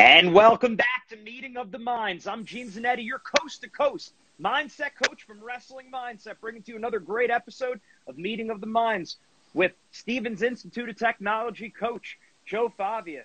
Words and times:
And 0.00 0.32
welcome 0.32 0.76
back 0.76 1.08
to 1.10 1.16
Meeting 1.16 1.58
of 1.58 1.70
the 1.70 1.78
Minds. 1.78 2.26
I'm 2.26 2.46
Gene 2.46 2.70
Zanetti, 2.70 3.04
your 3.04 3.18
coast 3.18 3.60
to 3.60 3.68
coast 3.68 4.14
mindset 4.42 4.92
coach 5.06 5.24
from 5.24 5.44
Wrestling 5.44 5.92
Mindset, 5.92 6.40
bringing 6.40 6.62
to 6.62 6.72
you 6.72 6.78
another 6.78 7.00
great 7.00 7.30
episode 7.30 7.82
of 8.06 8.16
Meeting 8.16 8.48
of 8.48 8.62
the 8.62 8.66
Minds 8.66 9.18
with 9.52 9.72
Stevens 9.92 10.40
Institute 10.40 10.88
of 10.88 10.96
Technology 10.96 11.68
coach 11.68 12.18
Joe 12.46 12.72
Favia. 12.78 13.24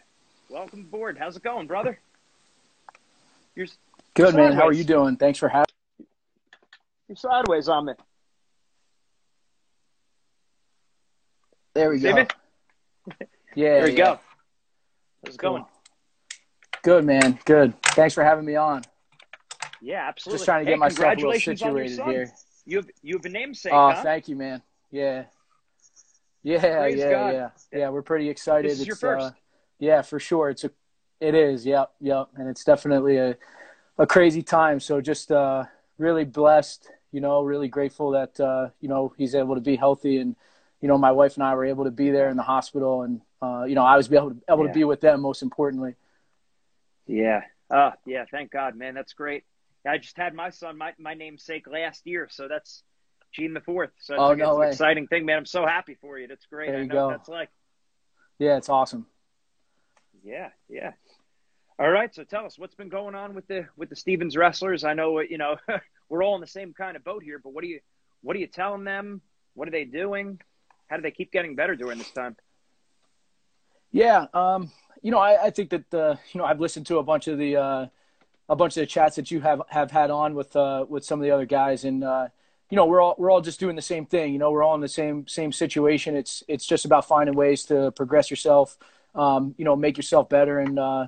Welcome 0.50 0.82
aboard. 0.82 1.18
How's 1.18 1.38
it 1.38 1.44
going, 1.44 1.66
brother? 1.66 1.98
You're, 3.56 3.68
Good 4.14 4.34
you're 4.34 4.44
man. 4.44 4.52
How 4.52 4.58
are 4.58 4.62
sideways. 4.64 4.78
you 4.80 4.84
doing? 4.84 5.16
Thanks 5.16 5.40
for 5.40 5.48
having. 5.48 5.74
You're 7.08 7.16
sideways 7.16 7.70
on 7.70 7.86
me. 7.86 7.94
There 11.74 11.90
we 11.90 12.00
See 12.00 12.10
go. 12.10 12.16
me? 12.16 12.28
Yeah. 13.56 13.76
There 13.76 13.84
we 13.84 13.92
yeah. 13.92 13.96
go. 13.96 14.20
How's 15.24 15.36
it 15.36 15.38
going? 15.38 15.66
Good 16.86 17.04
man. 17.04 17.40
Good. 17.46 17.74
Thanks 17.82 18.14
for 18.14 18.24
having 18.24 18.46
me 18.46 18.56
on. 18.56 18.84
Yeah, 19.82 20.08
absolutely. 20.08 20.38
Just 20.38 20.46
trying 20.46 20.64
to 20.64 20.66
Hey, 20.66 20.74
get 20.74 20.80
myself 20.80 21.18
a 21.18 21.20
little 21.20 21.34
situated 21.34 22.00
here. 22.06 22.32
You 22.68 22.78
have 22.78 22.90
you 23.02 23.16
have 23.16 23.26
a 23.26 23.30
namesake, 23.30 23.74
Oh, 23.74 23.90
huh? 23.90 24.04
thank 24.04 24.28
you, 24.28 24.36
man. 24.36 24.62
Yeah. 24.92 25.24
Yeah, 26.44 26.60
Praise 26.60 27.00
yeah, 27.00 27.10
God. 27.10 27.34
yeah. 27.34 27.50
Yeah, 27.74 27.90
we're 27.90 28.04
pretty 28.04 28.30
excited. 28.30 28.70
This 28.70 28.82
is 28.82 28.86
your 28.86 28.96
first. 28.98 29.26
Uh, 29.26 29.32
yeah, 29.80 30.04
for 30.04 30.20
sure. 30.20 30.52
It's 30.52 30.64
a 30.64 30.70
it 31.20 31.34
is. 31.34 31.66
Yep, 31.66 31.92
yep. 32.02 32.28
And 32.36 32.48
it's 32.48 32.64
definitely 32.64 33.18
a 33.18 33.36
a 33.98 34.06
crazy 34.06 34.44
time. 34.44 34.80
So 34.80 35.02
just 35.02 35.32
uh 35.32 35.64
really 35.98 36.24
blessed, 36.24 36.88
you 37.12 37.20
know, 37.20 37.42
really 37.42 37.68
grateful 37.68 38.12
that 38.12 38.40
uh, 38.40 38.70
you 38.80 38.90
know, 38.90 39.12
he's 39.18 39.34
able 39.34 39.56
to 39.56 39.62
be 39.62 39.76
healthy 39.76 40.20
and 40.20 40.36
you 40.82 40.88
know, 40.88 41.00
my 41.00 41.12
wife 41.12 41.34
and 41.34 41.44
I 41.44 41.56
were 41.56 41.66
able 41.66 41.86
to 41.86 41.92
be 41.92 42.12
there 42.12 42.30
in 42.30 42.38
the 42.38 42.44
hospital 42.44 43.02
and 43.02 43.22
uh, 43.42 43.64
you 43.64 43.74
know, 43.74 43.84
I 43.84 43.98
was 43.98 44.12
able 44.14 44.30
to 44.30 44.38
able 44.48 44.66
Yeah. 44.66 44.68
to 44.68 44.74
be 44.74 44.84
with 44.84 45.02
them 45.02 45.22
most 45.22 45.42
importantly. 45.42 45.96
Yeah. 47.08 47.42
Uh, 47.70 47.92
yeah. 48.06 48.26
Thank 48.30 48.52
God, 48.52 48.76
man. 48.76 48.94
That's 48.94 49.14
great. 49.14 49.44
I 49.88 49.98
just 49.98 50.18
had 50.18 50.34
my 50.34 50.50
son, 50.50 50.78
my, 50.78 50.94
my 50.98 51.14
namesake 51.14 51.68
last 51.68 52.06
year. 52.08 52.28
So 52.32 52.48
that's 52.48 52.84
Gene 53.32 53.54
the 53.54 53.62
fourth. 53.62 53.92
So 54.00 54.14
it's, 54.16 54.22
Oh, 54.22 54.34
no 54.34 54.56
way. 54.56 54.70
exciting 54.70 55.08
thing, 55.08 55.26
man. 55.26 55.38
I'm 55.38 55.46
so 55.46 55.66
happy 55.66 55.96
for 56.02 56.18
you. 56.18 56.28
That's 56.28 56.46
great. 56.48 56.70
There 56.70 56.80
I 56.80 56.82
you 56.84 56.88
know 56.88 56.94
go. 56.94 57.10
that's 57.10 57.30
like. 57.30 57.50
Yeah, 58.40 58.58
it's 58.58 58.70
awesome. 58.70 59.06
Yeah. 60.24 60.50
Yeah. 60.70 60.92
All 61.78 61.90
right. 61.90 62.14
So 62.16 62.24
tell 62.24 62.46
us 62.46 62.58
what's 62.58 62.76
been 62.76 62.90
going 62.90 63.14
on 63.16 63.34
with 63.36 63.48
the, 63.48 63.68
with 63.78 63.90
the 63.90 63.96
Stevens 63.96 64.36
wrestlers. 64.36 64.84
I 64.84 64.94
know, 64.94 65.20
you 65.20 65.38
know, 65.38 65.58
we're 66.10 66.24
all 66.24 66.36
in 66.36 66.42
the 66.42 66.48
same 66.48 66.74
kind 66.74 66.96
of 66.98 67.04
boat 67.04 67.24
here, 67.24 67.40
but 67.44 67.54
what 67.54 67.62
do 67.62 67.68
you, 67.68 67.80
what 68.22 68.36
are 68.36 68.40
you 68.40 68.48
telling 68.48 68.84
them? 68.86 69.22
What 69.54 69.68
are 69.68 69.72
they 69.72 69.86
doing? 69.86 70.40
How 70.88 70.96
do 70.96 71.02
they 71.04 71.12
keep 71.12 71.32
getting 71.32 71.56
better 71.56 71.76
during 71.76 71.98
this 72.00 72.12
time? 72.12 72.36
Yeah, 73.92 74.26
um, 74.34 74.72
you 75.02 75.12
know, 75.12 75.20
I, 75.20 75.46
I 75.46 75.50
think 75.50 75.70
that 75.70 75.94
uh, 75.94 76.16
you 76.32 76.40
know 76.40 76.46
I've 76.46 76.60
listened 76.60 76.86
to 76.88 76.98
a 76.98 77.04
bunch 77.04 77.28
of 77.28 77.38
the 77.38 77.58
uh, 77.58 77.88
a 78.50 78.56
bunch 78.56 78.78
of 78.78 78.82
the 78.82 78.86
chats 78.88 79.16
that 79.18 79.32
you 79.32 79.42
have 79.42 79.62
have 79.70 79.92
had 79.92 80.12
on 80.12 80.36
with 80.36 80.56
uh, 80.56 80.86
with 80.88 81.06
some 81.06 81.20
of 81.20 81.24
the 81.24 81.32
other 81.32 81.46
guys, 81.46 81.86
and 81.86 82.04
uh, 82.04 82.28
you 82.70 82.76
know 82.76 82.86
we're 82.86 83.02
all 83.02 83.16
we're 83.18 83.32
all 83.32 83.42
just 83.42 83.60
doing 83.60 83.76
the 83.76 83.82
same 83.82 84.06
thing. 84.06 84.34
You 84.34 84.40
know, 84.40 84.52
we're 84.52 84.64
all 84.64 84.76
in 84.76 84.82
the 84.82 84.88
same 84.88 85.28
same 85.28 85.52
situation. 85.52 86.16
It's 86.16 86.44
it's 86.48 86.66
just 86.66 86.86
about 86.86 87.08
finding 87.08 87.36
ways 87.36 87.64
to 87.66 87.92
progress 87.92 88.30
yourself, 88.30 88.78
um, 89.16 89.56
you 89.58 89.66
know, 89.66 89.76
make 89.76 89.98
yourself 89.98 90.30
better, 90.30 90.60
and 90.60 90.80
uh, 90.80 91.08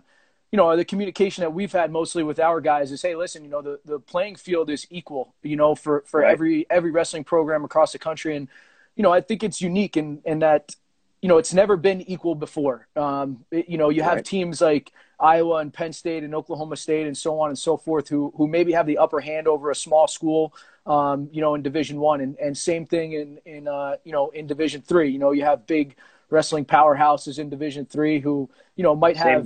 you 0.52 0.58
know 0.58 0.76
the 0.78 0.86
communication 0.86 1.42
that 1.42 1.52
we've 1.54 1.72
had 1.72 1.92
mostly 1.92 2.24
with 2.24 2.40
our 2.40 2.62
guys 2.62 2.92
is, 2.92 3.02
hey, 3.02 3.16
listen, 3.16 3.44
you 3.44 3.50
know, 3.50 3.62
the 3.62 3.80
the 3.86 4.00
playing 4.00 4.36
field 4.36 4.70
is 4.70 4.88
equal, 4.90 5.34
you 5.44 5.56
know, 5.56 5.76
for 5.76 6.04
for 6.08 6.22
Right. 6.22 6.32
every 6.32 6.66
every 6.70 6.92
wrestling 6.92 7.24
program 7.24 7.64
across 7.66 7.92
the 7.92 8.00
country, 8.00 8.36
and 8.36 8.48
you 8.96 9.04
know, 9.04 9.12
I 9.12 9.22
think 9.22 9.44
it's 9.44 9.62
unique 9.62 9.98
in 9.98 10.22
in 10.26 10.40
that 10.40 10.76
you 11.22 11.30
know, 11.30 11.38
it's 11.38 11.54
never 11.54 11.78
been 11.78 12.02
equal 12.02 12.36
before. 12.36 12.88
Um, 12.96 13.46
it- 13.52 13.68
you 13.70 13.78
know, 13.78 13.90
you 13.90 14.04
have 14.04 14.16
Right. 14.18 14.26
teams 14.26 14.62
like 14.62 14.92
Iowa 15.20 15.58
and 15.58 15.74
Penn 15.74 15.94
State 15.94 16.24
and 16.24 16.36
Oklahoma 16.36 16.76
State 16.76 17.08
and 17.08 17.18
so 17.18 17.40
on 17.40 17.50
and 17.50 17.58
so 17.58 17.76
forth 17.76 18.08
who 18.10 18.32
who 18.38 18.48
maybe 18.48 18.72
have 18.74 18.86
the 18.86 19.00
upper 19.00 19.20
hand 19.20 19.48
over 19.48 19.72
a 19.72 19.76
small 19.76 20.08
school, 20.08 20.54
um, 20.86 21.30
you 21.32 21.42
know, 21.42 21.56
in 21.56 21.64
Division 21.64 22.00
One, 22.00 22.22
and, 22.22 22.38
and 22.40 22.56
same 22.58 22.86
thing 22.86 23.14
in 23.14 23.40
in 23.46 23.68
uh, 23.68 23.98
you 24.04 24.12
know 24.12 24.30
in 24.30 24.46
Division 24.46 24.82
Three. 24.82 25.10
You 25.10 25.18
know, 25.20 25.32
you 25.32 25.44
have 25.44 25.66
big 25.66 25.96
wrestling 26.30 26.66
powerhouses 26.66 27.40
in 27.40 27.50
Division 27.50 27.86
Three 27.86 28.20
who 28.20 28.48
you 28.76 28.84
know 28.84 28.96
might 28.96 29.18
have 29.18 29.44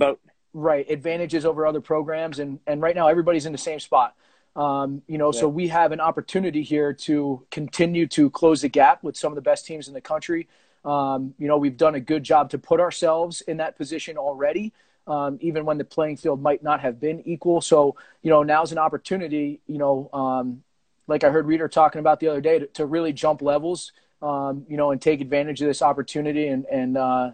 right 0.52 0.88
advantages 0.90 1.46
over 1.46 1.64
other 1.66 1.80
programs, 1.80 2.38
and 2.38 2.58
and 2.66 2.82
right 2.82 2.94
now 2.94 3.06
everybody's 3.08 3.46
in 3.46 3.52
the 3.52 3.58
same 3.58 3.80
spot. 3.80 4.14
Um, 4.54 5.00
you 5.06 5.16
know, 5.16 5.32
so 5.32 5.48
we 5.48 5.68
have 5.68 5.92
an 5.92 6.00
opportunity 6.00 6.62
here 6.62 6.92
to 6.92 7.46
continue 7.50 8.06
to 8.08 8.28
close 8.28 8.60
the 8.60 8.68
gap 8.68 9.02
with 9.02 9.16
some 9.16 9.32
of 9.32 9.36
the 9.36 9.40
best 9.40 9.64
teams 9.64 9.88
in 9.88 9.94
the 9.94 10.02
country. 10.02 10.46
Um, 10.84 11.34
you 11.38 11.48
know, 11.48 11.58
we've 11.58 11.76
done 11.76 11.94
a 11.94 12.00
good 12.00 12.24
job 12.24 12.50
to 12.50 12.58
put 12.58 12.80
ourselves 12.80 13.40
in 13.42 13.58
that 13.58 13.76
position 13.76 14.16
already, 14.16 14.72
um, 15.06 15.38
even 15.40 15.64
when 15.64 15.78
the 15.78 15.84
playing 15.84 16.16
field 16.16 16.42
might 16.42 16.62
not 16.62 16.80
have 16.80 16.98
been 17.00 17.22
equal. 17.26 17.60
So, 17.60 17.96
you 18.22 18.30
know, 18.30 18.42
now's 18.42 18.72
an 18.72 18.78
opportunity, 18.78 19.60
you 19.66 19.78
know, 19.78 20.10
um, 20.12 20.62
like 21.06 21.24
I 21.24 21.30
heard 21.30 21.46
Reader 21.46 21.68
talking 21.68 22.00
about 22.00 22.20
the 22.20 22.28
other 22.28 22.40
day, 22.40 22.58
to, 22.60 22.66
to 22.68 22.86
really 22.86 23.12
jump 23.12 23.42
levels, 23.42 23.92
um, 24.22 24.66
you 24.68 24.76
know, 24.76 24.90
and 24.90 25.00
take 25.00 25.20
advantage 25.20 25.60
of 25.60 25.68
this 25.68 25.82
opportunity 25.82 26.46
and, 26.48 26.64
and 26.66 26.96
uh, 26.96 27.30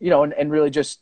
you 0.00 0.10
know, 0.10 0.22
and, 0.22 0.32
and 0.32 0.50
really 0.50 0.70
just 0.70 1.00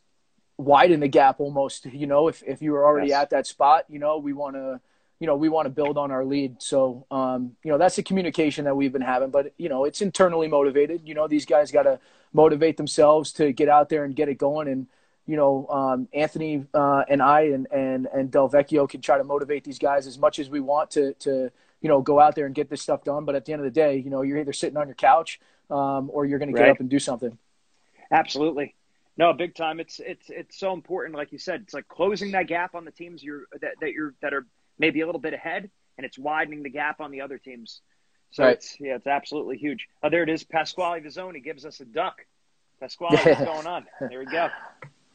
widen 0.57 0.99
the 0.99 1.07
gap 1.07 1.39
almost, 1.39 1.85
you 1.85 2.07
know, 2.07 2.27
if, 2.27 2.43
if 2.45 2.61
you 2.61 2.71
were 2.71 2.85
already 2.85 3.09
Yes. 3.09 3.23
at 3.23 3.29
that 3.31 3.47
spot, 3.47 3.85
you 3.89 3.99
know, 3.99 4.17
we 4.17 4.33
want 4.33 4.55
to, 4.55 4.79
you 5.23 5.27
know, 5.27 5.37
we 5.37 5.47
want 5.47 5.67
to 5.67 5.69
build 5.69 5.97
on 5.97 6.11
our 6.11 6.25
lead. 6.25 6.61
So, 6.61 7.05
um, 7.09 7.55
you 7.63 7.71
know, 7.71 7.77
that's 7.77 7.95
the 7.95 8.03
communication 8.03 8.65
that 8.65 8.75
we've 8.75 8.91
been 8.91 9.01
having, 9.01 9.29
but 9.29 9.53
you 9.57 9.69
know, 9.69 9.85
it's 9.85 10.01
internally 10.01 10.49
motivated. 10.49 11.07
You 11.07 11.13
know, 11.13 11.29
these 11.29 11.45
guys 11.45 11.71
got 11.71 11.83
to 11.83 11.97
motivate 12.33 12.75
themselves 12.75 13.31
to 13.39 13.53
get 13.53 13.69
out 13.69 13.87
there 13.87 14.03
and 14.03 14.13
get 14.13 14.27
it 14.27 14.37
going. 14.37 14.67
And, 14.67 14.85
you 15.25 15.37
know, 15.37 15.65
um, 15.69 16.09
Anthony 16.13 16.65
uh, 16.73 17.05
and 17.07 17.21
I 17.21 17.43
and, 17.55 17.71
and, 17.71 18.05
and 18.13 18.31
Del 18.31 18.49
Vecchio 18.49 18.85
can 18.89 18.99
try 18.99 19.17
to 19.17 19.23
motivate 19.23 19.63
these 19.63 19.79
guys 19.79 20.07
as 20.07 20.19
much 20.19 20.39
as 20.39 20.49
we 20.49 20.59
want 20.59 20.91
to, 20.91 21.13
to, 21.19 21.49
you 21.79 21.87
know, 21.87 22.01
go 22.01 22.19
out 22.19 22.35
there 22.35 22.45
and 22.45 22.53
get 22.53 22.69
this 22.69 22.81
stuff 22.81 23.05
done. 23.05 23.23
But 23.23 23.35
at 23.35 23.45
the 23.45 23.53
end 23.53 23.61
of 23.61 23.63
the 23.63 23.71
day, 23.71 23.95
you 23.95 24.09
know, 24.09 24.23
you're 24.23 24.39
either 24.39 24.51
sitting 24.51 24.75
on 24.75 24.89
your 24.89 24.95
couch 24.95 25.39
um, 25.69 26.09
or 26.11 26.25
you're 26.25 26.39
going 26.39 26.53
to 26.53 26.59
get 26.59 26.67
up 26.67 26.81
and 26.81 26.89
do 26.89 26.99
something. 26.99 27.37
Absolutely. 28.11 28.75
No, 29.15 29.31
big 29.31 29.55
time. 29.55 29.79
It's 29.79 30.01
it's 30.01 30.29
it's 30.29 30.59
so 30.59 30.73
important. 30.73 31.15
Like 31.15 31.31
you 31.31 31.37
said, 31.37 31.61
it's 31.61 31.73
like 31.73 31.87
closing 31.87 32.31
that 32.31 32.47
gap 32.47 32.75
on 32.75 32.83
the 32.83 32.91
teams 32.91 33.23
you're 33.23 33.43
that, 33.61 33.75
that 33.79 33.93
you're 33.93 34.15
that 34.21 34.33
are 34.33 34.45
maybe 34.77 35.01
a 35.01 35.05
little 35.05 35.21
bit 35.21 35.33
ahead, 35.33 35.69
and 35.97 36.05
it's 36.05 36.17
widening 36.17 36.63
the 36.63 36.69
gap 36.69 36.99
on 36.99 37.11
the 37.11 37.21
other 37.21 37.37
teams. 37.37 37.81
So 38.31 38.43
right. 38.43 38.55
it's 38.55 38.77
yeah, 38.79 38.95
it's 38.95 39.07
absolutely 39.07 39.57
huge. 39.57 39.87
Oh, 40.01 40.09
there 40.09 40.23
it 40.23 40.29
is. 40.29 40.43
Pasquale 40.43 41.01
Vizzoni 41.01 41.43
gives 41.43 41.65
us 41.65 41.79
a 41.79 41.85
duck. 41.85 42.25
Pasquale, 42.79 43.17
what's 43.17 43.41
going 43.45 43.67
on? 43.67 43.85
There 43.99 44.19
we 44.19 44.25
go. 44.25 44.49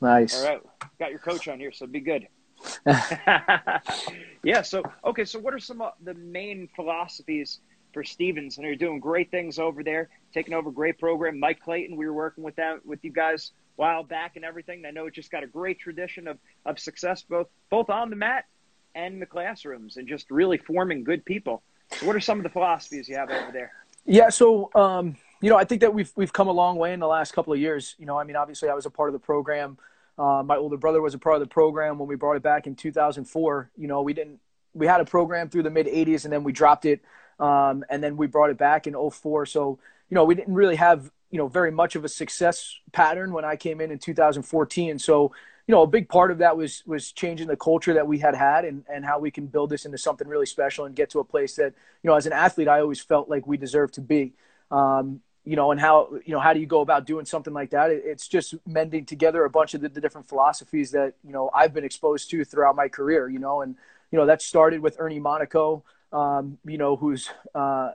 Nice. 0.00 0.40
All 0.40 0.48
right, 0.48 0.60
got 0.98 1.10
your 1.10 1.18
coach 1.18 1.48
on 1.48 1.58
here, 1.58 1.72
so 1.72 1.86
be 1.86 2.00
good. 2.00 2.28
yeah. 2.86 4.62
So 4.62 4.82
okay. 5.04 5.24
So 5.24 5.38
what 5.38 5.52
are 5.52 5.58
some 5.58 5.80
of 5.80 5.92
the 6.02 6.14
main 6.14 6.68
philosophies 6.76 7.60
for 7.92 8.04
Stevens? 8.04 8.56
And 8.56 8.66
you're 8.66 8.76
doing 8.76 9.00
great 9.00 9.30
things 9.30 9.58
over 9.58 9.82
there, 9.82 10.08
taking 10.32 10.54
over 10.54 10.70
great 10.70 10.98
program. 10.98 11.40
Mike 11.40 11.60
Clayton, 11.60 11.96
we 11.96 12.06
were 12.06 12.12
working 12.12 12.44
with 12.44 12.56
that 12.56 12.86
with 12.86 13.00
you 13.02 13.12
guys 13.12 13.50
a 13.50 13.80
while 13.80 14.04
back 14.04 14.36
and 14.36 14.44
everything. 14.44 14.84
I 14.86 14.92
know 14.92 15.06
it 15.06 15.14
just 15.14 15.30
got 15.30 15.42
a 15.42 15.48
great 15.48 15.80
tradition 15.80 16.28
of 16.28 16.38
of 16.64 16.78
success 16.78 17.22
both 17.22 17.48
both 17.68 17.90
on 17.90 18.10
the 18.10 18.16
mat 18.16 18.44
and 18.98 19.22
the 19.22 19.26
classrooms, 19.26 19.96
and 19.96 20.08
just 20.08 20.30
really 20.30 20.58
forming 20.58 21.04
good 21.04 21.24
people. 21.24 21.62
So 21.98 22.06
what 22.06 22.16
are 22.16 22.20
some 22.20 22.38
of 22.38 22.42
the 22.42 22.50
philosophies 22.50 23.08
you 23.08 23.16
have 23.16 23.30
over 23.30 23.52
there? 23.52 23.72
Yeah. 24.04 24.28
So. 24.30 24.70
Um, 24.74 25.16
you 25.40 25.48
know, 25.48 25.56
I 25.56 25.62
think 25.62 25.82
that 25.82 25.94
we've 25.94 26.10
we've 26.16 26.32
come 26.32 26.48
a 26.48 26.52
long 26.52 26.78
way 26.78 26.92
in 26.92 26.98
the 26.98 27.06
last 27.06 27.32
couple 27.32 27.52
of 27.52 27.60
years. 27.60 27.94
You 27.96 28.06
know, 28.06 28.18
I 28.18 28.24
mean, 28.24 28.34
obviously, 28.34 28.68
I 28.68 28.74
was 28.74 28.86
a 28.86 28.90
part 28.90 29.08
of 29.08 29.12
the 29.12 29.20
program 29.20 29.78
uh, 30.18 30.42
my 30.44 30.56
older 30.56 30.76
brother 30.76 31.00
was 31.00 31.14
a 31.14 31.18
part 31.18 31.36
of 31.36 31.40
the 31.40 31.46
program 31.46 31.98
when 31.98 32.08
we 32.08 32.16
brought 32.16 32.36
it 32.36 32.42
back 32.42 32.66
in 32.66 32.74
2004. 32.74 33.70
You 33.76 33.86
know, 33.86 34.02
we 34.02 34.12
didn't 34.12 34.40
we 34.74 34.86
had 34.86 35.00
a 35.00 35.04
program 35.04 35.48
through 35.48 35.62
the 35.62 35.70
mid 35.70 35.86
80s 35.86 36.24
and 36.24 36.32
then 36.32 36.44
we 36.44 36.52
dropped 36.52 36.84
it 36.84 37.00
um, 37.40 37.84
and 37.88 38.02
then 38.02 38.16
we 38.16 38.26
brought 38.26 38.50
it 38.50 38.58
back 38.58 38.86
in 38.86 39.10
04. 39.10 39.46
So 39.46 39.78
you 40.10 40.14
know, 40.14 40.24
we 40.24 40.34
didn't 40.34 40.54
really 40.54 40.76
have 40.76 41.10
you 41.30 41.38
know 41.38 41.46
very 41.46 41.70
much 41.70 41.94
of 41.94 42.04
a 42.04 42.08
success 42.08 42.74
pattern 42.92 43.32
when 43.32 43.44
I 43.44 43.54
came 43.54 43.80
in 43.80 43.92
in 43.92 43.98
2014. 43.98 44.98
So 44.98 45.32
you 45.68 45.74
know, 45.74 45.82
a 45.82 45.86
big 45.86 46.08
part 46.08 46.30
of 46.30 46.38
that 46.38 46.56
was 46.56 46.82
was 46.86 47.12
changing 47.12 47.46
the 47.46 47.56
culture 47.56 47.92
that 47.92 48.06
we 48.06 48.18
had 48.18 48.34
had 48.34 48.64
and, 48.64 48.84
and 48.92 49.04
how 49.04 49.18
we 49.18 49.30
can 49.30 49.46
build 49.46 49.68
this 49.68 49.84
into 49.84 49.98
something 49.98 50.26
really 50.26 50.46
special 50.46 50.86
and 50.86 50.96
get 50.96 51.10
to 51.10 51.20
a 51.20 51.24
place 51.24 51.56
that 51.56 51.74
you 52.02 52.08
know, 52.08 52.16
as 52.16 52.26
an 52.26 52.32
athlete, 52.32 52.68
I 52.68 52.80
always 52.80 53.00
felt 53.00 53.28
like 53.28 53.46
we 53.46 53.58
deserve 53.58 53.92
to 53.92 54.00
be. 54.00 54.32
Um, 54.70 55.20
you 55.44 55.56
know, 55.56 55.70
and 55.70 55.80
how 55.80 56.08
you 56.24 56.32
know 56.32 56.40
how 56.40 56.54
do 56.54 56.60
you 56.60 56.66
go 56.66 56.80
about 56.80 57.06
doing 57.06 57.26
something 57.26 57.52
like 57.52 57.70
that? 57.70 57.90
it's 57.90 58.28
just 58.28 58.54
mending 58.66 59.04
together 59.04 59.44
a 59.44 59.50
bunch 59.50 59.74
of 59.74 59.82
the, 59.82 59.90
the, 59.90 60.00
different 60.00 60.28
philosophies 60.28 60.90
that 60.92 61.14
you 61.22 61.32
know 61.32 61.50
I've 61.54 61.72
been 61.74 61.84
exposed 61.84 62.30
to 62.30 62.44
throughout 62.44 62.74
my 62.74 62.88
career. 62.88 63.28
You 63.28 63.38
know, 63.38 63.60
and 63.60 63.76
you 64.10 64.18
know 64.18 64.26
that 64.26 64.40
started 64.40 64.80
with 64.80 64.96
Ernie 64.98 65.20
Monaco, 65.20 65.84
um, 66.12 66.58
you 66.66 66.78
know, 66.78 66.96
who's 66.96 67.30
uh, 67.54 67.92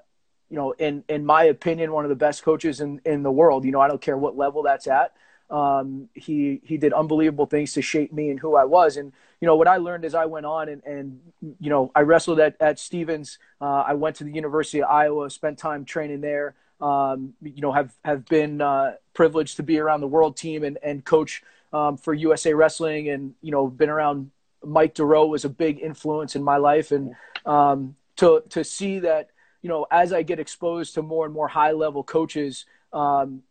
you 0.50 0.58
know, 0.58 0.72
in 0.74 1.04
in 1.10 1.26
my 1.26 1.46
opinion, 1.46 1.92
one 1.92 2.06
of 2.06 2.10
the 2.10 2.16
best 2.16 2.44
coaches 2.44 2.82
in 2.82 3.02
in 3.04 3.24
the 3.24 3.32
world. 3.32 3.66
You 3.66 3.72
know, 3.72 3.82
I 3.82 3.88
don't 3.88 4.02
care 4.02 4.18
what 4.18 4.38
level 4.38 4.62
that's 4.64 4.86
at. 4.86 5.14
Um, 5.54 6.10
he 6.14 6.60
he 6.64 6.78
did 6.78 6.92
unbelievable 6.94 7.46
things 7.46 7.74
to 7.74 7.82
shape 7.82 8.12
me 8.12 8.30
and 8.30 8.40
who 8.40 8.56
I 8.56 8.66
was. 8.66 8.98
And 8.98 9.14
you 9.40 9.46
know 9.46 9.56
what 9.56 9.68
I 9.68 9.78
learned 9.78 10.04
as 10.04 10.16
I 10.16 10.26
went 10.26 10.46
on 10.46 10.68
and 10.68 10.84
and 10.84 11.20
you 11.60 11.70
know 11.70 11.92
I 11.96 12.02
wrestled 12.02 12.40
at 12.40 12.56
at 12.60 12.80
Stevens. 12.80 13.38
Uh, 13.62 13.84
I 13.88 13.94
went 13.94 14.16
to 14.18 14.24
the 14.24 14.34
University 14.34 14.82
of 14.82 14.90
Iowa, 14.90 15.30
spent 15.30 15.58
time 15.60 15.86
training 15.86 16.22
there 16.22 16.56
um, 16.84 17.34
you 17.42 17.62
know, 17.62 17.72
have 17.72 17.94
have 18.04 18.26
been 18.26 18.62
uh, 18.62 18.96
privileged 19.14 19.56
to 19.58 19.64
be 19.64 19.80
around 19.80 20.02
the 20.02 20.08
world 20.08 20.36
team 20.36 20.64
and 20.64 20.78
and 20.84 21.04
coach 21.04 21.42
um, 21.72 21.98
for 21.98 22.14
USA 22.14 22.54
Wrestling, 22.54 23.10
and 23.10 23.34
you 23.42 23.52
know, 23.52 23.68
been 23.68 23.90
around. 23.90 24.32
Mike 24.66 24.96
Duroe 24.96 25.28
was 25.28 25.44
a 25.44 25.50
big 25.50 25.80
influence 25.82 26.36
in 26.36 26.44
my 26.44 26.58
life, 26.58 26.92
and 26.92 27.16
um, 27.46 27.96
to 28.18 28.44
to 28.50 28.64
see 28.64 29.00
that, 29.00 29.30
you 29.62 29.70
know, 29.70 29.86
as 29.92 30.14
I 30.14 30.24
get 30.24 30.40
exposed 30.40 30.94
to 30.96 31.02
more 31.02 31.26
and 31.26 31.34
more 31.34 31.48
high 31.48 31.72
level 31.72 32.04
coaches, 32.04 32.66
um, 32.92 33.44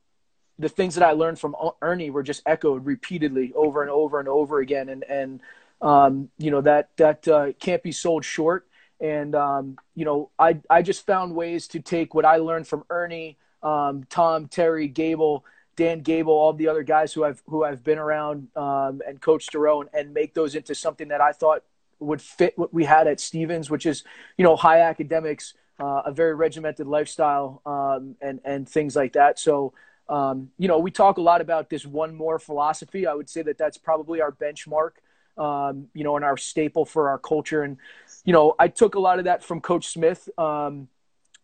the 0.58 0.68
things 0.68 0.94
that 0.94 1.04
I 1.04 1.12
learned 1.12 1.38
from 1.38 1.56
Ernie 1.80 2.10
were 2.10 2.22
just 2.22 2.42
echoed 2.46 2.84
repeatedly 2.84 3.52
over 3.54 3.82
and 3.82 3.90
over 3.90 4.20
and 4.20 4.28
over 4.28 4.60
again, 4.60 4.88
and 4.88 5.04
and 5.04 5.40
um, 5.80 6.30
you 6.38 6.50
know 6.50 6.60
that 6.60 6.90
that 6.96 7.26
uh, 7.28 7.52
can't 7.58 7.82
be 7.82 7.92
sold 7.92 8.24
short. 8.24 8.66
And 9.00 9.34
um, 9.34 9.78
you 9.94 10.04
know, 10.04 10.30
I 10.38 10.60
I 10.70 10.82
just 10.82 11.04
found 11.04 11.34
ways 11.34 11.66
to 11.68 11.80
take 11.80 12.14
what 12.14 12.24
I 12.24 12.36
learned 12.36 12.68
from 12.68 12.84
Ernie, 12.88 13.36
um, 13.62 14.04
Tom, 14.08 14.46
Terry, 14.46 14.86
Gable, 14.86 15.44
Dan 15.76 16.00
Gable, 16.00 16.32
all 16.32 16.52
the 16.52 16.68
other 16.68 16.82
guys 16.84 17.12
who 17.12 17.24
I've 17.24 17.42
who 17.46 17.64
I've 17.64 17.82
been 17.82 17.98
around 17.98 18.48
um, 18.56 19.02
and 19.06 19.20
Coach 19.20 19.50
Jerome, 19.50 19.88
and 19.92 20.14
make 20.14 20.34
those 20.34 20.54
into 20.54 20.74
something 20.74 21.08
that 21.08 21.20
I 21.20 21.32
thought 21.32 21.64
would 21.98 22.20
fit 22.20 22.56
what 22.56 22.72
we 22.72 22.84
had 22.84 23.06
at 23.06 23.20
Stevens, 23.20 23.70
which 23.70 23.86
is 23.86 24.04
you 24.36 24.44
know 24.44 24.54
high 24.54 24.80
academics, 24.80 25.54
uh, 25.80 26.02
a 26.06 26.12
very 26.12 26.34
regimented 26.34 26.86
lifestyle, 26.86 27.62
um, 27.66 28.16
and 28.20 28.40
and 28.44 28.68
things 28.68 28.94
like 28.94 29.14
that. 29.14 29.38
So. 29.38 29.72
Um, 30.08 30.50
you 30.58 30.68
know, 30.68 30.78
we 30.78 30.90
talk 30.90 31.16
a 31.16 31.22
lot 31.22 31.40
about 31.40 31.70
this 31.70 31.86
one 31.86 32.14
more 32.14 32.38
philosophy. 32.38 33.06
I 33.06 33.14
would 33.14 33.30
say 33.30 33.42
that 33.42 33.58
that's 33.58 33.78
probably 33.78 34.20
our 34.20 34.32
benchmark, 34.32 34.92
um, 35.38 35.88
you 35.94 36.04
know, 36.04 36.16
and 36.16 36.24
our 36.24 36.36
staple 36.36 36.84
for 36.84 37.08
our 37.08 37.18
culture. 37.18 37.62
And 37.62 37.78
you 38.24 38.32
know, 38.32 38.54
I 38.58 38.68
took 38.68 38.94
a 38.94 39.00
lot 39.00 39.18
of 39.18 39.24
that 39.24 39.42
from 39.42 39.60
Coach 39.60 39.88
Smith. 39.88 40.28
Um, 40.38 40.88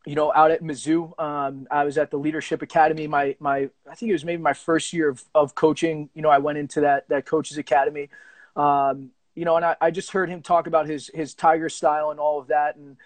you 0.07 0.15
know, 0.15 0.33
out 0.33 0.51
at 0.51 0.63
Mizzou, 0.63 1.19
um, 1.21 1.67
I 1.71 1.85
was 1.85 1.99
at 1.99 2.11
the 2.11 2.19
Leadership 2.19 2.63
Academy. 2.63 3.07
My 3.07 3.37
my, 3.41 3.69
I 3.91 3.95
think 3.95 4.11
it 4.11 4.13
was 4.13 4.25
maybe 4.25 4.41
my 4.43 4.55
first 4.55 4.93
year 4.93 5.09
of, 5.09 5.23
of 5.35 5.55
coaching. 5.55 6.09
You 6.15 6.23
know, 6.23 6.31
I 6.31 6.39
went 6.39 6.59
into 6.59 6.81
that 6.83 7.09
that 7.09 7.27
coaches 7.27 7.59
academy. 7.59 8.09
Um, 8.57 9.11
you 9.35 9.45
know, 9.45 9.57
and 9.57 9.65
I, 9.65 9.77
I 9.81 9.91
just 9.91 10.11
heard 10.11 10.29
him 10.29 10.43
talk 10.43 10.67
about 10.67 10.87
his 10.87 11.11
his 11.15 11.35
tiger 11.35 11.69
style 11.69 12.11
and 12.11 12.19
all 12.19 12.41
of 12.41 12.49
that. 12.49 12.77
And 12.77 12.97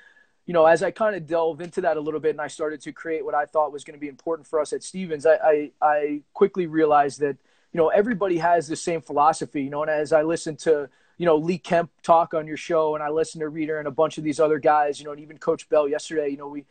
you 0.46 0.52
know, 0.52 0.66
as 0.66 0.82
I 0.82 0.90
kind 0.90 1.14
of 1.14 1.26
delve 1.26 1.60
into 1.60 1.80
that 1.82 1.96
a 1.96 2.00
little 2.00 2.20
bit, 2.20 2.30
and 2.30 2.40
I 2.40 2.48
started 2.48 2.80
to 2.82 2.92
create 2.92 3.24
what 3.24 3.34
I 3.34 3.46
thought 3.46 3.72
was 3.72 3.84
going 3.84 3.94
to 3.96 4.00
be 4.00 4.08
important 4.08 4.46
for 4.46 4.60
us 4.60 4.72
at 4.72 4.82
Stevens, 4.82 5.24
I, 5.24 5.34
I, 5.34 5.70
I 5.80 6.20
quickly 6.32 6.66
realized 6.66 7.20
that 7.20 7.36
you 7.72 7.78
know 7.78 7.88
everybody 7.88 8.38
has 8.38 8.68
the 8.68 8.76
same 8.76 9.00
philosophy. 9.00 9.62
You 9.62 9.70
know, 9.70 9.82
and 9.82 9.90
as 9.90 10.12
I 10.12 10.22
listened 10.22 10.58
to 10.60 10.88
you 11.18 11.26
know, 11.26 11.36
Lee 11.36 11.58
Kemp 11.58 11.90
talk 12.02 12.34
on 12.34 12.46
your 12.46 12.56
show, 12.56 12.94
and 12.96 13.04
I 13.04 13.08
listened 13.08 13.42
to 13.42 13.48
Reader 13.48 13.78
and 13.78 13.86
a 13.86 13.92
bunch 13.92 14.18
of 14.18 14.24
these 14.24 14.40
other 14.40 14.58
guys, 14.58 14.98
you 14.98 15.04
know, 15.04 15.12
and 15.12 15.20
even 15.20 15.38
Coach 15.38 15.68
Bell 15.68 15.88
yesterday, 15.88 16.28
you 16.28 16.36
know, 16.36 16.48
we 16.48 16.64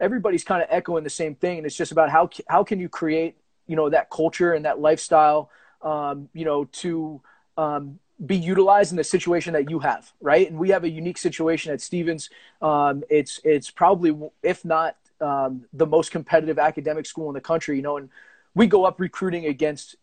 everybody's 0.00 0.44
kind 0.44 0.62
of 0.62 0.68
echoing 0.70 1.04
the 1.04 1.10
same 1.10 1.34
thing, 1.34 1.58
and 1.58 1.66
it's 1.66 1.76
just 1.76 1.92
about 1.92 2.10
how 2.10 2.28
how 2.46 2.64
can 2.64 2.80
you 2.80 2.88
create, 2.88 3.36
you 3.66 3.76
know, 3.76 3.88
that 3.88 4.10
culture 4.10 4.52
and 4.52 4.64
that 4.64 4.78
lifestyle, 4.78 5.50
um, 5.80 6.28
you 6.34 6.44
know, 6.44 6.64
to 6.66 7.22
um, 7.56 7.98
be 8.24 8.36
utilized 8.36 8.92
in 8.92 8.96
the 8.96 9.04
situation 9.04 9.52
that 9.54 9.70
you 9.70 9.80
have, 9.80 10.12
right? 10.20 10.48
And 10.48 10.58
we 10.58 10.70
have 10.70 10.84
a 10.84 10.88
unique 10.88 11.18
situation 11.18 11.72
at 11.72 11.80
Stevens. 11.80 12.30
Um, 12.62 13.02
it's 13.10 13.40
it's 13.44 13.70
probably, 13.70 14.16
if 14.42 14.64
not 14.64 14.96
um, 15.20 15.64
the 15.72 15.86
most 15.86 16.10
competitive 16.10 16.58
academic 16.58 17.06
school 17.06 17.28
in 17.28 17.34
the 17.34 17.40
country, 17.40 17.76
you 17.76 17.82
know, 17.82 17.96
and 17.96 18.08
we 18.54 18.66
go 18.66 18.84
up 18.84 19.00
recruiting 19.00 19.46
against 19.46 19.96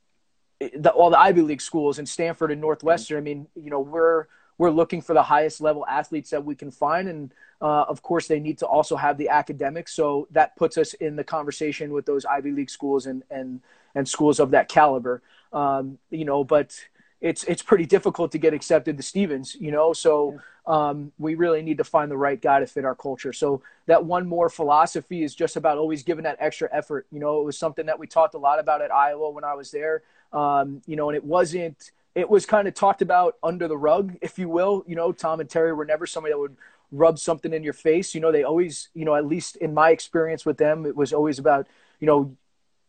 the, 0.59 0.91
all 0.91 1.09
the 1.09 1.19
Ivy 1.19 1.41
League 1.41 1.61
schools 1.61 1.99
and 1.99 2.07
Stanford 2.07 2.51
and 2.51 2.61
Northwestern. 2.61 3.17
I 3.17 3.21
mean, 3.21 3.47
you 3.55 3.69
know, 3.69 3.79
we're 3.79 4.25
we're 4.57 4.69
looking 4.69 5.01
for 5.01 5.13
the 5.13 5.23
highest 5.23 5.59
level 5.61 5.85
athletes 5.87 6.29
that 6.29 6.45
we 6.45 6.53
can 6.53 6.69
find, 6.69 7.07
and 7.07 7.33
uh, 7.61 7.83
of 7.87 8.01
course, 8.01 8.27
they 8.27 8.39
need 8.39 8.59
to 8.59 8.67
also 8.67 8.95
have 8.95 9.17
the 9.17 9.29
academics. 9.29 9.93
So 9.93 10.27
that 10.31 10.55
puts 10.55 10.77
us 10.77 10.93
in 10.95 11.15
the 11.15 11.23
conversation 11.23 11.93
with 11.93 12.05
those 12.05 12.25
Ivy 12.25 12.51
League 12.51 12.69
schools 12.69 13.05
and 13.05 13.23
and 13.31 13.61
and 13.95 14.07
schools 14.07 14.39
of 14.39 14.51
that 14.51 14.67
caliber. 14.67 15.21
Um, 15.51 15.97
you 16.09 16.25
know, 16.25 16.43
but 16.43 16.77
it's 17.21 17.43
it's 17.45 17.61
pretty 17.61 17.85
difficult 17.85 18.31
to 18.33 18.37
get 18.37 18.53
accepted 18.53 18.97
to 18.97 19.03
Stevens. 19.03 19.55
You 19.59 19.71
know, 19.71 19.93
so. 19.93 20.39
Um, 20.67 21.11
we 21.17 21.33
really 21.33 21.63
need 21.63 21.79
to 21.79 21.83
find 21.83 22.11
the 22.11 22.17
right 22.17 22.39
guy 22.39 22.59
to 22.59 22.67
fit 22.67 22.85
our 22.85 22.93
culture. 22.93 23.33
So 23.33 23.63
that 23.87 24.05
one 24.05 24.27
more 24.27 24.47
philosophy 24.47 25.23
is 25.23 25.33
just 25.33 25.55
about 25.55 25.79
always 25.79 26.03
giving 26.03 26.25
that 26.25 26.37
extra 26.39 26.69
effort. 26.71 27.07
You 27.11 27.19
know, 27.19 27.41
it 27.41 27.45
was 27.45 27.57
something 27.57 27.87
that 27.87 27.97
we 27.97 28.05
talked 28.05 28.35
a 28.35 28.37
lot 28.37 28.59
about 28.59 28.79
at 28.83 28.91
Iowa 28.93 29.31
when 29.31 29.43
I 29.43 29.55
was 29.55 29.71
there. 29.71 30.03
Um, 30.31 30.83
you 30.85 30.95
know, 30.95 31.09
and 31.09 31.15
it 31.15 31.23
wasn't, 31.23 31.89
it 32.13 32.29
was 32.29 32.45
kind 32.45 32.67
of 32.67 32.75
talked 32.75 33.01
about 33.01 33.37
under 33.41 33.67
the 33.67 33.75
rug, 33.75 34.15
if 34.21 34.37
you 34.37 34.49
will. 34.49 34.83
You 34.85 34.95
know, 34.95 35.11
Tom 35.11 35.39
and 35.39 35.49
Terry 35.49 35.73
were 35.73 35.83
never 35.83 36.05
somebody 36.05 36.31
that 36.33 36.39
would 36.39 36.55
rub 36.91 37.17
something 37.17 37.53
in 37.53 37.63
your 37.63 37.73
face. 37.73 38.13
You 38.13 38.21
know, 38.21 38.31
they 38.31 38.43
always, 38.43 38.89
you 38.93 39.03
know, 39.03 39.15
at 39.15 39.25
least 39.25 39.55
in 39.55 39.73
my 39.73 39.89
experience 39.89 40.45
with 40.45 40.59
them, 40.59 40.85
it 40.85 40.95
was 40.95 41.11
always 41.11 41.39
about, 41.39 41.65
you 41.99 42.05
know, 42.05 42.37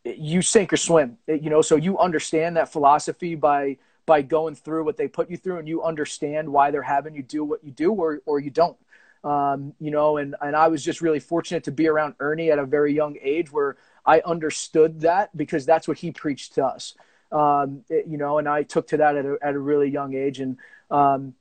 you 0.05 0.43
sink 0.43 0.75
or 0.75 0.77
swim. 0.77 1.17
You 1.27 1.49
know, 1.49 1.63
so 1.63 1.77
you 1.77 1.99
understand 1.99 2.59
that 2.59 2.71
philosophy 2.71 3.35
by 3.35 3.79
by 4.07 4.23
going 4.23 4.55
through 4.55 4.85
what 4.85 4.97
they 4.97 5.09
put 5.09 5.31
you 5.31 5.37
through, 5.37 5.59
and 5.59 5.69
you 5.69 5.83
understand 5.83 6.49
why 6.49 6.71
they're 6.71 6.83
having 6.83 7.15
you 7.15 7.23
do 7.23 7.45
what 7.45 7.65
you 7.65 7.71
do, 7.71 7.93
or 7.93 8.21
or 8.27 8.41
you 8.41 8.51
don't. 8.51 8.77
Um, 9.25 9.75
you 9.79 9.91
know, 9.91 10.17
and 10.17 10.35
and 10.41 10.57
I 10.57 10.69
was 10.69 10.85
just 10.85 11.01
really 11.01 11.21
fortunate 11.21 11.65
to 11.65 11.73
be 11.73 11.89
around 11.89 12.15
Ernie 12.21 12.51
at 12.51 12.59
a 12.59 12.67
very 12.67 12.93
young 12.95 13.17
age, 13.23 13.53
where 13.53 13.77
I 14.05 14.21
understood 14.21 15.03
that 15.03 15.37
because 15.37 15.65
that's 15.65 15.87
what 15.87 15.99
he 15.99 16.11
preached 16.11 16.55
to 16.55 16.65
us 16.65 16.95
um, 17.33 17.85
it, 17.89 18.07
you 18.07 18.19
know, 18.19 18.39
and 18.39 18.49
I 18.49 18.63
took 18.63 18.89
to 18.89 18.99
that 18.99 19.17
at 19.17 19.25
a, 19.25 19.39
at 19.43 19.55
a 19.55 19.59
really 19.59 19.91
young 19.91 20.15
age. 20.15 20.39
And 20.39 20.59
um, 20.91 21.35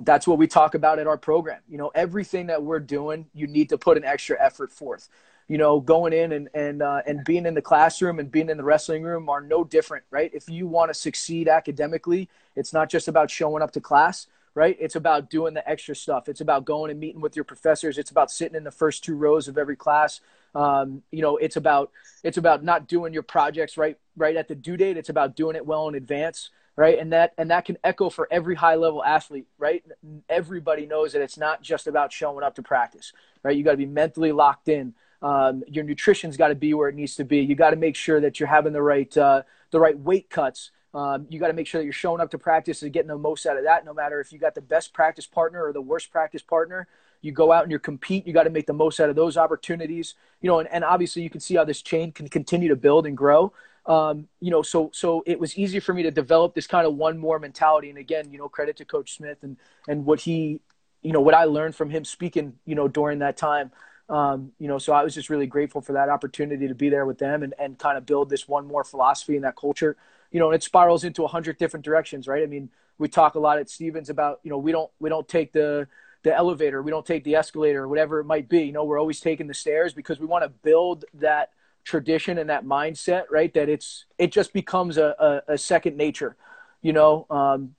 that's 0.00 0.26
what 0.26 0.38
we 0.38 0.46
talk 0.46 0.74
about 0.74 0.98
at 0.98 1.06
our 1.06 1.18
program. 1.18 1.60
You 1.68 1.78
know, 1.78 1.90
everything 1.94 2.46
that 2.46 2.62
we're 2.62 2.80
doing, 2.80 3.26
you 3.34 3.46
need 3.46 3.68
to 3.68 3.78
put 3.78 3.96
an 3.96 4.04
extra 4.04 4.36
effort 4.42 4.72
forth. 4.72 5.08
You 5.48 5.58
know, 5.58 5.80
going 5.80 6.12
in 6.12 6.32
and 6.32 6.48
and 6.54 6.82
uh, 6.82 7.02
and 7.06 7.24
being 7.24 7.46
in 7.46 7.54
the 7.54 7.62
classroom 7.62 8.18
and 8.18 8.30
being 8.30 8.50
in 8.50 8.56
the 8.56 8.64
wrestling 8.64 9.02
room 9.02 9.28
are 9.28 9.40
no 9.40 9.62
different, 9.64 10.04
right? 10.10 10.30
If 10.34 10.48
you 10.48 10.66
want 10.66 10.90
to 10.90 10.94
succeed 10.94 11.48
academically, 11.48 12.28
it's 12.56 12.72
not 12.72 12.90
just 12.90 13.08
about 13.08 13.30
showing 13.30 13.62
up 13.62 13.70
to 13.72 13.80
class 13.80 14.26
right? 14.56 14.76
It's 14.80 14.96
about 14.96 15.28
doing 15.28 15.52
the 15.52 15.68
extra 15.68 15.94
stuff. 15.94 16.30
It's 16.30 16.40
about 16.40 16.64
going 16.64 16.90
and 16.90 16.98
meeting 16.98 17.20
with 17.20 17.36
your 17.36 17.44
professors. 17.44 17.98
It's 17.98 18.10
about 18.10 18.30
sitting 18.30 18.56
in 18.56 18.64
the 18.64 18.70
first 18.70 19.04
two 19.04 19.14
rows 19.14 19.48
of 19.48 19.58
every 19.58 19.76
class. 19.76 20.20
Um, 20.54 21.02
you 21.12 21.20
know, 21.20 21.36
it's 21.36 21.56
about 21.56 21.92
it's 22.24 22.38
about 22.38 22.64
not 22.64 22.88
doing 22.88 23.12
your 23.12 23.22
projects 23.22 23.76
right 23.76 23.98
right 24.16 24.34
at 24.34 24.48
the 24.48 24.54
due 24.54 24.78
date. 24.78 24.96
It's 24.96 25.10
about 25.10 25.36
doing 25.36 25.56
it 25.56 25.66
well 25.66 25.88
in 25.88 25.94
advance, 25.94 26.48
right? 26.74 26.98
And 26.98 27.12
that 27.12 27.34
and 27.36 27.50
that 27.50 27.66
can 27.66 27.76
echo 27.84 28.08
for 28.08 28.26
every 28.30 28.54
high 28.54 28.76
level 28.76 29.04
athlete, 29.04 29.46
right? 29.58 29.84
Everybody 30.30 30.86
knows 30.86 31.12
that 31.12 31.20
it's 31.20 31.36
not 31.36 31.60
just 31.60 31.86
about 31.86 32.10
showing 32.10 32.42
up 32.42 32.54
to 32.54 32.62
practice, 32.62 33.12
right? 33.42 33.54
You 33.54 33.62
got 33.62 33.72
to 33.72 33.76
be 33.76 33.84
mentally 33.84 34.32
locked 34.32 34.68
in. 34.68 34.94
Um, 35.22 35.62
your 35.68 35.84
nutrition's 35.84 36.36
got 36.36 36.48
to 36.48 36.54
be 36.54 36.74
where 36.74 36.88
it 36.88 36.94
needs 36.94 37.16
to 37.16 37.24
be. 37.24 37.38
You 37.38 37.54
got 37.54 37.70
to 37.70 37.76
make 37.76 37.96
sure 37.96 38.20
that 38.20 38.38
you're 38.38 38.48
having 38.48 38.72
the 38.72 38.82
right 38.82 39.16
uh, 39.16 39.42
the 39.70 39.80
right 39.80 39.98
weight 39.98 40.30
cuts. 40.30 40.70
Um, 40.94 41.26
you 41.28 41.38
got 41.38 41.48
to 41.48 41.52
make 41.52 41.66
sure 41.66 41.80
that 41.80 41.84
you're 41.84 41.92
showing 41.92 42.20
up 42.20 42.30
to 42.30 42.38
practice 42.38 42.82
and 42.82 42.92
getting 42.92 43.08
the 43.08 43.18
most 43.18 43.44
out 43.44 43.58
of 43.58 43.64
that. 43.64 43.84
No 43.84 43.92
matter 43.92 44.20
if 44.20 44.32
you 44.32 44.38
got 44.38 44.54
the 44.54 44.62
best 44.62 44.94
practice 44.94 45.26
partner 45.26 45.62
or 45.62 45.72
the 45.72 45.80
worst 45.80 46.10
practice 46.10 46.42
partner, 46.42 46.88
you 47.20 47.32
go 47.32 47.52
out 47.52 47.64
and 47.64 47.72
you 47.72 47.78
compete. 47.78 48.26
You 48.26 48.32
got 48.32 48.44
to 48.44 48.50
make 48.50 48.66
the 48.66 48.72
most 48.72 48.98
out 48.98 49.10
of 49.10 49.16
those 49.16 49.36
opportunities. 49.36 50.14
You 50.40 50.48
know, 50.48 50.58
and, 50.60 50.68
and 50.72 50.84
obviously 50.84 51.22
you 51.22 51.30
can 51.30 51.40
see 51.40 51.54
how 51.54 51.64
this 51.64 51.82
chain 51.82 52.12
can 52.12 52.28
continue 52.28 52.68
to 52.68 52.76
build 52.76 53.06
and 53.06 53.16
grow. 53.16 53.52
Um, 53.86 54.28
you 54.40 54.50
know, 54.50 54.62
so 54.62 54.90
so 54.92 55.22
it 55.26 55.38
was 55.38 55.56
easy 55.56 55.80
for 55.80 55.94
me 55.94 56.02
to 56.02 56.10
develop 56.10 56.54
this 56.54 56.66
kind 56.66 56.86
of 56.86 56.94
one 56.94 57.18
more 57.18 57.38
mentality. 57.38 57.88
And 57.88 57.98
again, 57.98 58.30
you 58.32 58.38
know, 58.38 58.48
credit 58.48 58.76
to 58.78 58.84
Coach 58.84 59.16
Smith 59.16 59.38
and 59.42 59.56
and 59.86 60.04
what 60.04 60.20
he, 60.20 60.60
you 61.02 61.12
know, 61.12 61.20
what 61.20 61.34
I 61.34 61.44
learned 61.44 61.76
from 61.76 61.90
him 61.90 62.04
speaking, 62.04 62.54
you 62.64 62.74
know, 62.74 62.88
during 62.88 63.20
that 63.20 63.36
time. 63.36 63.70
Um, 64.08 64.52
you 64.58 64.68
know, 64.68 64.78
so 64.78 64.92
I 64.92 65.02
was 65.02 65.14
just 65.14 65.30
really 65.30 65.46
grateful 65.46 65.80
for 65.80 65.94
that 65.94 66.08
opportunity 66.08 66.68
to 66.68 66.74
be 66.74 66.88
there 66.88 67.06
with 67.06 67.18
them 67.18 67.42
and, 67.42 67.54
and 67.58 67.76
kind 67.76 67.98
of 67.98 68.06
build 68.06 68.30
this 68.30 68.46
one 68.46 68.66
more 68.66 68.84
philosophy 68.84 69.34
and 69.34 69.44
that 69.44 69.56
culture 69.56 69.96
you 70.30 70.40
know, 70.40 70.50
it 70.50 70.62
spirals 70.62 71.04
into 71.04 71.24
a 71.24 71.28
hundred 71.28 71.58
different 71.58 71.84
directions, 71.84 72.28
right? 72.28 72.42
I 72.42 72.46
mean, 72.46 72.68
we 72.98 73.08
talk 73.08 73.34
a 73.34 73.38
lot 73.38 73.58
at 73.58 73.68
Stevens 73.68 74.10
about, 74.10 74.40
you 74.42 74.50
know, 74.50 74.58
we 74.58 74.72
don't 74.72 74.90
we 74.98 75.08
don't 75.08 75.26
take 75.28 75.52
the 75.52 75.86
the 76.22 76.34
elevator, 76.34 76.82
we 76.82 76.90
don't 76.90 77.06
take 77.06 77.24
the 77.24 77.36
escalator, 77.36 77.84
or 77.84 77.88
whatever 77.88 78.20
it 78.20 78.24
might 78.24 78.48
be. 78.48 78.62
You 78.62 78.72
know, 78.72 78.84
we're 78.84 78.98
always 78.98 79.20
taking 79.20 79.46
the 79.46 79.54
stairs 79.54 79.92
because 79.92 80.18
we 80.18 80.26
want 80.26 80.44
to 80.44 80.48
build 80.48 81.04
that 81.14 81.50
tradition 81.84 82.38
and 82.38 82.50
that 82.50 82.64
mindset, 82.64 83.24
right? 83.30 83.52
That 83.54 83.68
it's 83.68 84.06
it 84.18 84.32
just 84.32 84.52
becomes 84.52 84.98
a, 84.98 85.42
a, 85.48 85.54
a 85.54 85.58
second 85.58 85.96
nature. 85.96 86.36
You 86.82 86.92
know, 86.92 87.26
um, 87.30 87.74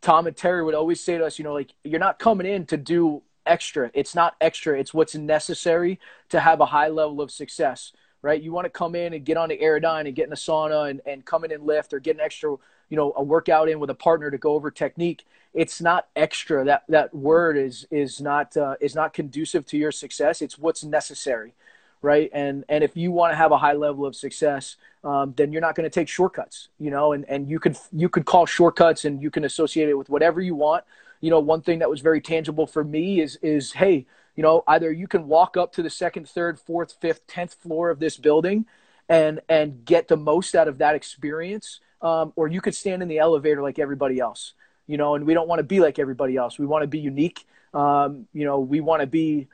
Tom 0.00 0.26
and 0.26 0.36
Terry 0.36 0.64
would 0.64 0.74
always 0.74 1.02
say 1.02 1.18
to 1.18 1.26
us, 1.26 1.38
you 1.38 1.44
know, 1.44 1.54
like 1.54 1.74
you're 1.84 2.00
not 2.00 2.18
coming 2.18 2.46
in 2.46 2.66
to 2.66 2.76
do 2.76 3.22
extra. 3.46 3.90
It's 3.94 4.14
not 4.14 4.36
extra. 4.40 4.78
It's 4.78 4.94
what's 4.94 5.14
necessary 5.14 5.98
to 6.30 6.40
have 6.40 6.60
a 6.60 6.66
high 6.66 6.88
level 6.88 7.20
of 7.20 7.30
success 7.30 7.92
right? 8.22 8.40
You 8.40 8.52
want 8.52 8.64
to 8.64 8.70
come 8.70 8.94
in 8.94 9.12
and 9.12 9.24
get 9.24 9.36
on 9.36 9.48
the 9.48 9.58
Airdyne 9.58 10.06
and 10.06 10.14
get 10.14 10.26
in 10.28 10.32
a 10.32 10.36
sauna 10.36 10.88
and, 10.88 11.00
and 11.04 11.24
come 11.24 11.44
in 11.44 11.52
and 11.52 11.64
lift 11.66 11.92
or 11.92 11.98
get 11.98 12.14
an 12.14 12.20
extra, 12.20 12.56
you 12.88 12.96
know, 12.96 13.12
a 13.16 13.22
workout 13.22 13.68
in 13.68 13.80
with 13.80 13.90
a 13.90 13.94
partner 13.94 14.30
to 14.30 14.38
go 14.38 14.54
over 14.54 14.70
technique. 14.70 15.26
It's 15.52 15.80
not 15.80 16.08
extra. 16.16 16.64
That 16.64 16.84
that 16.88 17.14
word 17.14 17.58
is 17.58 17.86
is 17.90 18.20
not 18.20 18.56
uh, 18.56 18.76
is 18.80 18.94
not 18.94 19.12
conducive 19.12 19.66
to 19.66 19.76
your 19.76 19.92
success. 19.92 20.40
It's 20.40 20.56
what's 20.56 20.82
necessary, 20.82 21.52
right? 22.00 22.30
And 22.32 22.64
and 22.70 22.82
if 22.82 22.96
you 22.96 23.10
want 23.10 23.32
to 23.32 23.36
have 23.36 23.52
a 23.52 23.58
high 23.58 23.74
level 23.74 24.06
of 24.06 24.16
success, 24.16 24.76
um, 25.04 25.34
then 25.36 25.52
you're 25.52 25.60
not 25.60 25.74
going 25.74 25.84
to 25.84 25.90
take 25.90 26.08
shortcuts, 26.08 26.68
you 26.78 26.90
know. 26.90 27.12
And 27.12 27.26
and 27.28 27.50
you 27.50 27.58
could 27.58 27.76
you 27.92 28.08
could 28.08 28.24
call 28.24 28.46
shortcuts 28.46 29.04
and 29.04 29.20
you 29.20 29.30
can 29.30 29.44
associate 29.44 29.90
it 29.90 29.98
with 29.98 30.08
whatever 30.08 30.40
you 30.40 30.54
want. 30.54 30.84
You 31.22 31.30
know, 31.30 31.40
one 31.40 31.62
thing 31.62 31.78
that 31.78 31.88
was 31.88 32.02
very 32.02 32.20
tangible 32.20 32.66
for 32.66 32.84
me 32.84 33.20
is 33.20 33.38
is 33.42 33.72
hey, 33.72 34.06
you 34.36 34.42
know 34.42 34.64
either 34.66 34.90
you 34.92 35.06
can 35.06 35.26
walk 35.26 35.56
up 35.56 35.72
to 35.74 35.82
the 35.82 35.90
second 35.90 36.28
third 36.28 36.58
fourth 36.58 36.96
fifth 37.00 37.26
tenth 37.26 37.54
floor 37.54 37.90
of 37.90 37.98
this 37.98 38.16
building 38.16 38.66
and 39.08 39.40
and 39.48 39.84
get 39.84 40.08
the 40.08 40.16
most 40.16 40.54
out 40.54 40.68
of 40.68 40.78
that 40.78 40.94
experience 40.94 41.80
um, 42.00 42.32
or 42.36 42.48
you 42.48 42.60
could 42.60 42.74
stand 42.74 43.02
in 43.02 43.08
the 43.08 43.18
elevator 43.18 43.62
like 43.62 43.78
everybody 43.78 44.18
else 44.18 44.54
you 44.86 44.96
know 44.96 45.14
and 45.14 45.26
we 45.26 45.34
don't 45.34 45.48
want 45.48 45.58
to 45.58 45.64
be 45.64 45.80
like 45.80 45.98
everybody 45.98 46.36
else. 46.36 46.58
We 46.58 46.66
want 46.66 46.82
to 46.82 46.88
be 46.88 46.98
unique 46.98 47.46
um, 47.74 48.26
you 48.32 48.44
know 48.44 48.60
we 48.60 48.80
want 48.80 49.00
to 49.00 49.06
be 49.06 49.48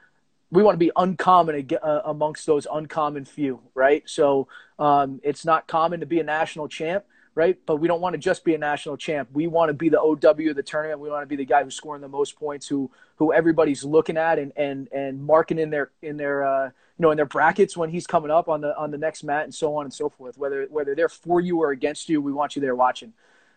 we 0.50 0.62
want 0.62 0.74
to 0.74 0.78
be 0.78 0.90
uncommon 0.96 1.68
uh, 1.82 2.00
amongst 2.04 2.46
those 2.46 2.66
uncommon 2.72 3.24
few 3.24 3.60
right? 3.74 4.02
So 4.06 4.48
um, 4.78 5.20
it's 5.22 5.44
not 5.44 5.66
common 5.66 6.00
to 6.00 6.06
be 6.06 6.20
a 6.20 6.24
national 6.24 6.68
champ 6.68 7.04
right? 7.38 7.56
But 7.66 7.76
we 7.76 7.86
don't 7.86 8.00
want 8.00 8.14
to 8.14 8.18
just 8.18 8.44
be 8.44 8.56
a 8.56 8.58
national 8.58 8.96
champ. 8.96 9.28
We 9.32 9.46
want 9.46 9.68
to 9.68 9.72
be 9.72 9.88
the 9.88 10.00
OW 10.00 10.16
of 10.16 10.56
the 10.56 10.62
tournament. 10.64 10.98
We 10.98 11.08
want 11.08 11.22
to 11.22 11.26
be 11.28 11.36
the 11.36 11.44
guy 11.44 11.62
who's 11.62 11.76
scoring 11.76 12.02
the 12.02 12.08
most 12.08 12.36
points, 12.36 12.66
who 12.66 12.90
who 13.14 13.32
everybody's 13.32 13.84
looking 13.84 14.16
at 14.16 14.40
and 14.40 14.52
and 14.56 14.88
and 14.92 15.24
marking 15.24 15.60
in 15.60 15.70
their 15.70 15.92
in 16.02 16.16
their 16.16 16.44
uh, 16.44 16.64
you 16.64 16.72
know 16.98 17.12
in 17.12 17.16
their 17.16 17.26
brackets 17.26 17.76
when 17.76 17.90
he's 17.90 18.08
coming 18.08 18.32
up 18.32 18.48
on 18.48 18.60
the 18.60 18.76
on 18.76 18.90
the 18.90 18.98
next 18.98 19.22
mat 19.22 19.44
and 19.44 19.54
so 19.54 19.76
on 19.76 19.84
and 19.84 19.94
so 19.94 20.08
forth. 20.08 20.36
Whether 20.36 20.66
whether 20.68 20.96
they're 20.96 21.08
for 21.08 21.40
you 21.40 21.62
or 21.62 21.70
against 21.70 22.08
you, 22.08 22.20
we 22.20 22.32
want 22.32 22.56
you 22.56 22.60
there 22.60 22.74
watching. 22.74 23.12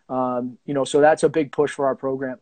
Um, 0.09 0.59
you 0.67 0.75
know, 0.75 0.83
so 0.83 1.01
that's 1.01 1.23
a 1.23 1.29
big 1.29 1.51
push 1.51 1.71
for 1.71 1.87
our 1.87 1.95
program. 1.95 2.37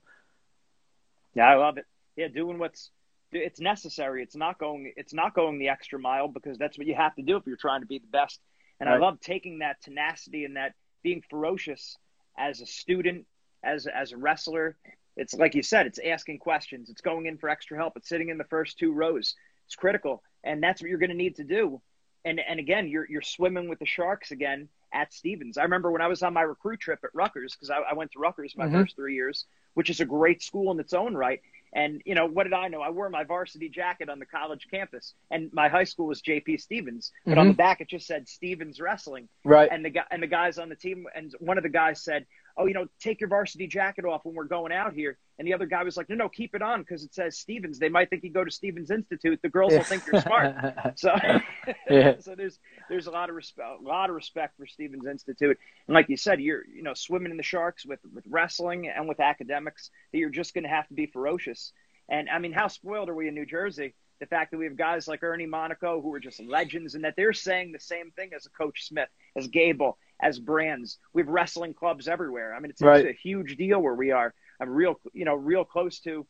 Yeah, 1.35 1.47
I 1.47 1.55
love 1.55 1.77
it. 1.77 1.85
Yeah, 2.17 2.27
doing 2.27 2.59
what's 2.59 2.91
it's 3.31 3.61
necessary. 3.61 4.23
It's 4.23 4.35
not 4.35 4.59
going 4.59 4.91
it's 4.97 5.13
not 5.13 5.33
going 5.33 5.57
the 5.57 5.69
extra 5.69 5.99
mile 5.99 6.27
because 6.27 6.57
that's 6.57 6.77
what 6.77 6.85
you 6.85 6.95
have 6.95 7.15
to 7.15 7.21
do 7.21 7.37
if 7.37 7.47
you're 7.47 7.55
trying 7.55 7.79
to 7.79 7.87
be 7.87 7.99
the 7.99 8.07
best. 8.11 8.41
And 8.81 8.89
right. 8.89 8.97
I 8.97 8.99
love 8.99 9.21
taking 9.21 9.59
that 9.59 9.81
tenacity 9.81 10.43
and 10.43 10.57
that 10.57 10.73
being 11.03 11.23
ferocious 11.29 11.97
as 12.37 12.61
a 12.61 12.65
student, 12.65 13.25
as 13.63 13.87
as 13.87 14.11
a 14.11 14.17
wrestler. 14.17 14.77
It's 15.17 15.33
like 15.33 15.55
you 15.55 15.63
said, 15.63 15.85
it's 15.85 15.99
asking 15.99 16.39
questions, 16.39 16.89
it's 16.89 17.01
going 17.01 17.25
in 17.25 17.37
for 17.37 17.49
extra 17.49 17.77
help, 17.77 17.97
it's 17.97 18.07
sitting 18.07 18.29
in 18.29 18.37
the 18.37 18.45
first 18.45 18.77
two 18.77 18.93
rows. 18.93 19.35
It's 19.65 19.75
critical, 19.75 20.23
and 20.43 20.63
that's 20.63 20.81
what 20.81 20.89
you're 20.89 20.99
going 20.99 21.11
to 21.11 21.15
need 21.15 21.35
to 21.35 21.43
do. 21.43 21.81
And 22.25 22.39
and 22.39 22.59
again, 22.59 22.87
you're 22.87 23.07
you're 23.09 23.21
swimming 23.21 23.69
with 23.69 23.79
the 23.79 23.85
sharks 23.85 24.31
again 24.31 24.69
at 24.93 25.13
Stevens. 25.13 25.57
I 25.57 25.63
remember 25.63 25.91
when 25.91 26.01
I 26.01 26.07
was 26.07 26.23
on 26.23 26.33
my 26.33 26.41
recruit 26.41 26.79
trip 26.79 26.99
at 27.03 27.13
Rutgers 27.13 27.53
because 27.55 27.69
I, 27.69 27.77
I, 27.77 27.93
went 27.93 28.11
to 28.13 28.19
Rutgers 28.19 28.55
my 28.57 28.65
mm-hmm. 28.65 28.81
first 28.81 28.95
three 28.95 29.13
years, 29.13 29.45
which 29.75 29.89
is 29.89 29.99
a 29.99 30.05
great 30.05 30.41
school 30.41 30.71
in 30.71 30.79
its 30.79 30.93
own 30.93 31.15
right. 31.15 31.41
And 31.73 32.01
you 32.05 32.15
know 32.15 32.25
what 32.25 32.43
did 32.43 32.53
I 32.53 32.67
know? 32.67 32.81
I 32.81 32.89
wore 32.89 33.09
my 33.09 33.23
varsity 33.23 33.69
jacket 33.69 34.09
on 34.09 34.19
the 34.19 34.25
college 34.25 34.67
campus, 34.71 35.13
and 35.29 35.51
my 35.53 35.69
high 35.69 35.83
school 35.83 36.07
was 36.07 36.21
J.P. 36.21 36.57
Stevens, 36.57 37.11
but 37.25 37.31
mm-hmm. 37.31 37.39
on 37.39 37.47
the 37.49 37.53
back 37.53 37.81
it 37.81 37.89
just 37.89 38.07
said 38.07 38.27
Stevens 38.27 38.79
Wrestling. 38.79 39.29
Right. 39.43 39.69
And 39.71 39.85
the 39.85 39.89
guy 39.89 40.03
and 40.11 40.23
the 40.23 40.27
guys 40.27 40.57
on 40.57 40.69
the 40.69 40.75
team, 40.75 41.05
and 41.15 41.33
one 41.39 41.57
of 41.57 41.63
the 41.63 41.69
guys 41.69 42.03
said, 42.03 42.25
"Oh, 42.59 42.65
you 42.65 42.73
know, 42.73 42.85
take 42.99 43.21
your 43.21 43.29
varsity 43.29 43.65
jacket 43.65 44.05
off 44.05 44.25
when 44.25 44.35
we're 44.35 44.43
going 44.43 44.71
out 44.71 44.93
here." 44.93 45.17
And 45.39 45.47
the 45.47 45.53
other 45.53 45.65
guy 45.65 45.83
was 45.83 45.95
like, 45.97 46.09
"No, 46.09 46.15
no, 46.15 46.29
keep 46.29 46.53
it 46.53 46.61
on 46.61 46.81
because 46.81 47.03
it 47.03 47.13
says 47.13 47.37
Stevens. 47.37 47.79
They 47.79 47.89
might 47.89 48.09
think 48.09 48.23
you 48.23 48.31
go 48.31 48.43
to 48.43 48.51
Stevens 48.51 48.91
Institute. 48.91 49.39
The 49.41 49.49
girls 49.49 49.73
will 49.73 49.83
think 49.83 50.03
you're 50.05 50.21
smart." 50.21 50.55
so, 50.95 51.15
yeah. 51.89 52.15
so 52.19 52.35
there's 52.35 52.59
there's 52.89 53.07
a 53.07 53.11
lot 53.11 53.29
of 53.29 53.35
respect, 53.35 53.67
a 53.81 53.87
lot 53.87 54.09
of 54.09 54.15
respect 54.15 54.57
for 54.57 54.67
Stevens 54.67 55.07
Institute. 55.07 55.57
And 55.87 55.95
like 55.95 56.09
you 56.09 56.17
said, 56.17 56.41
you're 56.41 56.65
you 56.67 56.83
know 56.83 56.93
swimming 56.93 57.31
in 57.31 57.37
the 57.37 57.43
sharks 57.43 57.85
with 57.85 57.99
with 58.13 58.25
wrestling 58.29 58.87
and 58.87 59.07
with 59.07 59.19
academics. 59.19 59.89
That 60.11 60.19
you're 60.19 60.29
just 60.29 60.53
going 60.53 60.65
to 60.65 60.69
have 60.69 60.87
to 60.89 60.93
be 60.93 61.07
ferocious. 61.07 61.71
And 62.09 62.29
I 62.29 62.39
mean, 62.39 62.51
how 62.51 62.67
spoiled 62.67 63.09
are 63.09 63.15
we 63.15 63.27
in 63.27 63.35
New 63.35 63.45
Jersey? 63.45 63.93
The 64.19 64.25
fact 64.25 64.51
that 64.51 64.57
we 64.57 64.65
have 64.65 64.75
guys 64.75 65.07
like 65.07 65.23
Ernie 65.23 65.45
Monaco 65.45 66.01
who 66.01 66.13
are 66.13 66.19
just 66.19 66.41
legends, 66.41 66.95
and 66.95 67.05
that 67.05 67.13
they're 67.15 67.31
saying 67.31 67.71
the 67.71 67.79
same 67.79 68.11
thing 68.11 68.31
as 68.35 68.45
a 68.45 68.49
Coach 68.49 68.87
Smith, 68.87 69.07
as 69.37 69.47
Gable, 69.47 69.97
as 70.21 70.39
Brands. 70.39 70.97
We 71.13 71.21
have 71.21 71.29
wrestling 71.29 71.73
clubs 71.73 72.07
everywhere. 72.07 72.53
I 72.53 72.59
mean, 72.59 72.71
it's, 72.71 72.81
right. 72.81 73.05
it's 73.05 73.17
a 73.17 73.21
huge 73.21 73.57
deal 73.57 73.79
where 73.79 73.95
we 73.95 74.11
are. 74.11 74.33
I'm 74.59 74.69
real, 74.69 74.99
you 75.13 75.25
know, 75.25 75.35
real 75.35 75.63
close 75.63 75.99
to 76.01 76.25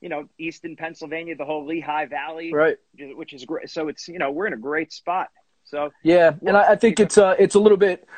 you 0.00 0.08
know, 0.08 0.26
Easton, 0.38 0.76
Pennsylvania, 0.76 1.36
the 1.36 1.44
whole 1.44 1.66
Lehigh 1.66 2.06
Valley, 2.06 2.52
right? 2.52 2.78
Which 2.98 3.32
is 3.32 3.44
great. 3.44 3.68
So 3.68 3.88
it's 3.88 4.08
you 4.08 4.18
know 4.18 4.30
we're 4.30 4.46
in 4.46 4.54
a 4.54 4.58
great 4.58 4.92
spot. 4.92 5.28
So 5.64 5.90
yeah, 6.02 6.32
and 6.46 6.56
I, 6.56 6.72
I 6.72 6.76
think 6.76 7.00
it's 7.00 7.18
uh 7.18 7.34
it's 7.38 7.54
a 7.54 7.60
little 7.60 7.76
bit 7.76 8.08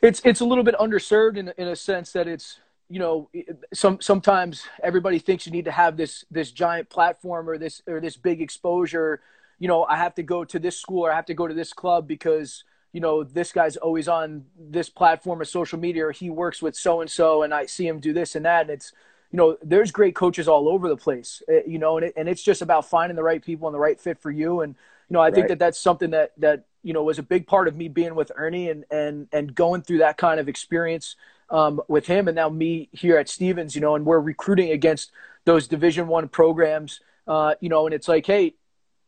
it's 0.00 0.20
it's 0.24 0.40
a 0.40 0.44
little 0.44 0.64
bit 0.64 0.76
underserved 0.76 1.36
in 1.36 1.52
in 1.58 1.68
a 1.68 1.76
sense 1.76 2.12
that 2.12 2.28
it's 2.28 2.60
you 2.88 2.98
know 2.98 3.28
some 3.72 4.00
sometimes 4.00 4.64
everybody 4.82 5.18
thinks 5.18 5.46
you 5.46 5.52
need 5.52 5.64
to 5.64 5.72
have 5.72 5.96
this 5.96 6.24
this 6.30 6.50
giant 6.50 6.88
platform 6.88 7.48
or 7.48 7.58
this 7.58 7.82
or 7.86 8.00
this 8.00 8.16
big 8.16 8.42
exposure 8.42 9.20
you 9.60 9.68
know 9.68 9.84
i 9.84 9.96
have 9.96 10.12
to 10.12 10.24
go 10.24 10.44
to 10.44 10.58
this 10.58 10.76
school 10.76 11.06
or 11.06 11.12
i 11.12 11.14
have 11.14 11.26
to 11.26 11.34
go 11.34 11.46
to 11.46 11.54
this 11.54 11.72
club 11.72 12.08
because 12.08 12.64
you 12.92 13.00
know 13.00 13.22
this 13.22 13.52
guy's 13.52 13.76
always 13.76 14.08
on 14.08 14.44
this 14.58 14.88
platform 14.88 15.40
of 15.40 15.48
social 15.48 15.78
media 15.78 16.06
or 16.06 16.12
he 16.12 16.30
works 16.30 16.60
with 16.60 16.74
so 16.74 17.00
and 17.00 17.10
so 17.10 17.42
and 17.42 17.54
i 17.54 17.66
see 17.66 17.86
him 17.86 18.00
do 18.00 18.12
this 18.12 18.34
and 18.34 18.44
that 18.44 18.62
and 18.62 18.70
it's 18.70 18.92
you 19.30 19.36
know 19.36 19.56
there's 19.62 19.90
great 19.90 20.14
coaches 20.14 20.48
all 20.48 20.68
over 20.68 20.88
the 20.88 20.96
place 20.96 21.42
eh, 21.48 21.62
you 21.66 21.78
know 21.78 21.96
and, 21.96 22.06
it, 22.06 22.14
and 22.16 22.28
it's 22.28 22.42
just 22.42 22.62
about 22.62 22.88
finding 22.88 23.16
the 23.16 23.22
right 23.22 23.44
people 23.44 23.68
and 23.68 23.74
the 23.74 23.80
right 23.80 24.00
fit 24.00 24.18
for 24.18 24.30
you 24.30 24.60
and 24.60 24.74
you 25.08 25.14
know 25.14 25.20
i 25.20 25.30
think 25.30 25.44
right. 25.44 25.48
that 25.50 25.58
that's 25.58 25.78
something 25.78 26.10
that 26.10 26.32
that 26.36 26.64
you 26.82 26.92
know 26.92 27.02
was 27.02 27.18
a 27.18 27.22
big 27.22 27.46
part 27.46 27.68
of 27.68 27.76
me 27.76 27.88
being 27.88 28.14
with 28.14 28.32
Ernie 28.34 28.70
and 28.70 28.84
and 28.90 29.28
and 29.32 29.54
going 29.54 29.82
through 29.82 29.98
that 29.98 30.16
kind 30.16 30.40
of 30.40 30.48
experience 30.48 31.16
um, 31.50 31.80
with 31.88 32.06
him, 32.06 32.28
and 32.28 32.34
now 32.34 32.48
me 32.48 32.88
here 32.92 33.18
at 33.18 33.28
Stevens. 33.28 33.74
You 33.74 33.80
know, 33.80 33.94
and 33.94 34.04
we're 34.04 34.20
recruiting 34.20 34.70
against 34.70 35.10
those 35.44 35.68
Division 35.68 36.08
One 36.08 36.28
programs. 36.28 37.00
Uh, 37.26 37.54
you 37.60 37.68
know, 37.68 37.86
and 37.86 37.94
it's 37.94 38.08
like, 38.08 38.26
hey, 38.26 38.54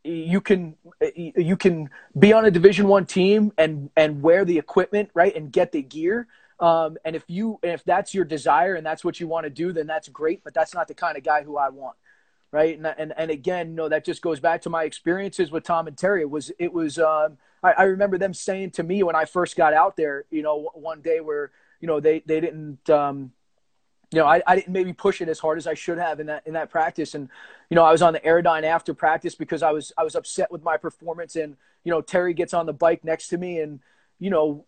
you 0.05 0.41
can 0.41 0.77
you 1.17 1.57
can 1.57 1.91
be 2.19 2.33
on 2.33 2.45
a 2.45 2.51
Division 2.51 2.89
One 2.89 3.07
team 3.07 3.53
and 3.59 3.91
and 3.97 4.23
wear 4.23 4.45
the 4.45 4.59
equipment 4.59 5.11
right 5.15 5.35
and 5.35 5.53
get 5.53 5.73
the 5.73 5.83
gear. 5.83 6.27
Um, 6.61 6.97
and 7.05 7.17
if 7.17 7.25
you 7.29 7.59
and 7.63 7.73
if 7.73 7.85
that's 7.85 8.15
your 8.15 8.25
desire 8.25 8.75
and 8.75 8.87
that's 8.87 9.05
what 9.05 9.21
you 9.21 9.29
want 9.29 9.45
to 9.45 9.51
do, 9.51 9.73
then 9.73 9.87
that's 9.87 10.09
great. 10.09 10.45
But 10.45 10.55
that's 10.55 10.75
not 10.75 10.89
the 10.89 10.95
kind 10.95 11.17
of 11.17 11.25
guy 11.25 11.43
who 11.43 11.57
I 11.57 11.69
want 11.69 11.97
right? 12.53 12.77
And 12.77 12.87
and 12.87 13.13
and 13.17 13.31
again, 13.31 13.75
know, 13.75 13.89
that 13.89 14.05
just 14.05 14.23
goes 14.23 14.39
back 14.39 14.63
to 14.63 14.71
my 14.71 14.85
experiences 14.85 15.51
with 15.51 15.65
Tom 15.65 15.89
and 15.89 15.97
Terry. 15.97 16.21
It 16.21 16.31
was 16.31 16.53
it 16.59 16.73
was 16.73 16.99
um, 16.99 17.39
I, 17.63 17.73
I, 17.73 17.83
remember 17.85 18.19
them 18.19 18.35
saying 18.35 18.73
to 18.73 18.83
me 18.83 19.03
when 19.03 19.17
I 19.17 19.25
first 19.25 19.57
got 19.57 19.73
out 19.73 19.97
there, 19.97 20.27
you 20.31 20.43
know, 20.43 20.71
one 20.75 21.01
day 21.01 21.21
where 21.21 21.51
you 21.81 21.89
know 21.89 21.99
they 21.99 22.21
they 22.21 22.41
didn't. 22.41 22.89
Um, 22.89 23.33
you 24.13 24.19
know, 24.19 24.27
I, 24.27 24.43
I 24.47 24.57
didn't 24.57 24.73
maybe 24.73 24.93
push 24.93 25.23
it 25.23 25.29
as 25.29 25.39
hard 25.39 25.57
as 25.57 25.67
I 25.67 25.75
should 25.75 25.97
have 25.99 26.21
in 26.21 26.27
that 26.27 26.47
in 26.47 26.53
that 26.53 26.71
practice, 26.71 27.15
and 27.15 27.29
you 27.71 27.75
know, 27.75 27.83
I 27.83 27.91
was 27.91 28.03
on 28.03 28.13
the 28.13 28.21
Airdyne 28.21 28.65
after 28.65 28.93
practice 28.93 29.35
because 29.35 29.63
I 29.63 29.71
was 29.71 29.91
I 29.97 30.05
was 30.05 30.15
upset 30.15 30.53
with 30.53 30.63
my 30.63 30.77
performance, 30.77 31.35
and 31.35 31.57
you 31.83 31.91
know, 31.91 32.03
Terry 32.03 32.35
gets 32.35 32.53
on 32.53 32.67
the 32.67 32.75
bike 32.75 33.05
next 33.05 33.29
to 33.29 33.39
me, 33.39 33.61
and 33.61 33.81
you 34.19 34.29
know, 34.29 34.67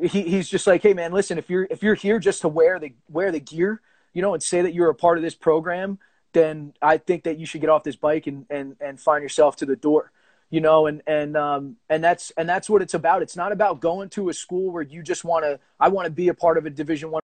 he, 0.00 0.22
he's 0.22 0.48
just 0.48 0.66
like, 0.66 0.82
hey 0.82 0.94
man, 0.94 1.12
listen, 1.12 1.38
if 1.38 1.48
you're 1.48 1.68
if 1.70 1.82
you're 1.82 1.94
here 1.94 2.18
just 2.18 2.42
to 2.42 2.48
wear 2.48 2.80
the 2.80 2.92
wear 3.08 3.30
the 3.30 3.40
gear, 3.40 3.80
you 4.12 4.20
know, 4.20 4.34
and 4.34 4.42
say 4.42 4.62
that 4.62 4.74
you're 4.74 4.90
a 4.90 4.94
part 4.94 5.16
of 5.16 5.22
this 5.22 5.36
program, 5.36 6.00
then 6.32 6.74
I 6.82 6.98
think 6.98 7.22
that 7.22 7.38
you 7.38 7.46
should 7.46 7.60
get 7.60 7.70
off 7.70 7.84
this 7.84 7.96
bike 7.96 8.26
and 8.26 8.46
and 8.50 8.76
and 8.80 9.00
find 9.00 9.22
yourself 9.22 9.56
to 9.56 9.66
the 9.66 9.76
door 9.76 10.10
you 10.50 10.60
know? 10.60 10.86
And 10.86 11.00
and 11.06 11.34
um 11.34 11.76
and 11.88 12.04
that's 12.04 12.30
and 12.32 12.46
that's 12.46 12.68
what 12.68 12.82
it's 12.82 12.92
about. 12.92 13.22
It's 13.22 13.36
not 13.36 13.52
about 13.52 13.80
going 13.80 14.10
to 14.10 14.28
a 14.28 14.34
school 14.34 14.70
where 14.70 14.82
you 14.82 15.02
just 15.02 15.24
want 15.24 15.46
to 15.46 15.58
i 15.80 15.88
want 15.88 16.04
to 16.04 16.12
be 16.12 16.28
a 16.28 16.34
part 16.34 16.58
of 16.58 16.66
a 16.66 16.70
division 16.70 17.10
one 17.10 17.22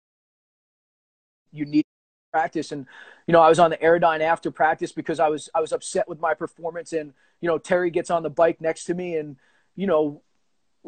you 1.56 1.64
need 1.64 1.84
practice. 2.32 2.72
And 2.72 2.86
you 3.26 3.32
know 3.32 3.40
i 3.40 3.48
was 3.48 3.58
on 3.58 3.70
the 3.70 3.76
airdyne 3.78 4.20
after 4.20 4.50
practice 4.50 4.92
because 4.92 5.20
i 5.20 5.28
was 5.28 5.48
i 5.54 5.60
was 5.60 5.72
upset 5.72 6.08
with 6.08 6.20
my 6.20 6.34
performance 6.34 6.92
and 6.92 7.12
you 7.40 7.48
know 7.48 7.58
terry 7.58 7.90
gets 7.90 8.10
on 8.10 8.22
the 8.22 8.30
bike 8.30 8.60
next 8.60 8.84
to 8.84 8.94
me 8.94 9.16
and 9.16 9.36
you 9.74 9.86
know 9.86 10.22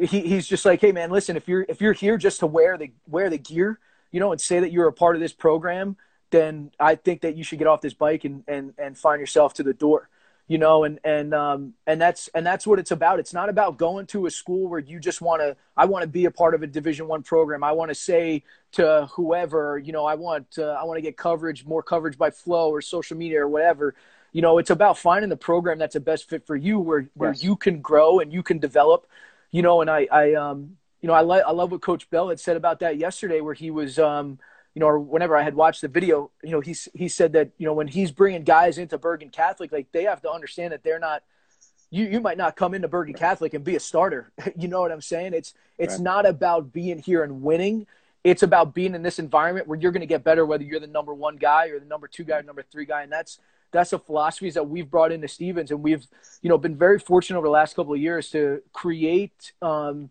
he, 0.00 0.20
he's 0.20 0.46
just 0.46 0.64
like 0.64 0.80
hey 0.80 0.92
man 0.92 1.10
listen 1.10 1.36
if 1.36 1.48
you're 1.48 1.66
if 1.68 1.80
you're 1.80 1.92
here 1.92 2.16
just 2.16 2.40
to 2.40 2.46
wear 2.46 2.78
the 2.78 2.92
wear 3.06 3.28
the 3.28 3.38
gear 3.38 3.78
you 4.12 4.20
know 4.20 4.32
and 4.32 4.40
say 4.40 4.60
that 4.60 4.72
you're 4.72 4.88
a 4.88 4.92
part 4.92 5.16
of 5.16 5.20
this 5.20 5.32
program 5.32 5.96
then 6.30 6.70
i 6.78 6.94
think 6.94 7.20
that 7.22 7.36
you 7.36 7.44
should 7.44 7.58
get 7.58 7.66
off 7.66 7.80
this 7.80 7.94
bike 7.94 8.24
and 8.24 8.44
and 8.46 8.74
and 8.78 8.96
find 8.96 9.20
yourself 9.20 9.54
to 9.54 9.62
the 9.62 9.74
door 9.74 10.08
you 10.48 10.56
know 10.56 10.84
and 10.84 10.98
and 11.04 11.34
um 11.34 11.74
and 11.86 12.00
that's 12.00 12.28
and 12.28 12.44
that's 12.44 12.66
what 12.66 12.78
it's 12.78 12.90
about. 12.90 13.20
It's 13.20 13.34
not 13.34 13.50
about 13.50 13.76
going 13.76 14.06
to 14.06 14.26
a 14.26 14.30
school 14.30 14.66
where 14.66 14.80
you 14.80 14.98
just 14.98 15.20
want 15.20 15.42
to 15.42 15.56
i 15.76 15.84
want 15.84 16.02
to 16.02 16.08
be 16.08 16.24
a 16.24 16.30
part 16.30 16.54
of 16.54 16.62
a 16.62 16.66
division 16.66 17.06
one 17.06 17.22
program. 17.22 17.62
I 17.62 17.72
want 17.72 17.90
to 17.90 17.94
say 17.94 18.42
to 18.72 19.08
whoever 19.12 19.78
you 19.78 19.92
know 19.92 20.04
i 20.04 20.14
want 20.14 20.58
uh, 20.58 20.72
i 20.72 20.84
want 20.84 20.98
to 20.98 21.02
get 21.02 21.16
coverage 21.16 21.64
more 21.64 21.82
coverage 21.82 22.18
by 22.18 22.30
flow 22.30 22.70
or 22.70 22.80
social 22.80 23.16
media 23.16 23.42
or 23.42 23.48
whatever. 23.48 23.94
You 24.32 24.40
know 24.40 24.56
it's 24.58 24.70
about 24.70 24.98
finding 24.98 25.28
the 25.28 25.36
program 25.36 25.78
that's 25.78 25.94
the 25.94 26.00
best 26.00 26.28
fit 26.28 26.46
for 26.46 26.56
you 26.56 26.80
where 26.80 27.08
where 27.14 27.30
yes. 27.30 27.44
you 27.44 27.54
can 27.54 27.80
grow 27.80 28.18
and 28.18 28.32
you 28.32 28.42
can 28.42 28.58
develop. 28.58 29.06
You 29.50 29.62
know 29.62 29.82
and 29.82 29.90
i 29.90 30.08
i 30.10 30.32
um 30.32 30.76
you 31.02 31.08
know 31.08 31.14
i 31.14 31.20
like 31.20 31.42
i 31.46 31.52
love 31.52 31.70
what 31.72 31.82
coach 31.82 32.08
bell 32.08 32.30
had 32.30 32.40
said 32.40 32.56
about 32.56 32.80
that 32.80 32.96
yesterday 32.96 33.40
where 33.42 33.54
he 33.54 33.70
was 33.70 33.98
um 33.98 34.38
you 34.74 34.80
know, 34.80 34.86
or 34.86 34.98
whenever 34.98 35.36
I 35.36 35.42
had 35.42 35.54
watched 35.54 35.80
the 35.80 35.88
video, 35.88 36.30
you 36.42 36.50
know, 36.50 36.60
he's 36.60 36.88
he 36.94 37.08
said 37.08 37.32
that 37.32 37.50
you 37.58 37.66
know 37.66 37.72
when 37.72 37.88
he's 37.88 38.10
bringing 38.10 38.44
guys 38.44 38.78
into 38.78 38.98
Bergen 38.98 39.30
Catholic, 39.30 39.72
like 39.72 39.90
they 39.92 40.04
have 40.04 40.22
to 40.22 40.30
understand 40.30 40.72
that 40.72 40.82
they're 40.82 40.98
not. 40.98 41.22
You 41.90 42.04
you 42.04 42.20
might 42.20 42.36
not 42.36 42.54
come 42.54 42.74
into 42.74 42.86
Bergen 42.86 43.14
Catholic 43.14 43.54
and 43.54 43.64
be 43.64 43.76
a 43.76 43.80
starter. 43.80 44.30
you 44.56 44.68
know 44.68 44.80
what 44.80 44.92
I'm 44.92 45.00
saying? 45.00 45.34
It's 45.34 45.54
it's 45.78 45.94
right. 45.94 46.02
not 46.02 46.26
about 46.26 46.72
being 46.72 46.98
here 46.98 47.24
and 47.24 47.42
winning. 47.42 47.86
It's 48.24 48.42
about 48.42 48.74
being 48.74 48.94
in 48.94 49.02
this 49.02 49.18
environment 49.18 49.66
where 49.68 49.78
you're 49.78 49.92
going 49.92 50.00
to 50.00 50.06
get 50.06 50.22
better, 50.22 50.44
whether 50.44 50.64
you're 50.64 50.80
the 50.80 50.86
number 50.86 51.14
one 51.14 51.36
guy 51.36 51.68
or 51.68 51.78
the 51.78 51.86
number 51.86 52.06
two 52.06 52.24
guy, 52.24 52.38
or 52.38 52.42
number 52.42 52.62
three 52.62 52.84
guy, 52.84 53.02
and 53.02 53.12
that's 53.12 53.38
that's 53.70 53.90
the 53.90 53.98
philosophies 53.98 54.54
that 54.54 54.68
we've 54.68 54.90
brought 54.90 55.12
into 55.12 55.28
Stevens, 55.28 55.70
and 55.70 55.82
we've 55.82 56.06
you 56.42 56.48
know 56.48 56.58
been 56.58 56.76
very 56.76 56.98
fortunate 56.98 57.38
over 57.38 57.46
the 57.46 57.52
last 57.52 57.74
couple 57.74 57.94
of 57.94 58.00
years 58.00 58.30
to 58.30 58.62
create. 58.72 59.52
Um, 59.62 60.10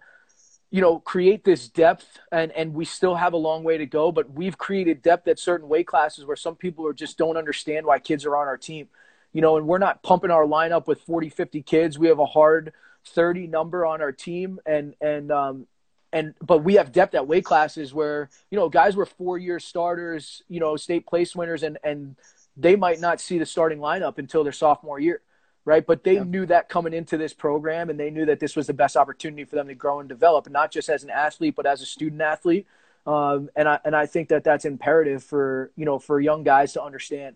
you 0.70 0.82
know, 0.82 1.00
create 1.00 1.44
this 1.44 1.70
depth 1.70 2.20
and, 2.32 2.52
and 2.52 2.74
we 2.74 2.84
still 2.84 3.16
have 3.16 3.34
a 3.34 3.38
long 3.38 3.64
way 3.64 3.78
to 3.78 3.86
go, 3.86 4.12
but 4.12 4.32
we've 4.32 4.58
created 4.58 5.02
depth 5.02 5.28
at 5.28 5.40
certain 5.40 5.70
weight 5.70 5.88
classes 5.88 6.26
where 6.26 6.36
some 6.36 6.56
people 6.56 6.86
are 6.86 6.94
just 6.94 7.18
don't 7.18 7.38
understand 7.38 7.86
why 7.86 8.00
kids 8.00 8.26
are 8.26 8.36
on 8.36 8.48
our 8.48 8.58
team. 8.58 8.88
You 9.34 9.42
know, 9.42 9.58
and 9.58 9.68
we're 9.68 9.78
not 9.78 10.04
pumping 10.04 10.32
our 10.32 10.46
lineup 10.46 10.88
with 10.88 11.02
40, 11.02 11.30
50 11.30 11.62
kids. 11.62 12.00
We 12.00 12.08
have 12.08 12.20
a 12.20 12.26
hard 12.26 12.74
30 13.06 13.48
number 13.48 13.86
on 13.86 14.02
our 14.02 14.12
team 14.12 14.60
and 14.66 14.94
and 15.00 15.32
um 15.32 15.68
and 16.12 16.34
but 16.42 16.60
we 16.60 16.76
have 16.76 16.92
depth 16.92 17.16
at 17.16 17.28
weight 17.28 17.46
classes 17.46 17.94
where, 17.94 18.30
you 18.50 18.58
know, 18.58 18.68
guys 18.68 18.96
were 18.96 19.06
four 19.06 19.38
year 19.38 19.60
starters, 19.60 20.42
you 20.50 20.60
know, 20.60 20.76
state 20.76 21.06
place 21.06 21.36
winners 21.36 21.64
and 21.64 21.78
and 21.84 22.16
they 22.58 22.76
might 22.76 23.00
not 23.00 23.22
see 23.22 23.38
the 23.38 23.46
starting 23.46 23.80
lineup 23.80 24.18
until 24.18 24.44
their 24.44 24.52
sophomore 24.52 25.00
year 25.00 25.22
right? 25.68 25.86
But 25.86 26.06
they 26.06 26.14
yeah. 26.14 26.24
knew 26.24 26.46
that 26.46 26.70
coming 26.70 26.94
into 26.94 27.18
this 27.18 27.34
program, 27.34 27.90
and 27.90 28.00
they 28.00 28.10
knew 28.10 28.26
that 28.26 28.40
this 28.40 28.56
was 28.56 28.68
the 28.68 28.74
best 28.74 28.96
opportunity 28.96 29.44
for 29.44 29.58
them 29.58 29.68
to 29.68 29.76
grow 29.76 30.00
and 30.00 30.08
develop, 30.08 30.50
not 30.50 30.72
just 30.72 30.88
as 30.88 31.04
an 31.04 31.10
athlete, 31.10 31.56
but 31.58 31.66
as 31.66 31.82
a 31.82 31.86
student 31.86 32.22
athlete. 32.22 32.66
Um, 33.06 33.50
and 33.54 33.68
I 33.68 33.80
and 33.84 33.94
I 33.94 34.06
think 34.06 34.30
that 34.30 34.46
that's 34.46 34.64
imperative 34.64 35.26
for 35.26 35.72
you 35.76 35.84
know 35.84 36.00
for 36.00 36.22
young 36.22 36.44
guys 36.44 36.72
to 36.74 36.82
understand. 36.82 37.36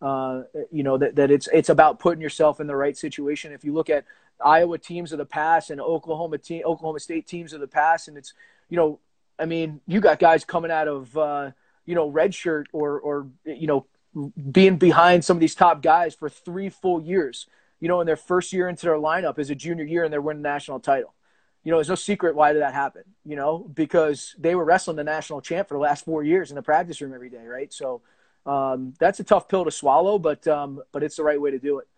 Uh, 0.00 0.42
you 0.70 0.84
know 0.84 0.96
that, 0.96 1.16
that 1.16 1.32
it's 1.32 1.48
it's 1.52 1.70
about 1.70 1.98
putting 1.98 2.22
yourself 2.22 2.60
in 2.60 2.68
the 2.68 2.76
right 2.76 2.96
situation. 2.96 3.52
If 3.52 3.64
you 3.64 3.74
look 3.74 3.90
at 3.90 4.04
Iowa 4.44 4.78
teams 4.78 5.10
of 5.10 5.18
the 5.18 5.26
past 5.26 5.70
and 5.70 5.80
Oklahoma 5.80 6.38
team, 6.38 6.62
Oklahoma 6.64 7.00
State 7.00 7.26
teams 7.26 7.52
of 7.52 7.60
the 7.60 7.66
past, 7.66 8.06
and 8.06 8.16
it's 8.16 8.32
you 8.68 8.76
know, 8.76 9.00
I 9.40 9.46
mean, 9.46 9.80
you 9.88 10.00
got 10.00 10.20
guys 10.20 10.44
coming 10.44 10.70
out 10.70 10.86
of 10.86 11.16
uh, 11.18 11.50
you 11.84 11.96
know 11.96 12.08
red 12.08 12.32
shirt 12.32 12.68
or 12.72 13.00
or 13.00 13.26
you 13.44 13.66
know 13.66 13.86
being 14.52 14.76
behind 14.76 15.24
some 15.24 15.36
of 15.36 15.40
these 15.40 15.56
top 15.56 15.82
guys 15.82 16.14
for 16.14 16.28
three 16.28 16.68
full 16.68 17.02
years 17.02 17.48
you 17.82 17.88
know, 17.88 18.00
in 18.00 18.06
their 18.06 18.16
first 18.16 18.52
year 18.52 18.68
into 18.68 18.86
their 18.86 18.94
lineup 18.94 19.40
as 19.40 19.50
a 19.50 19.56
junior 19.56 19.84
year 19.84 20.04
and 20.04 20.12
they're 20.12 20.22
winning 20.22 20.40
the 20.40 20.48
national 20.48 20.78
title. 20.78 21.12
You 21.64 21.72
know, 21.72 21.78
there's 21.78 21.88
no 21.88 21.96
secret 21.96 22.36
why 22.36 22.52
did 22.52 22.62
that 22.62 22.74
happen, 22.74 23.02
you 23.24 23.34
know, 23.34 23.58
because 23.74 24.36
they 24.38 24.54
were 24.54 24.64
wrestling 24.64 24.96
the 24.96 25.02
national 25.02 25.40
champ 25.40 25.66
for 25.66 25.74
the 25.74 25.80
last 25.80 26.04
four 26.04 26.22
years 26.22 26.52
in 26.52 26.54
the 26.54 26.62
practice 26.62 27.00
room 27.00 27.12
every 27.12 27.28
day, 27.28 27.44
right? 27.44 27.72
So 27.72 28.02
um, 28.46 28.94
that's 29.00 29.18
a 29.18 29.24
tough 29.24 29.48
pill 29.48 29.64
to 29.64 29.72
swallow, 29.72 30.20
but 30.20 30.46
um, 30.46 30.80
but 30.92 31.02
it's 31.02 31.16
the 31.16 31.24
right 31.24 31.40
way 31.40 31.50
to 31.50 31.58
do 31.58 31.80
it. 31.80 31.88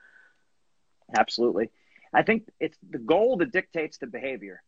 Absolutely. 1.15 1.71
I 2.15 2.23
think 2.23 2.49
it's 2.61 2.79
the 2.89 2.99
goal 2.99 3.37
that 3.39 3.53
dictates 3.53 3.99
the 3.99 4.07
behavior, 4.07 4.63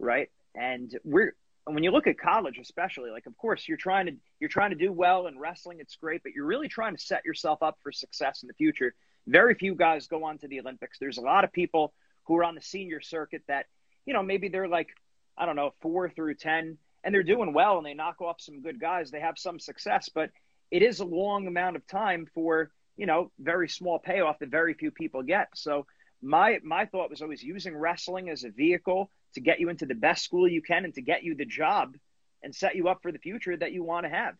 right? 0.00 0.30
And 0.56 0.90
we're 1.04 1.36
when 1.66 1.84
you 1.84 1.92
look 1.92 2.08
at 2.08 2.18
college 2.18 2.58
especially 2.58 3.10
like 3.10 3.26
of 3.26 3.36
course 3.36 3.68
you're 3.68 3.76
trying 3.76 4.06
to 4.06 4.12
you're 4.40 4.48
trying 4.48 4.70
to 4.70 4.76
do 4.76 4.92
well 4.92 5.26
in 5.26 5.36
wrestling 5.36 5.78
it's 5.80 5.96
great 5.96 6.22
but 6.22 6.30
you're 6.32 6.46
really 6.46 6.68
trying 6.68 6.94
to 6.96 7.02
set 7.02 7.24
yourself 7.24 7.60
up 7.60 7.76
for 7.82 7.90
success 7.90 8.44
in 8.44 8.46
the 8.46 8.54
future 8.54 8.94
very 9.26 9.54
few 9.54 9.74
guys 9.74 10.06
go 10.06 10.24
on 10.24 10.38
to 10.38 10.48
the 10.48 10.60
Olympics. 10.60 10.98
There's 10.98 11.18
a 11.18 11.22
lot 11.22 11.44
of 11.44 11.52
people 11.52 11.92
who 12.24 12.36
are 12.36 12.44
on 12.44 12.54
the 12.54 12.62
senior 12.62 13.00
circuit 13.00 13.42
that, 13.48 13.66
you 14.04 14.14
know, 14.14 14.22
maybe 14.22 14.48
they're 14.48 14.68
like, 14.68 14.88
I 15.36 15.46
don't 15.46 15.56
know, 15.56 15.72
four 15.80 16.08
through 16.08 16.34
10, 16.34 16.78
and 17.04 17.14
they're 17.14 17.22
doing 17.22 17.52
well 17.52 17.78
and 17.78 17.86
they 17.86 17.94
knock 17.94 18.20
off 18.20 18.40
some 18.40 18.62
good 18.62 18.80
guys. 18.80 19.10
They 19.10 19.20
have 19.20 19.38
some 19.38 19.58
success, 19.58 20.08
but 20.12 20.30
it 20.70 20.82
is 20.82 21.00
a 21.00 21.04
long 21.04 21.46
amount 21.46 21.76
of 21.76 21.86
time 21.86 22.26
for, 22.34 22.70
you 22.96 23.06
know, 23.06 23.30
very 23.38 23.68
small 23.68 23.98
payoff 23.98 24.38
that 24.40 24.48
very 24.48 24.74
few 24.74 24.90
people 24.90 25.22
get. 25.22 25.48
So 25.54 25.86
my 26.22 26.58
my 26.64 26.86
thought 26.86 27.10
was 27.10 27.22
always 27.22 27.42
using 27.42 27.76
wrestling 27.76 28.30
as 28.30 28.44
a 28.44 28.50
vehicle 28.50 29.10
to 29.34 29.40
get 29.40 29.60
you 29.60 29.68
into 29.68 29.86
the 29.86 29.94
best 29.94 30.24
school 30.24 30.48
you 30.48 30.62
can 30.62 30.84
and 30.84 30.94
to 30.94 31.02
get 31.02 31.22
you 31.22 31.34
the 31.34 31.44
job 31.44 31.94
and 32.42 32.54
set 32.54 32.74
you 32.74 32.88
up 32.88 33.02
for 33.02 33.12
the 33.12 33.18
future 33.18 33.56
that 33.56 33.72
you 33.72 33.84
want 33.84 34.04
to 34.04 34.10
have. 34.10 34.34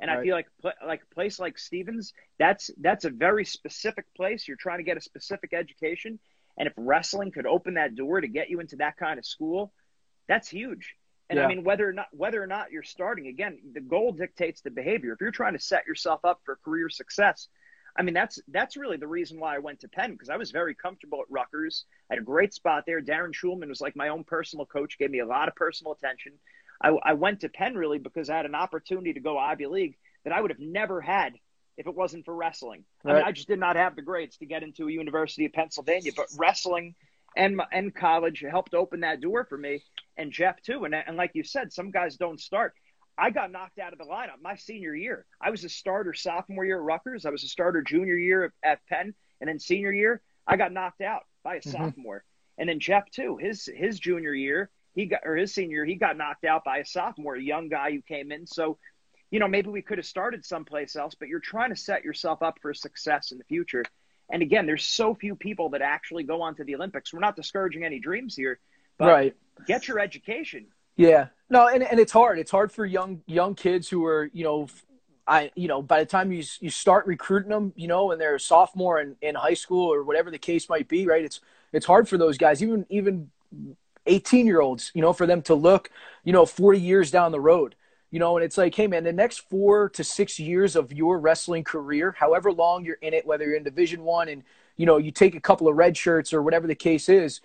And 0.00 0.10
right. 0.10 0.18
I 0.18 0.22
feel 0.22 0.34
like 0.34 0.46
like 0.84 1.02
a 1.02 1.14
place 1.14 1.38
like 1.38 1.58
Stevens, 1.58 2.14
that's 2.38 2.70
that's 2.80 3.04
a 3.04 3.10
very 3.10 3.44
specific 3.44 4.06
place. 4.16 4.48
You're 4.48 4.56
trying 4.56 4.78
to 4.78 4.84
get 4.84 4.96
a 4.96 5.00
specific 5.00 5.52
education, 5.52 6.18
and 6.58 6.66
if 6.66 6.72
wrestling 6.76 7.32
could 7.32 7.46
open 7.46 7.74
that 7.74 7.94
door 7.94 8.20
to 8.20 8.28
get 8.28 8.48
you 8.48 8.60
into 8.60 8.76
that 8.76 8.96
kind 8.96 9.18
of 9.18 9.26
school, 9.26 9.72
that's 10.26 10.48
huge. 10.48 10.94
And 11.28 11.38
yeah. 11.38 11.44
I 11.44 11.48
mean, 11.48 11.64
whether 11.64 11.88
or 11.88 11.92
not 11.92 12.06
whether 12.12 12.42
or 12.42 12.46
not 12.46 12.72
you're 12.72 12.82
starting 12.82 13.28
again, 13.28 13.58
the 13.72 13.80
goal 13.80 14.12
dictates 14.12 14.62
the 14.62 14.70
behavior. 14.70 15.12
If 15.12 15.20
you're 15.20 15.30
trying 15.30 15.52
to 15.52 15.60
set 15.60 15.86
yourself 15.86 16.24
up 16.24 16.40
for 16.44 16.58
career 16.64 16.88
success, 16.88 17.48
I 17.96 18.02
mean, 18.02 18.14
that's 18.14 18.40
that's 18.48 18.76
really 18.76 18.96
the 18.96 19.06
reason 19.06 19.38
why 19.38 19.54
I 19.54 19.58
went 19.58 19.80
to 19.80 19.88
Penn 19.88 20.12
because 20.12 20.28
I 20.28 20.36
was 20.36 20.50
very 20.50 20.74
comfortable 20.74 21.20
at 21.20 21.30
Rutgers. 21.30 21.84
I 22.10 22.14
had 22.14 22.22
a 22.22 22.24
great 22.24 22.54
spot 22.54 22.84
there. 22.86 23.00
Darren 23.00 23.32
Shulman 23.32 23.68
was 23.68 23.80
like 23.80 23.96
my 23.96 24.08
own 24.08 24.24
personal 24.24 24.66
coach, 24.66 24.98
gave 24.98 25.10
me 25.10 25.20
a 25.20 25.26
lot 25.26 25.48
of 25.48 25.54
personal 25.54 25.92
attention. 25.92 26.32
I, 26.80 26.88
I 26.88 27.12
went 27.14 27.40
to 27.40 27.48
Penn 27.48 27.74
really 27.74 27.98
because 27.98 28.30
I 28.30 28.36
had 28.36 28.46
an 28.46 28.54
opportunity 28.54 29.12
to 29.12 29.20
go 29.20 29.38
Ivy 29.38 29.66
League 29.66 29.98
that 30.24 30.32
I 30.32 30.40
would 30.40 30.50
have 30.50 30.60
never 30.60 31.00
had 31.00 31.34
if 31.76 31.86
it 31.86 31.94
wasn't 31.94 32.24
for 32.24 32.34
wrestling. 32.34 32.84
Right. 33.04 33.12
I 33.12 33.16
mean, 33.16 33.24
I 33.26 33.32
just 33.32 33.48
did 33.48 33.58
not 33.58 33.76
have 33.76 33.96
the 33.96 34.02
grades 34.02 34.36
to 34.38 34.46
get 34.46 34.62
into 34.62 34.88
a 34.88 34.92
University 34.92 35.44
of 35.46 35.52
Pennsylvania, 35.52 36.12
but 36.16 36.26
wrestling 36.38 36.94
and 37.36 37.60
and 37.72 37.94
college 37.94 38.44
helped 38.48 38.74
open 38.74 39.00
that 39.00 39.20
door 39.20 39.44
for 39.44 39.56
me 39.56 39.82
and 40.16 40.32
Jeff 40.32 40.60
too. 40.62 40.84
And 40.84 40.94
and 40.94 41.16
like 41.16 41.32
you 41.34 41.44
said, 41.44 41.72
some 41.72 41.90
guys 41.90 42.16
don't 42.16 42.40
start. 42.40 42.74
I 43.16 43.30
got 43.30 43.52
knocked 43.52 43.78
out 43.78 43.92
of 43.92 43.98
the 43.98 44.04
lineup 44.04 44.40
my 44.42 44.56
senior 44.56 44.94
year. 44.94 45.26
I 45.40 45.50
was 45.50 45.64
a 45.64 45.68
starter 45.68 46.14
sophomore 46.14 46.64
year 46.64 46.78
at 46.78 46.84
Rutgers. 46.84 47.26
I 47.26 47.30
was 47.30 47.44
a 47.44 47.48
starter 47.48 47.82
junior 47.82 48.16
year 48.16 48.52
at 48.62 48.80
Penn, 48.86 49.14
and 49.40 49.48
then 49.48 49.58
senior 49.58 49.92
year 49.92 50.22
I 50.46 50.56
got 50.56 50.72
knocked 50.72 51.02
out 51.02 51.22
by 51.42 51.56
a 51.56 51.60
mm-hmm. 51.60 51.70
sophomore. 51.70 52.24
And 52.58 52.68
then 52.68 52.80
Jeff 52.80 53.10
too, 53.10 53.36
his 53.36 53.68
his 53.74 53.98
junior 53.98 54.34
year 54.34 54.70
he 55.00 55.06
got 55.06 55.20
or 55.24 55.36
his 55.36 55.54
senior 55.54 55.84
he 55.84 55.94
got 55.94 56.16
knocked 56.16 56.44
out 56.44 56.62
by 56.62 56.78
a 56.78 56.84
sophomore, 56.84 57.34
a 57.34 57.42
young 57.42 57.68
guy 57.68 57.90
who 57.90 58.02
came 58.02 58.30
in. 58.30 58.46
So, 58.46 58.78
you 59.30 59.40
know, 59.40 59.48
maybe 59.48 59.70
we 59.70 59.82
could 59.82 59.98
have 59.98 60.06
started 60.06 60.44
someplace 60.44 60.94
else, 60.94 61.14
but 61.18 61.28
you're 61.28 61.40
trying 61.40 61.70
to 61.70 61.76
set 61.76 62.04
yourself 62.04 62.42
up 62.42 62.58
for 62.60 62.74
success 62.74 63.32
in 63.32 63.38
the 63.38 63.44
future. 63.44 63.84
And 64.30 64.42
again, 64.42 64.66
there's 64.66 64.86
so 64.86 65.14
few 65.14 65.34
people 65.34 65.70
that 65.70 65.82
actually 65.82 66.24
go 66.24 66.42
on 66.42 66.54
to 66.56 66.64
the 66.64 66.74
Olympics. 66.74 67.12
We're 67.12 67.20
not 67.20 67.34
discouraging 67.34 67.84
any 67.84 67.98
dreams 67.98 68.36
here, 68.36 68.60
but 68.98 69.08
right. 69.08 69.36
get 69.66 69.88
your 69.88 69.98
education. 69.98 70.66
Yeah. 70.96 71.28
No, 71.48 71.66
and, 71.66 71.82
and 71.82 71.98
it's 71.98 72.12
hard. 72.12 72.38
It's 72.38 72.50
hard 72.50 72.70
for 72.70 72.84
young 72.84 73.22
young 73.26 73.54
kids 73.54 73.88
who 73.88 74.04
are, 74.04 74.30
you 74.32 74.44
know, 74.44 74.68
I, 75.26 75.50
you 75.54 75.68
know, 75.68 75.80
by 75.80 76.00
the 76.00 76.06
time 76.06 76.30
you 76.30 76.44
you 76.60 76.70
start 76.70 77.06
recruiting 77.06 77.50
them, 77.50 77.72
you 77.74 77.88
know, 77.88 78.10
and 78.10 78.20
they're 78.20 78.34
a 78.34 78.40
sophomore 78.40 79.00
in, 79.00 79.16
in 79.22 79.34
high 79.34 79.54
school 79.54 79.92
or 79.92 80.04
whatever 80.04 80.30
the 80.30 80.38
case 80.38 80.68
might 80.68 80.88
be, 80.88 81.06
right? 81.06 81.24
It's 81.24 81.40
it's 81.72 81.86
hard 81.86 82.08
for 82.08 82.18
those 82.18 82.36
guys, 82.36 82.62
even 82.62 82.84
even 82.90 83.30
18 84.06 84.46
year 84.46 84.60
olds, 84.60 84.90
you 84.94 85.02
know, 85.02 85.12
for 85.12 85.26
them 85.26 85.42
to 85.42 85.54
look, 85.54 85.90
you 86.24 86.32
know, 86.32 86.46
40 86.46 86.80
years 86.80 87.10
down 87.10 87.32
the 87.32 87.40
road, 87.40 87.74
you 88.10 88.18
know, 88.18 88.36
and 88.36 88.44
it's 88.44 88.58
like, 88.58 88.74
hey, 88.74 88.86
man, 88.86 89.04
the 89.04 89.12
next 89.12 89.48
four 89.48 89.88
to 89.90 90.02
six 90.02 90.38
years 90.38 90.76
of 90.76 90.92
your 90.92 91.18
wrestling 91.18 91.64
career, 91.64 92.14
however 92.18 92.52
long 92.52 92.84
you're 92.84 92.96
in 92.96 93.14
it, 93.14 93.26
whether 93.26 93.44
you're 93.44 93.56
in 93.56 93.62
Division 93.62 94.02
One 94.02 94.28
and, 94.28 94.42
you 94.76 94.86
know, 94.86 94.96
you 94.96 95.10
take 95.10 95.34
a 95.34 95.40
couple 95.40 95.68
of 95.68 95.76
red 95.76 95.96
shirts 95.96 96.32
or 96.32 96.42
whatever 96.42 96.66
the 96.66 96.74
case 96.74 97.08
is, 97.08 97.40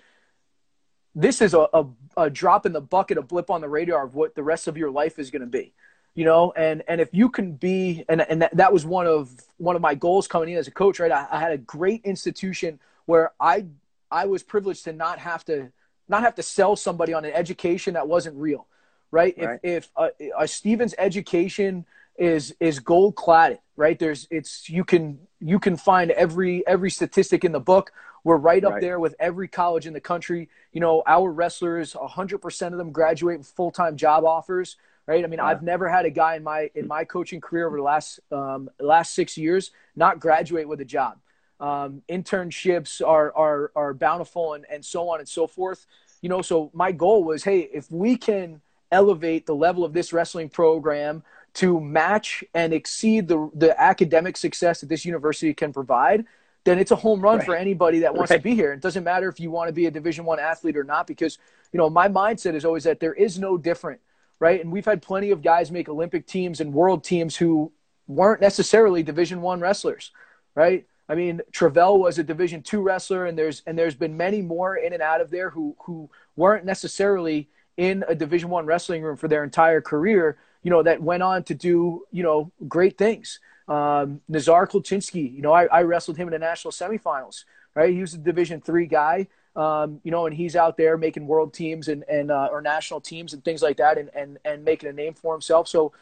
this 1.14 1.42
is 1.42 1.54
a, 1.54 1.68
a, 1.74 1.86
a 2.18 2.30
drop 2.30 2.66
in 2.66 2.74
the 2.74 2.82
bucket, 2.82 3.18
a 3.18 3.22
blip 3.22 3.50
on 3.50 3.62
the 3.62 3.70
radar 3.70 4.04
of 4.04 4.16
what 4.16 4.36
the 4.36 4.44
rest 4.44 4.68
of 4.68 4.78
your 4.78 4.92
life 4.92 5.20
is 5.20 5.32
going 5.32 5.42
to 5.42 5.48
be 5.48 5.74
you 6.16 6.24
know? 6.24 6.54
And 6.56 6.82
and 6.88 7.00
if 7.00 7.10
you 7.14 7.30
can 7.30 7.52
be 7.52 8.04
and 8.10 8.22
and 8.22 8.42
that, 8.42 8.56
that 8.56 8.74
was 8.74 8.86
one 8.86 9.06
of 9.06 9.30
one 9.58 9.76
of 9.76 9.82
my 9.82 9.94
goals 9.94 10.28
coming 10.28 10.50
in 10.50 10.58
as 10.58 10.68
a 10.68 10.72
coach 10.72 11.00
right? 11.00 11.12
I, 11.12 11.28
I 11.30 11.40
had 11.40 11.52
a 11.52 11.58
great 11.58 12.02
institution 12.06 12.80
where 13.06 13.34
i 13.40 13.66
I 14.10 14.26
was 14.26 14.42
privileged 14.42 14.86
to 14.86 14.94
not 14.94 15.20
have 15.20 15.44
to 15.46 15.72
not 16.08 16.24
have 16.24 16.36
to 16.36 16.44
sell 16.44 16.76
somebody 16.76 17.14
on 17.14 17.26
an 17.26 17.34
education 17.34 17.96
that 17.96 18.08
wasn't 18.08 18.36
real, 18.36 18.68
right? 19.12 19.36
right. 19.38 19.60
If 19.64 19.90
if 19.98 20.22
a, 20.22 20.44
a 20.44 20.48
Stevens 20.48 20.94
education 20.98 21.86
is 22.18 22.56
is 22.60 22.80
gold 22.80 23.16
cladded, 23.16 23.60
right? 23.76 23.98
There's 23.98 24.28
it's 24.32 24.70
you 24.70 24.84
can 24.84 25.20
you 25.40 25.60
can 25.60 25.78
find 25.78 26.12
every 26.12 26.66
every 26.68 26.92
statistic 26.92 27.44
in 27.44 27.52
the 27.52 27.60
book. 27.60 27.92
We're 28.24 28.38
right 28.38 28.64
up 28.64 28.74
right. 28.74 28.82
there 28.82 29.00
with 29.00 29.14
every 29.20 29.48
college 29.48 29.86
in 29.86 29.94
the 29.94 30.02
country. 30.02 30.50
You 30.74 30.82
know, 30.82 31.04
our 31.06 31.32
wrestlers, 31.32 31.94
100% 31.94 32.72
of 32.72 32.78
them 32.80 32.92
graduate 32.92 33.38
with 33.38 33.48
full-time 33.48 33.98
job 33.98 34.26
offers 34.26 34.78
right? 35.08 35.24
I 35.24 35.28
mean, 35.28 35.38
yeah. 35.38 35.46
I've 35.46 35.62
never 35.62 35.88
had 35.90 36.06
a 36.06 36.10
guy 36.10 36.36
in 36.36 36.44
my 36.44 36.70
in 36.76 36.88
my 36.88 37.06
coaching 37.06 37.42
career 37.42 37.68
over 37.68 37.78
the 37.78 37.84
last 37.84 38.20
um, 38.32 38.70
last 38.80 39.14
six 39.14 39.38
years 39.38 39.72
not 39.96 40.20
graduate 40.20 40.68
with 40.68 40.82
a 40.82 40.86
job. 40.86 41.18
Um, 41.60 42.02
internships 42.10 43.06
are 43.06 43.36
are 43.36 43.72
are 43.76 43.94
bountiful 43.94 44.54
and 44.54 44.66
and 44.70 44.84
so 44.84 45.10
on 45.10 45.20
and 45.20 45.30
so 45.30 45.48
forth. 45.48 45.86
You 46.22 46.30
know, 46.30 46.42
so 46.42 46.72
my 46.74 46.92
goal 46.92 47.24
was, 47.24 47.44
hey, 47.44 47.60
if 47.60 47.92
we 47.92 48.18
can 48.18 48.62
elevate 48.92 49.46
the 49.46 49.56
level 49.56 49.84
of 49.84 49.94
this 49.94 50.14
wrestling 50.14 50.50
program 50.50 51.24
to 51.56 51.80
match 51.80 52.44
and 52.54 52.74
exceed 52.74 53.28
the 53.28 53.50
the 53.54 53.80
academic 53.80 54.38
success 54.38 54.82
that 54.82 54.90
this 54.90 55.06
university 55.06 55.54
can 55.54 55.74
provide 55.74 56.26
then 56.66 56.80
it's 56.80 56.90
a 56.90 56.96
home 56.96 57.22
run 57.22 57.38
right. 57.38 57.46
for 57.46 57.56
anybody 57.56 58.00
that 58.00 58.16
wants 58.16 58.32
right. 58.32 58.38
to 58.38 58.44
be 58.44 58.56
here. 58.56 58.74
It 58.74 58.82
doesn't 58.82 59.04
matter 59.04 59.30
if 59.30 59.40
you 59.40 59.52
want 59.52 59.68
to 59.68 59.72
be 59.72 59.86
a 59.86 59.92
Division 59.92 60.26
One 60.26 60.40
athlete 60.40 60.76
or 60.76 60.84
not, 60.84 61.06
because 61.06 61.38
you 61.72 61.78
know 61.78 61.92
my 61.92 62.08
mindset 62.08 62.56
is 62.56 62.66
always 62.66 62.86
that 62.86 63.00
there 63.00 63.14
is 63.14 63.38
no 63.38 63.56
different 63.56 64.02
right? 64.40 64.62
And 64.62 64.72
we've 64.72 64.86
had 64.86 65.02
plenty 65.02 65.32
of 65.32 65.42
guys 65.42 65.72
make 65.72 65.90
Olympic 65.90 66.28
teams 66.28 66.60
and 66.60 66.74
world 66.74 67.04
teams 67.04 67.36
who 67.36 67.72
weren't 68.08 68.42
necessarily 68.42 69.04
Division 69.04 69.42
One 69.42 69.60
wrestlers, 69.60 70.12
right? 70.54 70.86
I 71.08 71.16
mean, 71.16 71.42
Tervel 71.52 72.00
was 72.00 72.18
a 72.18 72.24
Division 72.24 72.62
two 72.62 72.82
wrestler, 72.82 73.26
and 73.26 73.38
there's 73.38 73.62
and 73.66 73.78
there's 73.78 73.96
been 73.96 74.18
many 74.18 74.42
more 74.42 74.76
in 74.76 74.94
and 74.94 75.02
out 75.02 75.22
of 75.22 75.30
there 75.30 75.50
who 75.50 75.76
who 75.86 76.10
weren't 76.36 76.66
necessarily 76.66 77.50
in 77.78 78.04
a 78.08 78.16
Division 78.16 78.50
one 78.50 78.66
wrestling 78.66 79.04
room 79.04 79.18
for 79.18 79.28
their 79.28 79.44
entire 79.44 79.82
career. 79.82 80.38
You 80.64 80.72
know, 80.72 80.82
that 80.84 81.02
went 81.02 81.24
on 81.24 81.44
to 81.44 81.56
do 81.56 82.06
you 82.12 82.24
know 82.24 82.52
great 82.68 82.98
things. 82.98 83.40
Um, 83.68 84.22
Nazar 84.28 84.68
Kulchytskyy, 84.68 85.36
you 85.36 85.42
know, 85.42 85.52
I, 85.52 85.66
I 85.66 85.82
wrestled 85.82 86.18
him 86.18 86.28
in 86.28 86.32
the 86.32 86.40
national 86.40 86.72
semifinals. 86.72 87.46
Right, 87.74 87.94
he 87.94 88.02
was 88.02 88.14
a 88.14 88.18
Division 88.18 88.62
three 88.62 88.88
guy 88.88 89.28
um, 89.56 90.02
you 90.04 90.12
know, 90.12 90.26
and 90.26 90.36
he's 90.36 90.56
out 90.56 90.78
there 90.78 90.98
making 90.98 91.28
world 91.28 91.54
teams 91.54 91.88
and, 91.88 92.04
and 92.10 92.30
uh, 92.30 92.50
or 92.52 92.62
national 92.62 93.00
teams 93.00 93.34
and 93.34 93.44
things 93.44 93.62
like 93.62 93.78
that 93.78 93.98
and, 93.98 94.10
and, 94.14 94.38
and 94.44 94.66
making 94.66 94.90
a 94.90 94.94
name 94.94 95.14
for 95.14 95.34
himself. 95.34 95.68
So, 95.68 95.94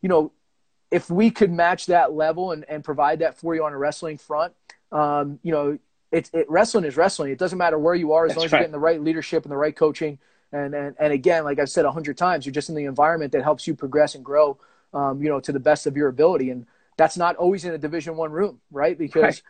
you 0.00 0.08
know, 0.08 0.32
if 0.92 1.10
we 1.10 1.30
could 1.30 1.50
match 1.50 1.86
that 1.86 2.12
level 2.12 2.52
and, 2.52 2.66
and 2.68 2.84
provide 2.84 3.20
that 3.20 3.38
for 3.38 3.54
you 3.54 3.64
on 3.64 3.72
a 3.72 3.78
wrestling 3.78 4.18
front, 4.18 4.52
um, 4.92 5.40
you 5.42 5.50
know, 5.50 5.78
it's 6.12 6.30
it, 6.34 6.48
wrestling 6.50 6.84
is 6.84 6.98
wrestling. 6.98 7.32
It 7.32 7.38
doesn't 7.38 7.56
matter 7.56 7.78
where 7.78 7.94
you 7.94 8.12
are 8.12 8.26
as 8.26 8.30
That's 8.30 8.36
long 8.36 8.44
as 8.44 8.52
right. 8.52 8.58
you're 8.58 8.64
getting 8.64 8.72
the 8.72 8.78
right 8.78 9.00
leadership 9.00 9.44
and 9.44 9.50
the 9.50 9.56
right 9.56 9.74
coaching. 9.74 10.18
And, 10.52 10.74
and, 10.74 10.94
and 11.00 11.10
again, 11.10 11.44
like 11.44 11.58
I've 11.58 11.70
said 11.70 11.86
a 11.86 11.90
hundred 11.90 12.18
times, 12.18 12.44
you're 12.44 12.52
just 12.52 12.68
in 12.68 12.74
the 12.74 12.84
environment 12.84 13.32
that 13.32 13.42
helps 13.42 13.66
you 13.66 13.74
progress 13.74 14.14
and 14.14 14.22
grow, 14.22 14.58
um, 14.92 15.22
you 15.22 15.30
know, 15.30 15.40
to 15.40 15.50
the 15.50 15.58
best 15.58 15.86
of 15.86 15.96
your 15.96 16.08
ability. 16.08 16.50
And 16.50 16.66
that's 16.98 17.16
not 17.16 17.36
always 17.36 17.64
in 17.64 17.72
a 17.72 17.78
division 17.78 18.18
one 18.18 18.30
room, 18.30 18.60
right? 18.70 18.98
Because 18.98 19.22
right. 19.22 19.42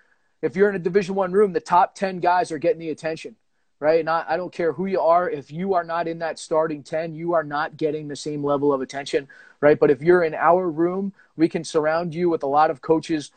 if 0.43 0.55
you're 0.55 0.71
in 0.71 0.77
a 0.77 0.79
division 0.79 1.17
one 1.17 1.33
room, 1.33 1.53
the 1.53 1.61
top 1.61 1.97
10 1.97 2.21
guys 2.21 2.53
are 2.53 2.59
getting 2.59 2.79
the 2.79 2.91
attention 2.91 3.35
right? 3.83 4.05
Not, 4.05 4.27
I 4.29 4.37
don't 4.37 4.53
care 4.53 4.73
who 4.73 4.87
you 4.87 5.01
are. 5.01 5.29
If 5.29 5.51
you 5.51 5.75
are 5.75 5.83
not 5.83 6.07
in 6.07 6.21
that 6.21 6.39
starting 6.39 6.85
10, 6.85 7.17
you 7.17 7.33
are 7.33 7.43
not 7.43 7.77
getting 7.77 8.07
the 8.07 8.15
same 8.15 8.45
level 8.45 8.73
of 8.73 8.81
attention, 8.81 9.27
right? 9.61 9.77
But 9.77 9.91
if 9.91 10.01
you're 10.01 10.23
in 10.23 10.35
our 10.35 10.71
room, 10.71 11.13
we 11.37 11.49
can 11.49 11.65
surround 11.65 12.15
you 12.15 12.31
with 12.31 12.45
a 12.45 12.47
lot 12.47 12.71
of 12.71 12.81
coaches 12.81 13.33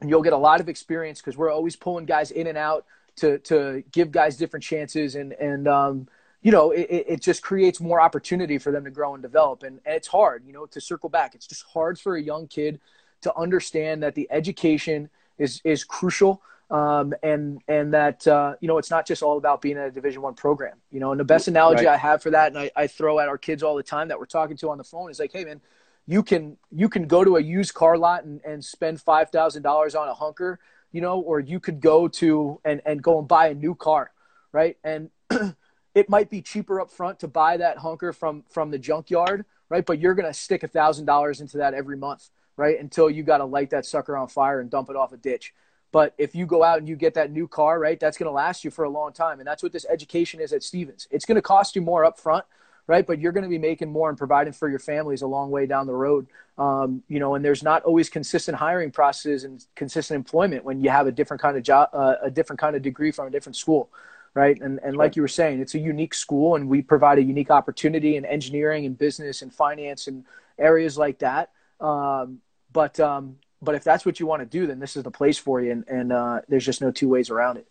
and 0.00 0.10
you'll 0.10 0.22
get 0.22 0.32
a 0.32 0.36
lot 0.36 0.60
of 0.60 0.68
experience 0.68 1.20
because 1.20 1.36
we're 1.36 1.52
always 1.52 1.76
pulling 1.76 2.06
guys 2.06 2.32
in 2.32 2.48
and 2.48 2.58
out 2.58 2.86
to, 3.16 3.38
to 3.38 3.84
give 3.92 4.10
guys 4.10 4.36
different 4.36 4.64
chances. 4.64 5.14
And, 5.14 5.32
and, 5.34 5.68
um, 5.68 6.08
you 6.42 6.50
know, 6.50 6.72
it, 6.72 6.88
it 6.90 7.22
just 7.22 7.44
creates 7.44 7.80
more 7.80 8.00
opportunity 8.00 8.58
for 8.58 8.72
them 8.72 8.82
to 8.84 8.90
grow 8.90 9.14
and 9.14 9.22
develop. 9.22 9.62
And, 9.62 9.78
and 9.86 9.94
it's 9.94 10.08
hard, 10.08 10.42
you 10.44 10.52
know, 10.52 10.66
to 10.66 10.80
circle 10.80 11.08
back. 11.08 11.36
It's 11.36 11.46
just 11.46 11.62
hard 11.62 12.00
for 12.00 12.16
a 12.16 12.22
young 12.22 12.48
kid 12.48 12.80
to 13.20 13.36
understand 13.36 14.02
that 14.02 14.16
the 14.16 14.26
education 14.32 15.08
is, 15.38 15.60
is 15.62 15.84
crucial 15.84 16.42
um, 16.70 17.14
and 17.22 17.62
and 17.66 17.94
that 17.94 18.26
uh, 18.26 18.54
you 18.60 18.68
know 18.68 18.78
it's 18.78 18.90
not 18.90 19.06
just 19.06 19.22
all 19.22 19.38
about 19.38 19.62
being 19.62 19.78
a 19.78 19.90
Division 19.90 20.20
One 20.22 20.34
program. 20.34 20.76
You 20.90 21.00
know, 21.00 21.12
and 21.12 21.20
the 21.20 21.24
best 21.24 21.48
analogy 21.48 21.86
right. 21.86 21.94
I 21.94 21.96
have 21.96 22.22
for 22.22 22.30
that, 22.30 22.48
and 22.48 22.58
I, 22.58 22.70
I 22.76 22.86
throw 22.86 23.18
at 23.18 23.28
our 23.28 23.38
kids 23.38 23.62
all 23.62 23.76
the 23.76 23.82
time 23.82 24.08
that 24.08 24.18
we're 24.18 24.26
talking 24.26 24.56
to 24.58 24.70
on 24.70 24.78
the 24.78 24.84
phone, 24.84 25.10
is 25.10 25.18
like, 25.18 25.32
hey 25.32 25.44
man, 25.44 25.60
you 26.06 26.22
can 26.22 26.58
you 26.70 26.88
can 26.88 27.06
go 27.06 27.24
to 27.24 27.36
a 27.36 27.40
used 27.40 27.74
car 27.74 27.96
lot 27.96 28.24
and, 28.24 28.40
and 28.44 28.64
spend 28.64 29.00
five 29.00 29.30
thousand 29.30 29.62
dollars 29.62 29.94
on 29.94 30.08
a 30.08 30.14
hunker, 30.14 30.58
you 30.92 31.00
know, 31.00 31.20
or 31.20 31.40
you 31.40 31.58
could 31.58 31.80
go 31.80 32.08
to 32.08 32.60
and 32.64 32.82
and 32.84 33.02
go 33.02 33.18
and 33.18 33.26
buy 33.26 33.48
a 33.48 33.54
new 33.54 33.74
car, 33.74 34.10
right? 34.52 34.76
And 34.84 35.10
it 35.94 36.10
might 36.10 36.28
be 36.28 36.42
cheaper 36.42 36.80
up 36.80 36.90
front 36.90 37.20
to 37.20 37.28
buy 37.28 37.56
that 37.56 37.78
hunker 37.78 38.12
from 38.12 38.44
from 38.50 38.70
the 38.70 38.78
junkyard, 38.78 39.46
right? 39.70 39.84
But 39.84 40.00
you're 40.00 40.14
gonna 40.14 40.34
stick 40.34 40.62
a 40.62 40.68
thousand 40.68 41.06
dollars 41.06 41.40
into 41.40 41.58
that 41.58 41.72
every 41.72 41.96
month, 41.96 42.28
right? 42.58 42.78
Until 42.78 43.08
you 43.08 43.22
got 43.22 43.38
to 43.38 43.46
light 43.46 43.70
that 43.70 43.86
sucker 43.86 44.18
on 44.18 44.28
fire 44.28 44.60
and 44.60 44.68
dump 44.68 44.90
it 44.90 44.96
off 44.96 45.12
a 45.12 45.16
ditch. 45.16 45.54
But 45.90 46.14
if 46.18 46.34
you 46.34 46.46
go 46.46 46.62
out 46.62 46.78
and 46.78 46.88
you 46.88 46.96
get 46.96 47.14
that 47.14 47.32
new 47.32 47.48
car, 47.48 47.78
right, 47.78 47.98
that's 47.98 48.18
going 48.18 48.28
to 48.28 48.32
last 48.32 48.64
you 48.64 48.70
for 48.70 48.84
a 48.84 48.90
long 48.90 49.12
time. 49.12 49.40
And 49.40 49.46
that's 49.46 49.62
what 49.62 49.72
this 49.72 49.86
education 49.88 50.40
is 50.40 50.52
at 50.52 50.62
Stevens. 50.62 51.08
It's 51.10 51.24
going 51.24 51.36
to 51.36 51.42
cost 51.42 51.74
you 51.74 51.82
more 51.82 52.04
up 52.04 52.18
front, 52.18 52.44
right? 52.86 53.06
But 53.06 53.20
you're 53.20 53.32
going 53.32 53.44
to 53.44 53.48
be 53.48 53.58
making 53.58 53.90
more 53.90 54.08
and 54.08 54.18
providing 54.18 54.52
for 54.52 54.68
your 54.68 54.78
families 54.78 55.22
a 55.22 55.26
long 55.26 55.50
way 55.50 55.66
down 55.66 55.86
the 55.86 55.94
road. 55.94 56.26
Um, 56.58 57.02
you 57.08 57.20
know, 57.20 57.36
and 57.36 57.44
there's 57.44 57.62
not 57.62 57.84
always 57.84 58.10
consistent 58.10 58.58
hiring 58.58 58.90
processes 58.90 59.44
and 59.44 59.64
consistent 59.76 60.16
employment 60.16 60.64
when 60.64 60.80
you 60.80 60.90
have 60.90 61.06
a 61.06 61.12
different 61.12 61.40
kind 61.40 61.56
of 61.56 61.62
job, 61.62 61.88
uh, 61.92 62.16
a 62.22 62.30
different 62.30 62.60
kind 62.60 62.76
of 62.76 62.82
degree 62.82 63.12
from 63.12 63.28
a 63.28 63.30
different 63.30 63.56
school, 63.56 63.90
right? 64.34 64.60
And 64.60 64.80
and 64.82 64.96
like 64.96 65.16
you 65.16 65.22
were 65.22 65.28
saying, 65.28 65.60
it's 65.60 65.74
a 65.74 65.78
unique 65.78 66.14
school, 66.14 66.56
and 66.56 66.68
we 66.68 66.82
provide 66.82 67.18
a 67.18 67.22
unique 67.22 67.50
opportunity 67.50 68.16
in 68.16 68.24
engineering 68.24 68.86
and 68.86 68.98
business 68.98 69.40
and 69.40 69.54
finance 69.54 70.08
and 70.08 70.24
areas 70.58 70.98
like 70.98 71.20
that. 71.20 71.52
Um, 71.80 72.40
but 72.72 72.98
um, 73.00 73.36
but 73.60 73.74
if 73.74 73.84
that's 73.84 74.06
what 74.06 74.20
you 74.20 74.26
want 74.26 74.40
to 74.40 74.46
do, 74.46 74.66
then 74.66 74.78
this 74.78 74.96
is 74.96 75.02
the 75.02 75.10
place 75.10 75.38
for 75.38 75.60
you, 75.60 75.72
and, 75.72 75.88
and 75.88 76.12
uh, 76.12 76.40
there's 76.48 76.64
just 76.64 76.80
no 76.80 76.90
two 76.90 77.08
ways 77.08 77.30
around 77.30 77.56
it. 77.56 77.66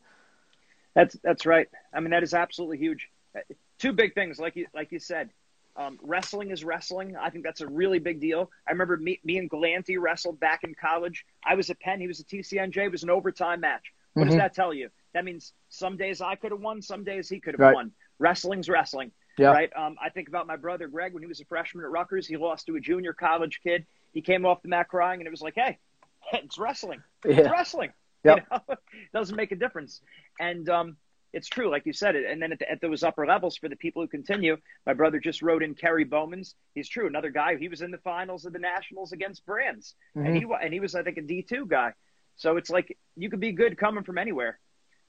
That's 0.93 1.15
that's 1.23 1.45
right. 1.45 1.69
I 1.93 1.99
mean, 1.99 2.11
that 2.11 2.23
is 2.23 2.33
absolutely 2.33 2.77
huge. 2.77 3.09
Two 3.79 3.93
big 3.93 4.15
things, 4.15 4.39
like 4.39 4.55
you 4.55 4.65
like 4.73 4.91
you 4.91 4.99
said, 4.99 5.29
um, 5.77 5.99
wrestling 6.01 6.49
is 6.49 6.63
wrestling. 6.63 7.15
I 7.15 7.29
think 7.29 7.43
that's 7.43 7.61
a 7.61 7.67
really 7.67 7.99
big 7.99 8.19
deal. 8.19 8.49
I 8.67 8.71
remember 8.71 8.97
me, 8.97 9.19
me 9.23 9.37
and 9.37 9.49
Galanti 9.49 9.97
wrestled 9.99 10.39
back 10.39 10.63
in 10.63 10.73
college. 10.73 11.25
I 11.45 11.55
was 11.55 11.69
a 11.69 11.75
Penn, 11.75 12.01
he 12.01 12.07
was 12.07 12.19
a 12.19 12.23
TCNJ. 12.23 12.77
It 12.77 12.91
was 12.91 13.03
an 13.03 13.11
overtime 13.11 13.61
match. 13.61 13.93
What 14.13 14.23
mm-hmm. 14.23 14.31
does 14.31 14.37
that 14.37 14.55
tell 14.55 14.73
you? 14.73 14.89
That 15.13 15.23
means 15.23 15.53
some 15.69 15.95
days 15.95 16.19
I 16.19 16.35
could 16.35 16.51
have 16.51 16.61
won, 16.61 16.81
some 16.81 17.03
days 17.03 17.29
he 17.29 17.39
could 17.39 17.53
have 17.53 17.59
right. 17.59 17.75
won. 17.75 17.91
Wrestling's 18.17 18.67
wrestling. 18.67 19.11
Yeah. 19.37 19.49
Right. 19.49 19.69
Um, 19.75 19.97
I 20.03 20.09
think 20.09 20.27
about 20.27 20.47
my 20.47 20.55
brother 20.55 20.87
Greg 20.87 21.13
when 21.13 21.21
he 21.21 21.27
was 21.27 21.39
a 21.39 21.45
freshman 21.45 21.85
at 21.85 21.91
Rutgers. 21.91 22.25
He 22.25 22.37
lost 22.37 22.65
to 22.65 22.75
a 22.75 22.79
junior 22.79 23.13
college 23.13 23.59
kid. 23.61 23.85
He 24.17 24.21
came 24.23 24.47
off 24.47 24.63
the 24.63 24.67
mat 24.67 24.87
crying, 24.87 25.19
and 25.19 25.27
it 25.27 25.29
was 25.29 25.43
like, 25.43 25.53
"Hey, 25.53 25.77
it's 26.33 26.57
wrestling. 26.57 27.03
Yeah. 27.23 27.33
It's 27.33 27.51
wrestling. 27.51 27.93
Yep. 28.23 28.37
You 28.37 28.43
know? 28.49 28.63
it 28.73 28.79
doesn't 29.13 29.35
make 29.35 29.51
a 29.51 29.55
difference." 29.55 30.01
And 30.39 30.67
um, 30.69 30.97
it's 31.33 31.47
true, 31.47 31.69
like 31.69 31.85
you 31.85 31.93
said 31.93 32.15
it. 32.15 32.25
And 32.25 32.41
then 32.41 32.51
at, 32.51 32.57
the, 32.57 32.71
at, 32.71 32.81
those 32.81 33.03
upper 33.03 33.27
levels, 33.27 33.57
for 33.57 33.69
the 33.69 33.75
people 33.75 34.01
who 34.01 34.07
continue, 34.07 34.57
my 34.87 34.93
brother 34.93 35.19
just 35.19 35.43
wrote 35.43 35.61
in 35.61 35.75
Kerry 35.75 36.03
Bowman's. 36.03 36.55
He's 36.73 36.89
true, 36.89 37.05
another 37.05 37.29
guy. 37.29 37.57
He 37.57 37.67
was 37.67 37.83
in 37.83 37.91
the 37.91 37.99
finals 37.99 38.45
of 38.45 38.53
the 38.53 38.59
Nationals 38.59 39.11
against 39.11 39.45
Brands, 39.45 39.93
mm-hmm. 40.17 40.25
and 40.25 40.35
he 40.35 40.45
and 40.63 40.73
he 40.73 40.79
was, 40.79 40.95
I 40.95 41.03
think, 41.03 41.17
a 41.17 41.21
D 41.21 41.43
two 41.47 41.67
guy. 41.67 41.93
So 42.37 42.57
it's 42.57 42.71
like 42.71 42.97
you 43.15 43.29
could 43.29 43.39
be 43.39 43.51
good 43.51 43.77
coming 43.77 44.03
from 44.03 44.17
anywhere. 44.17 44.57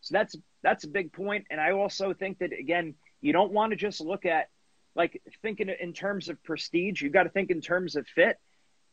So 0.02 0.12
that's 0.12 0.36
that's 0.62 0.84
a 0.84 0.88
big 0.88 1.14
point. 1.14 1.46
And 1.50 1.62
I 1.62 1.70
also 1.70 2.12
think 2.12 2.40
that 2.40 2.52
again, 2.52 2.94
you 3.22 3.32
don't 3.32 3.52
want 3.52 3.70
to 3.70 3.76
just 3.76 4.02
look 4.02 4.26
at 4.26 4.50
like 4.94 5.22
thinking 5.40 5.70
in 5.80 5.94
terms 5.94 6.28
of 6.28 6.44
prestige. 6.44 7.00
You've 7.00 7.14
got 7.14 7.22
to 7.22 7.30
think 7.30 7.48
in 7.50 7.62
terms 7.62 7.96
of 7.96 8.06
fit 8.06 8.38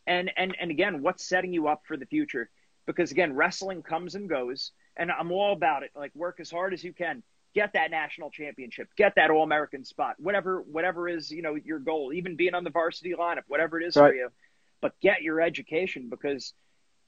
and 0.08 0.32
and 0.38 0.56
and 0.60 0.72
again 0.72 1.02
what's 1.02 1.28
setting 1.28 1.54
you 1.54 1.68
up 1.68 1.84
for 1.86 1.98
the 1.98 2.06
future? 2.06 2.50
Because 2.86 3.12
again 3.12 3.34
wrestling 3.34 3.82
comes 3.82 4.15
and 4.15 4.30
goes 4.30 4.72
and 4.98 5.12
i'm 5.12 5.32
all 5.32 5.54
about 5.54 5.84
it. 5.84 5.91
Like 5.96 6.13
work 6.15 6.39
as 6.39 6.50
hard 6.52 6.74
as 6.74 6.84
you 6.84 6.94
can. 6.94 7.24
Get 7.54 7.74
that 7.74 7.89
national 7.89 8.32
championship. 8.32 8.89
Get 8.98 9.15
that 9.15 9.30
all 9.32 9.44
american 9.44 9.84
spot. 9.84 10.15
Whatever 10.20 10.62
whatever 10.62 11.08
is 11.08 11.32
you 11.32 11.41
know 11.41 11.56
your 11.56 11.80
goal. 11.80 12.13
Even 12.13 12.36
being 12.36 12.54
on 12.54 12.63
the 12.63 12.70
varsity 12.70 13.13
lineup 13.18 13.44
whatever 13.48 13.80
it 13.80 13.86
is 13.86 13.96
right. 13.96 14.10
for 14.10 14.15
you. 14.15 14.30
But 14.82 15.00
get 15.02 15.22
your 15.22 15.41
education 15.41 16.10
because 16.10 16.54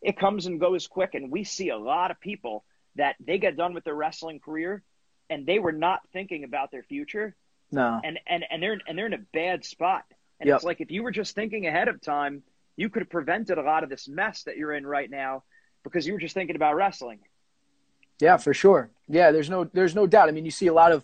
it 0.01 0.17
comes 0.17 0.45
and 0.45 0.59
goes 0.59 0.87
quick 0.87 1.15
and 1.15 1.31
we 1.31 1.43
see 1.43 1.69
a 1.69 1.77
lot 1.77 2.11
of 2.11 2.19
people 2.19 2.63
that 2.95 3.15
they 3.19 3.37
get 3.37 3.57
done 3.57 3.73
with 3.73 3.83
their 3.83 3.95
wrestling 3.95 4.39
career 4.39 4.83
and 5.29 5.45
they 5.45 5.59
were 5.59 5.71
not 5.71 6.01
thinking 6.13 6.43
about 6.43 6.71
their 6.71 6.83
future. 6.83 7.35
No. 7.71 7.99
And 8.03 8.19
and 8.27 8.45
and 8.49 8.63
they're 8.63 8.79
and 8.87 8.97
they're 8.97 9.07
in 9.07 9.13
a 9.13 9.25
bad 9.33 9.65
spot. 9.65 10.03
And 10.39 10.47
yep. 10.47 10.57
it's 10.57 10.65
like 10.65 10.81
if 10.81 10.91
you 10.91 11.03
were 11.03 11.11
just 11.11 11.35
thinking 11.35 11.67
ahead 11.67 11.87
of 11.87 12.01
time 12.01 12.43
you 12.77 12.89
could 12.89 13.01
have 13.01 13.09
prevented 13.09 13.57
a 13.57 13.63
lot 13.63 13.83
of 13.83 13.89
this 13.89 14.07
mess 14.07 14.43
that 14.43 14.55
you're 14.55 14.71
in 14.71 14.85
right 14.87 15.09
now 15.09 15.43
because 15.83 16.07
you 16.07 16.13
were 16.13 16.19
just 16.19 16.33
thinking 16.33 16.55
about 16.55 16.75
wrestling. 16.75 17.19
Yeah, 18.19 18.37
for 18.37 18.53
sure. 18.53 18.89
Yeah, 19.09 19.31
there's 19.31 19.49
no 19.49 19.65
there's 19.65 19.95
no 19.95 20.07
doubt. 20.07 20.29
I 20.29 20.31
mean, 20.31 20.45
you 20.45 20.51
see 20.51 20.67
a 20.67 20.73
lot 20.73 20.91
of 20.91 21.03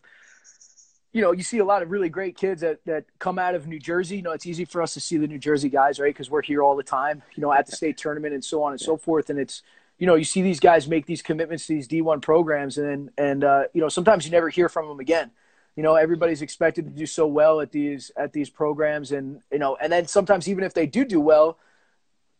you 1.14 1.22
know, 1.22 1.32
you 1.32 1.44
see 1.44 1.60
a 1.60 1.66
lot 1.66 1.84
of 1.84 1.92
really 1.92 2.10
great 2.10 2.36
kids 2.36 2.62
that, 2.62 2.80
that 2.86 3.06
come 3.20 3.38
out 3.38 3.54
of 3.54 3.68
New 3.68 3.80
Jersey. 3.80 4.18
You 4.18 4.24
know, 4.24 4.32
it's 4.32 4.48
easy 4.48 4.66
for 4.66 4.82
us 4.82 4.96
to 4.96 5.00
see 5.00 5.18
the 5.18 5.28
New 5.28 5.38
Jersey 5.38 5.70
guys, 5.70 6.00
right? 6.00 6.14
Because 6.14 6.30
we're 6.30 6.42
here 6.42 6.64
all 6.64 6.76
the 6.76 6.84
time, 6.84 7.22
you 7.36 7.42
know, 7.42 7.54
at 7.54 7.68
the 7.68 7.72
state 7.76 7.98
tournament 7.98 8.34
and 8.34 8.44
so 8.44 8.64
on 8.64 8.72
and 8.72 8.82
so 8.82 8.98
forth. 8.98 9.30
And 9.30 9.38
it's, 9.38 9.62
you 10.00 10.08
know, 10.08 10.16
you 10.16 10.24
see 10.24 10.42
these 10.42 10.60
guys 10.60 10.88
make 10.88 11.06
these 11.06 11.22
commitments 11.22 11.68
to 11.68 11.74
these 11.76 11.88
D1 11.88 12.24
programs, 12.24 12.80
and 12.80 13.12
and 13.16 13.44
uh, 13.44 13.64
you 13.74 13.80
know, 13.82 13.90
sometimes 13.90 14.26
you 14.26 14.32
never 14.32 14.50
hear 14.50 14.68
from 14.68 14.88
them 14.88 15.00
again. 15.00 15.30
You 15.76 15.84
know, 15.84 15.96
everybody's 15.96 16.42
expected 16.42 16.86
to 16.86 16.92
do 16.92 17.06
so 17.06 17.26
well 17.26 17.60
at 17.62 17.72
these 17.72 18.12
at 18.16 18.34
these 18.34 18.50
programs, 18.50 19.12
and 19.12 19.42
you 19.52 19.60
know, 19.60 19.76
and 19.82 19.92
then 19.92 20.08
sometimes 20.08 20.48
even 20.48 20.64
if 20.64 20.74
they 20.74 20.86
do 20.86 21.04
do 21.04 21.20
well, 21.20 21.58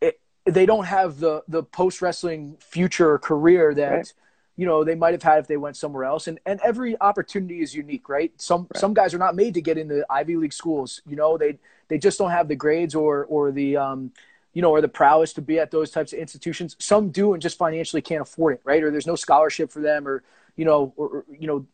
it, 0.02 0.20
they 0.46 0.66
don't 0.66 0.86
have 0.86 1.20
the 1.20 1.44
the 1.48 1.64
post 1.64 2.02
wrestling 2.02 2.58
future 2.60 3.18
career 3.18 3.74
that. 3.74 3.92
Right. 3.92 4.14
You 4.56 4.68
know 4.68 4.84
they 4.84 4.94
might 4.94 5.14
have 5.14 5.24
had 5.24 5.40
if 5.40 5.48
they 5.48 5.58
went 5.58 5.78
somewhere 5.78 6.04
else, 6.04 6.28
and 6.28 6.40
and 6.46 6.60
every 6.64 6.96
opportunity 7.02 7.62
is 7.62 7.74
unique, 7.74 8.08
right? 8.08 8.32
Some 8.40 8.68
right. 8.72 8.78
some 8.80 8.94
guys 8.94 9.16
are 9.16 9.18
not 9.18 9.36
made 9.36 9.56
to 9.56 9.62
get 9.62 9.80
into 9.80 10.06
Ivy 10.12 10.36
League 10.36 10.54
schools. 10.54 11.02
You 11.08 11.16
know 11.16 11.40
they 11.40 11.58
they 11.88 11.98
just 11.98 12.20
don't 12.20 12.30
have 12.30 12.48
the 12.48 12.56
grades 12.56 12.94
or 12.94 13.26
or 13.26 13.52
the 13.52 13.78
um, 13.78 14.12
you 14.54 14.62
know, 14.62 14.70
or 14.70 14.82
the 14.82 14.88
prowess 14.88 15.34
to 15.34 15.42
be 15.42 15.60
at 15.60 15.72
those 15.72 15.90
types 15.92 16.14
of 16.14 16.20
institutions. 16.20 16.76
Some 16.80 17.10
do 17.10 17.34
and 17.34 17.42
just 17.42 17.58
financially 17.58 18.02
can't 18.02 18.22
afford 18.22 18.56
it, 18.56 18.62
right? 18.64 18.84
Or 18.84 18.92
there's 18.92 19.08
no 19.08 19.16
scholarship 19.16 19.72
for 19.72 19.80
them, 19.80 20.08
or 20.08 20.24
you 20.56 20.66
know, 20.66 20.94
or, 20.96 21.08
or 21.08 21.26
you 21.38 21.48
know, 21.48 21.66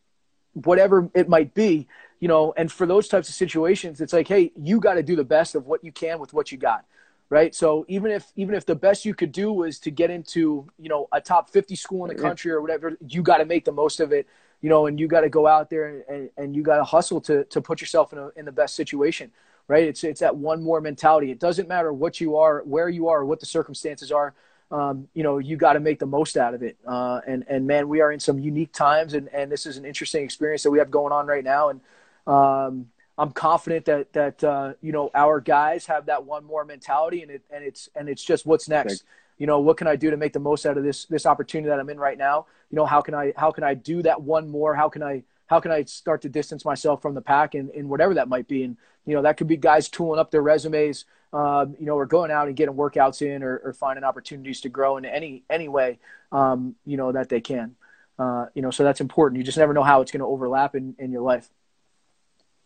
whatever 0.54 1.10
it 1.14 1.28
might 1.28 1.54
be, 1.54 1.86
you 2.18 2.28
know. 2.28 2.52
And 2.56 2.70
for 2.70 2.86
those 2.86 3.08
types 3.08 3.28
of 3.28 3.34
situations, 3.34 4.00
it's 4.00 4.12
like, 4.12 4.28
hey, 4.28 4.52
you 4.56 4.80
got 4.80 4.94
to 4.94 5.02
do 5.02 5.16
the 5.16 5.24
best 5.24 5.54
of 5.54 5.66
what 5.66 5.84
you 5.84 5.92
can 5.92 6.18
with 6.18 6.32
what 6.32 6.52
you 6.52 6.58
got, 6.58 6.84
right? 7.28 7.54
So 7.54 7.84
even 7.88 8.10
if 8.10 8.32
even 8.36 8.54
if 8.54 8.66
the 8.66 8.74
best 8.74 9.04
you 9.04 9.14
could 9.14 9.32
do 9.32 9.52
was 9.52 9.78
to 9.80 9.90
get 9.90 10.10
into, 10.10 10.66
you 10.78 10.88
know, 10.88 11.08
a 11.12 11.20
top 11.20 11.50
50 11.50 11.76
school 11.76 12.04
in 12.04 12.14
the 12.16 12.20
country 12.22 12.50
or 12.50 12.60
whatever, 12.60 12.96
you 13.06 13.22
got 13.22 13.38
to 13.38 13.44
make 13.44 13.64
the 13.64 13.72
most 13.72 14.00
of 14.00 14.12
it, 14.12 14.26
you 14.60 14.68
know, 14.68 14.86
and 14.86 14.98
you 14.98 15.08
got 15.08 15.22
to 15.22 15.28
go 15.28 15.46
out 15.46 15.70
there 15.70 15.88
and, 15.88 16.04
and, 16.08 16.30
and 16.36 16.56
you 16.56 16.62
got 16.62 16.76
to 16.76 16.84
hustle 16.84 17.20
to 17.22 17.44
to 17.44 17.60
put 17.60 17.80
yourself 17.80 18.12
in 18.12 18.18
a, 18.18 18.28
in 18.36 18.44
the 18.44 18.52
best 18.52 18.74
situation 18.74 19.30
right? 19.68 19.84
It's 19.84 20.02
it's 20.02 20.18
that 20.18 20.36
one 20.36 20.64
more 20.64 20.80
mentality. 20.80 21.30
It 21.30 21.38
doesn't 21.38 21.68
matter 21.68 21.92
what 21.92 22.20
you 22.20 22.36
are, 22.36 22.62
where 22.64 22.88
you 22.88 23.08
are, 23.08 23.24
what 23.24 23.38
the 23.38 23.46
circumstances 23.46 24.10
are. 24.10 24.34
Um, 24.70 25.08
you 25.14 25.22
know, 25.22 25.38
you 25.38 25.56
got 25.56 25.72
to 25.72 25.80
make 25.80 25.98
the 25.98 26.06
most 26.06 26.36
out 26.36 26.54
of 26.54 26.62
it. 26.62 26.76
Uh, 26.86 27.20
and 27.26 27.44
and 27.48 27.66
man, 27.66 27.88
we 27.88 28.00
are 28.00 28.12
in 28.12 28.20
some 28.20 28.38
unique 28.38 28.72
times, 28.72 29.14
and 29.14 29.28
and 29.34 29.50
this 29.50 29.66
is 29.66 29.76
an 29.76 29.84
interesting 29.84 30.24
experience 30.24 30.62
that 30.62 30.70
we 30.70 30.78
have 30.78 30.90
going 30.90 31.12
on 31.12 31.26
right 31.26 31.44
now. 31.44 31.70
And 31.70 31.80
um, 32.26 32.86
I'm 33.18 33.32
confident 33.32 33.84
that 33.86 34.12
that 34.12 34.44
uh, 34.44 34.74
you 34.80 34.92
know 34.92 35.10
our 35.14 35.40
guys 35.40 35.86
have 35.86 36.06
that 36.06 36.24
one 36.24 36.44
more 36.44 36.64
mentality, 36.64 37.22
and 37.22 37.30
it 37.30 37.42
and 37.50 37.64
it's 37.64 37.88
and 37.96 38.08
it's 38.08 38.22
just 38.22 38.46
what's 38.46 38.68
next. 38.68 39.04
You 39.38 39.46
know, 39.46 39.60
what 39.60 39.78
can 39.78 39.86
I 39.86 39.96
do 39.96 40.10
to 40.10 40.18
make 40.18 40.34
the 40.34 40.40
most 40.40 40.66
out 40.66 40.76
of 40.76 40.84
this 40.84 41.06
this 41.06 41.26
opportunity 41.26 41.70
that 41.70 41.80
I'm 41.80 41.90
in 41.90 41.98
right 41.98 42.18
now? 42.18 42.46
You 42.70 42.76
know, 42.76 42.86
how 42.86 43.00
can 43.00 43.14
I 43.14 43.32
how 43.36 43.50
can 43.50 43.64
I 43.64 43.74
do 43.74 44.02
that 44.02 44.22
one 44.22 44.48
more? 44.48 44.74
How 44.74 44.88
can 44.88 45.02
I 45.02 45.24
how 45.50 45.58
can 45.58 45.72
I 45.72 45.82
start 45.82 46.22
to 46.22 46.28
distance 46.28 46.64
myself 46.64 47.02
from 47.02 47.14
the 47.14 47.20
pack 47.20 47.56
and, 47.56 47.70
and 47.70 47.88
whatever 47.88 48.14
that 48.14 48.28
might 48.28 48.46
be. 48.46 48.62
And, 48.62 48.76
you 49.04 49.16
know, 49.16 49.22
that 49.22 49.36
could 49.36 49.48
be 49.48 49.56
guys 49.56 49.88
tooling 49.88 50.20
up 50.20 50.30
their 50.30 50.42
resumes, 50.42 51.06
um, 51.32 51.76
you 51.78 51.86
know, 51.86 51.94
or 51.94 52.06
going 52.06 52.30
out 52.30 52.48
and 52.48 52.56
getting 52.56 52.74
workouts 52.74 53.22
in 53.22 53.42
or, 53.42 53.58
or 53.58 53.72
finding 53.72 54.04
opportunities 54.04 54.60
to 54.62 54.68
grow 54.68 54.96
in 54.96 55.04
any, 55.04 55.44
any 55.48 55.68
way, 55.68 55.98
um, 56.32 56.74
you 56.84 56.96
know, 56.96 57.12
that 57.12 57.28
they 57.28 57.40
can. 57.40 57.76
Uh, 58.18 58.46
you 58.54 58.62
know, 58.62 58.70
so 58.70 58.84
that's 58.84 59.00
important. 59.00 59.38
You 59.38 59.44
just 59.44 59.58
never 59.58 59.72
know 59.72 59.82
how 59.82 60.00
it's 60.00 60.10
going 60.10 60.20
to 60.20 60.26
overlap 60.26 60.74
in, 60.74 60.94
in 60.98 61.12
your 61.12 61.22
life. 61.22 61.48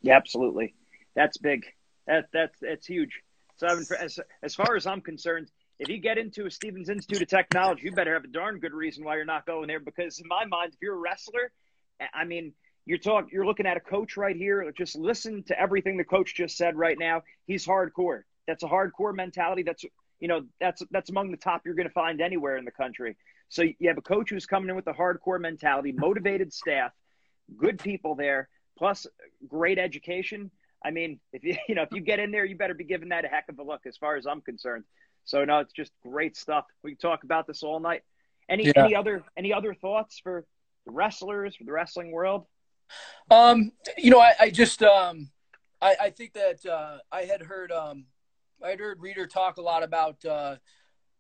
Yeah, 0.03 0.17
absolutely. 0.17 0.75
That's 1.15 1.37
big. 1.37 1.65
That, 2.07 2.27
that's, 2.33 2.59
that's 2.61 2.87
huge. 2.87 3.21
So 3.57 3.67
as, 3.67 4.19
as 4.43 4.55
far 4.55 4.75
as 4.77 4.87
I'm 4.87 5.01
concerned, 5.01 5.51
if 5.79 5.89
you 5.89 5.99
get 5.99 6.19
into 6.19 6.47
a 6.47 6.51
Stevens 6.51 6.89
Institute 6.89 7.23
of 7.23 7.29
Technology, 7.29 7.83
you 7.85 7.93
better 7.93 8.15
have 8.15 8.25
a 8.25 8.29
darn 8.29 8.59
good 8.59 8.73
reason 8.73 9.05
why 9.05 9.17
you're 9.17 9.25
not 9.25 9.47
going 9.47 9.69
there. 9.69 9.81
Because 9.81 10.19
in 10.19 10.27
my 10.27 10.45
mind, 10.45 10.73
if 10.75 10.79
you're 10.83 10.95
a 10.95 10.99
wrestler, 10.99 11.53
I 12.13 12.25
mean, 12.25 12.53
you're 12.87 12.99
talking 12.99 13.31
you're 13.33 13.47
looking 13.47 13.67
at 13.67 13.77
a 13.77 13.81
coach 13.81 14.17
right 14.17 14.37
here 14.37 14.71
just 14.77 14.97
listen 14.97 15.43
to 15.45 15.59
everything 15.59 15.97
the 15.97 16.05
coach 16.05 16.35
just 16.35 16.57
said 16.57 16.77
right 16.77 16.99
now 16.99 17.23
he's 17.47 17.67
hardcore 17.67 18.23
that's 18.47 18.63
a 18.63 18.67
hardcore 18.67 19.15
mentality. 19.15 19.63
That's 19.63 19.85
you 20.21 20.29
know 20.29 20.45
that's 20.61 20.83
that's 20.91 21.11
among 21.11 21.31
the 21.31 21.37
top 21.37 21.63
you're 21.65 21.75
going 21.75 21.89
to 21.89 21.93
find 21.93 22.21
anywhere 22.21 22.57
in 22.57 22.65
the 22.65 22.71
country. 22.71 23.17
So 23.49 23.63
you 23.63 23.89
have 23.89 23.99
a 23.99 24.03
coach 24.03 24.31
who's 24.31 24.47
coming 24.47 24.71
in 24.71 24.77
with 24.77 24.87
a 24.87 24.93
hardcore 24.93 25.41
mentality 25.41 25.93
motivated 25.93 26.53
staff 26.53 26.93
good 27.57 27.79
people 27.79 28.15
there 28.15 28.49
plus 28.79 29.07
great 29.47 29.79
education. 29.79 30.51
I 30.85 30.91
mean 30.91 31.21
if 31.33 31.45
you 31.45 31.57
you 31.69 31.75
know 31.75 31.83
if 31.83 31.91
you 31.93 32.01
get 32.01 32.19
in 32.19 32.31
there 32.31 32.45
you 32.45 32.57
better 32.57 32.75
be 32.75 32.85
giving 32.85 33.11
that 33.11 33.25
a 33.25 33.29
heck 33.29 33.49
of 33.49 33.59
a 33.59 33.63
look 33.63 33.83
as 33.87 33.97
far 33.97 34.17
as 34.17 34.27
i'm 34.27 34.41
concerned. 34.41 34.85
So 35.25 35.45
no 35.45 35.59
it's 35.59 35.73
just 35.73 35.93
great 36.03 36.37
stuff. 36.37 36.65
We 36.83 36.93
can 36.93 36.99
talk 36.99 37.25
about 37.25 37.47
this 37.47 37.63
all 37.63 37.81
night. 37.81 38.03
Any 38.49 38.67
yeah. 38.67 38.73
any 38.77 38.95
other 38.95 39.25
any 39.37 39.53
other 39.53 39.75
thoughts 39.75 40.21
for 40.23 40.45
the 40.87 40.93
wrestlers 40.93 41.57
for 41.57 41.65
the 41.65 41.73
wrestling 41.73 42.13
world? 42.13 42.47
Um, 43.31 43.73
you 43.97 44.11
know, 44.11 44.21
I, 44.21 44.35
I 44.39 44.51
just 44.51 44.83
um, 44.83 45.31
I, 45.81 45.97
I 46.03 46.11
think 46.11 46.35
that 46.35 46.65
uh, 46.67 46.99
I 47.11 47.23
had 47.23 47.43
heard 47.43 47.73
um, 47.73 48.05
I 48.65 48.77
heard 48.77 49.01
Reader 49.01 49.27
talk 49.27 49.59
a 49.59 49.63
lot 49.63 49.83
about 49.83 50.25
uh, 50.25 50.57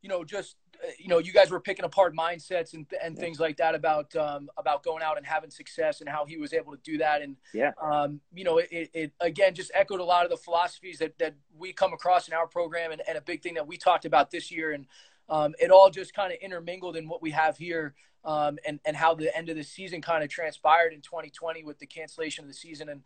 you 0.00 0.08
know 0.08 0.24
just 0.24 0.56
uh, 0.82 0.88
you 0.98 1.08
know 1.08 1.18
you 1.18 1.32
guys 1.32 1.50
were 1.50 1.60
picking 1.60 1.84
apart 1.84 2.14
mindsets 2.16 2.74
and 2.74 2.86
and 3.02 3.18
things 3.18 3.38
like 3.38 3.58
that 3.58 3.74
about 3.74 4.14
um, 4.16 4.48
about 4.56 4.82
going 4.82 5.02
out 5.02 5.16
and 5.16 5.26
having 5.26 5.50
success 5.50 6.00
and 6.00 6.08
how 6.08 6.24
he 6.24 6.36
was 6.36 6.52
able 6.52 6.72
to 6.72 6.80
do 6.82 6.98
that. 6.98 7.22
And 7.22 7.36
yeah. 7.52 7.72
um, 7.80 8.20
you 8.32 8.44
know 8.44 8.58
it, 8.58 8.90
it 8.92 9.12
again 9.20 9.54
just 9.54 9.70
echoed 9.74 10.00
a 10.00 10.04
lot 10.04 10.24
of 10.24 10.30
the 10.30 10.36
philosophies 10.36 10.98
that 10.98 11.18
that 11.18 11.34
we 11.56 11.72
come 11.72 11.92
across 11.92 12.28
in 12.28 12.34
our 12.34 12.46
program 12.46 12.92
and, 12.92 13.02
and 13.06 13.18
a 13.18 13.22
big 13.22 13.42
thing 13.42 13.54
that 13.54 13.66
we 13.66 13.76
talked 13.76 14.04
about 14.04 14.30
this 14.30 14.50
year. 14.50 14.72
And 14.72 14.86
um, 15.28 15.54
it 15.58 15.70
all 15.70 15.90
just 15.90 16.14
kind 16.14 16.32
of 16.32 16.38
intermingled 16.40 16.96
in 16.96 17.08
what 17.08 17.22
we 17.22 17.30
have 17.30 17.56
here 17.56 17.94
um, 18.24 18.58
and, 18.66 18.80
and 18.84 18.96
how 18.96 19.14
the 19.14 19.34
end 19.36 19.48
of 19.48 19.56
the 19.56 19.62
season 19.62 20.02
kind 20.02 20.22
of 20.22 20.30
transpired 20.30 20.92
in 20.92 21.00
2020 21.00 21.64
with 21.64 21.78
the 21.78 21.86
cancellation 21.86 22.44
of 22.44 22.48
the 22.48 22.54
season. 22.54 22.88
And, 22.88 23.02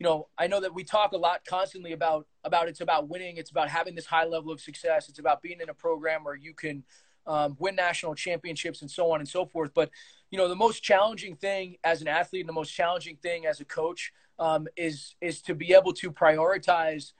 you 0.00 0.06
know, 0.06 0.28
I 0.38 0.46
know 0.46 0.60
that 0.60 0.74
we 0.74 0.82
talk 0.82 1.12
a 1.12 1.18
lot 1.18 1.44
constantly 1.46 1.92
about, 1.92 2.26
about 2.42 2.68
it's 2.68 2.80
about 2.80 3.10
winning. 3.10 3.36
It's 3.36 3.50
about 3.50 3.68
having 3.68 3.94
this 3.94 4.06
high 4.06 4.24
level 4.24 4.50
of 4.50 4.58
success. 4.58 5.10
It's 5.10 5.18
about 5.18 5.42
being 5.42 5.60
in 5.60 5.68
a 5.68 5.74
program 5.74 6.24
where 6.24 6.34
you 6.34 6.54
can 6.54 6.84
um, 7.26 7.54
win 7.58 7.76
national 7.76 8.14
championships 8.14 8.80
and 8.80 8.90
so 8.90 9.12
on 9.12 9.20
and 9.20 9.28
so 9.28 9.44
forth. 9.44 9.72
But, 9.74 9.90
you 10.30 10.38
know, 10.38 10.48
the 10.48 10.56
most 10.56 10.82
challenging 10.82 11.36
thing 11.36 11.76
as 11.84 12.00
an 12.00 12.08
athlete 12.08 12.40
and 12.40 12.48
the 12.48 12.54
most 12.54 12.70
challenging 12.70 13.16
thing 13.16 13.44
as 13.44 13.60
a 13.60 13.64
coach 13.66 14.10
um, 14.38 14.66
is, 14.74 15.16
is 15.20 15.42
to 15.42 15.54
be 15.54 15.74
able 15.74 15.92
to 15.92 16.10
prioritize, 16.10 17.12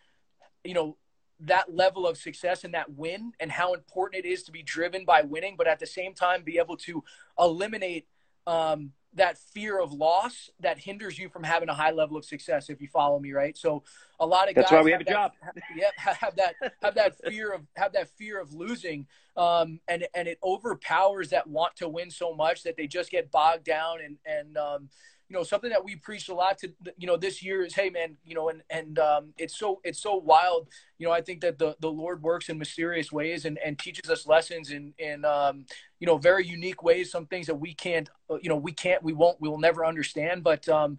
you 0.65 0.73
know, 0.73 0.97
that 1.41 1.75
level 1.75 2.07
of 2.07 2.17
success 2.17 2.65
and 2.65 2.73
that 2.73 2.91
win 2.95 3.33
and 3.41 3.53
how 3.53 3.75
important 3.75 4.25
it 4.25 4.29
is 4.29 4.43
to 4.45 4.53
be 4.53 4.63
driven 4.63 5.05
by 5.05 5.21
winning, 5.21 5.55
but 5.59 5.67
at 5.67 5.81
the 5.81 5.87
same 5.87 6.15
time 6.15 6.43
be 6.43 6.57
able 6.57 6.79
to 6.79 7.05
eliminate 7.39 8.07
um, 8.47 8.93
that 9.15 9.39
fear 9.39 9.81
of 9.81 9.93
loss 9.93 10.51
that 10.61 10.79
hinders 10.79 11.19
you 11.19 11.29
from 11.29 11.43
having 11.43 11.69
a 11.69 11.75
high 11.75 11.91
level 11.91 12.17
of 12.17 12.25
success. 12.25 12.71
If 12.71 12.81
you 12.81 12.89
follow 12.89 13.19
me, 13.19 13.33
right? 13.33 13.57
So 13.57 13.83
a 14.21 14.27
lot 14.27 14.49
of 14.49 14.55
that's 14.55 14.71
guys 14.71 14.77
why 14.77 14.83
we 14.83 14.93
have, 14.93 15.01
have 15.01 15.07
a 15.07 15.11
that, 15.11 15.13
job. 15.13 15.33
Yep, 15.77 15.93
have 15.97 16.37
that 16.37 16.55
have 16.83 16.95
that 16.95 17.15
fear 17.27 17.53
of 17.53 17.63
have 17.77 17.93
that 17.95 18.09
fear 18.17 18.41
of 18.41 18.53
losing, 18.53 19.07
um, 19.37 19.81
and 19.89 20.07
and 20.15 20.29
it 20.29 20.39
overpowers 20.43 21.31
that 21.31 21.47
want 21.47 21.77
to 21.77 21.89
win 21.89 22.11
so 22.11 22.35
much 22.35 22.63
that 22.63 22.77
they 22.77 22.87
just 22.87 23.11
get 23.11 23.31
bogged 23.31 23.65
down 23.65 23.99
and 24.01 24.17
and 24.25 24.57
um, 24.57 24.89
you 25.31 25.37
know 25.37 25.45
something 25.45 25.71
that 25.71 25.85
we 25.85 25.95
preached 25.95 26.29
a 26.29 26.35
lot 26.35 26.59
to 26.59 26.73
you 26.99 27.07
know 27.07 27.17
this 27.17 27.43
year 27.43 27.65
is 27.65 27.75
hey 27.75 27.89
man 27.89 28.17
you 28.25 28.35
know 28.35 28.49
and 28.49 28.63
and 28.69 28.99
um, 28.99 29.33
it's 29.39 29.57
so 29.57 29.81
it's 29.85 30.03
so 30.03 30.17
wild. 30.17 30.69
You 30.99 31.07
know 31.07 31.13
i 31.13 31.23
think 31.23 31.41
that 31.41 31.59
the 31.59 31.77
the 31.81 31.91
lord 31.91 32.23
works 32.23 32.51
in 32.51 32.59
mysterious 32.59 33.11
ways 33.11 33.47
and 33.47 33.59
and 33.65 33.79
teaches 33.79 34.11
us 34.11 34.27
lessons 34.27 34.71
in 34.71 34.93
in 34.99 35.25
um, 35.25 35.65
you 36.01 36.07
know 36.07 36.19
very 36.19 36.47
unique 36.47 36.83
ways 36.83 37.11
some 37.11 37.27
things 37.27 37.47
that 37.47 37.55
we 37.55 37.73
can't 37.73 38.11
uh, 38.29 38.37
you 38.43 38.49
know 38.51 38.57
we 38.57 38.73
can't 38.73 39.03
we 39.03 39.13
won't 39.13 39.41
we 39.41 39.49
will 39.49 39.61
never 39.61 39.87
understand. 39.87 40.43
But 40.43 40.69
um 40.69 40.99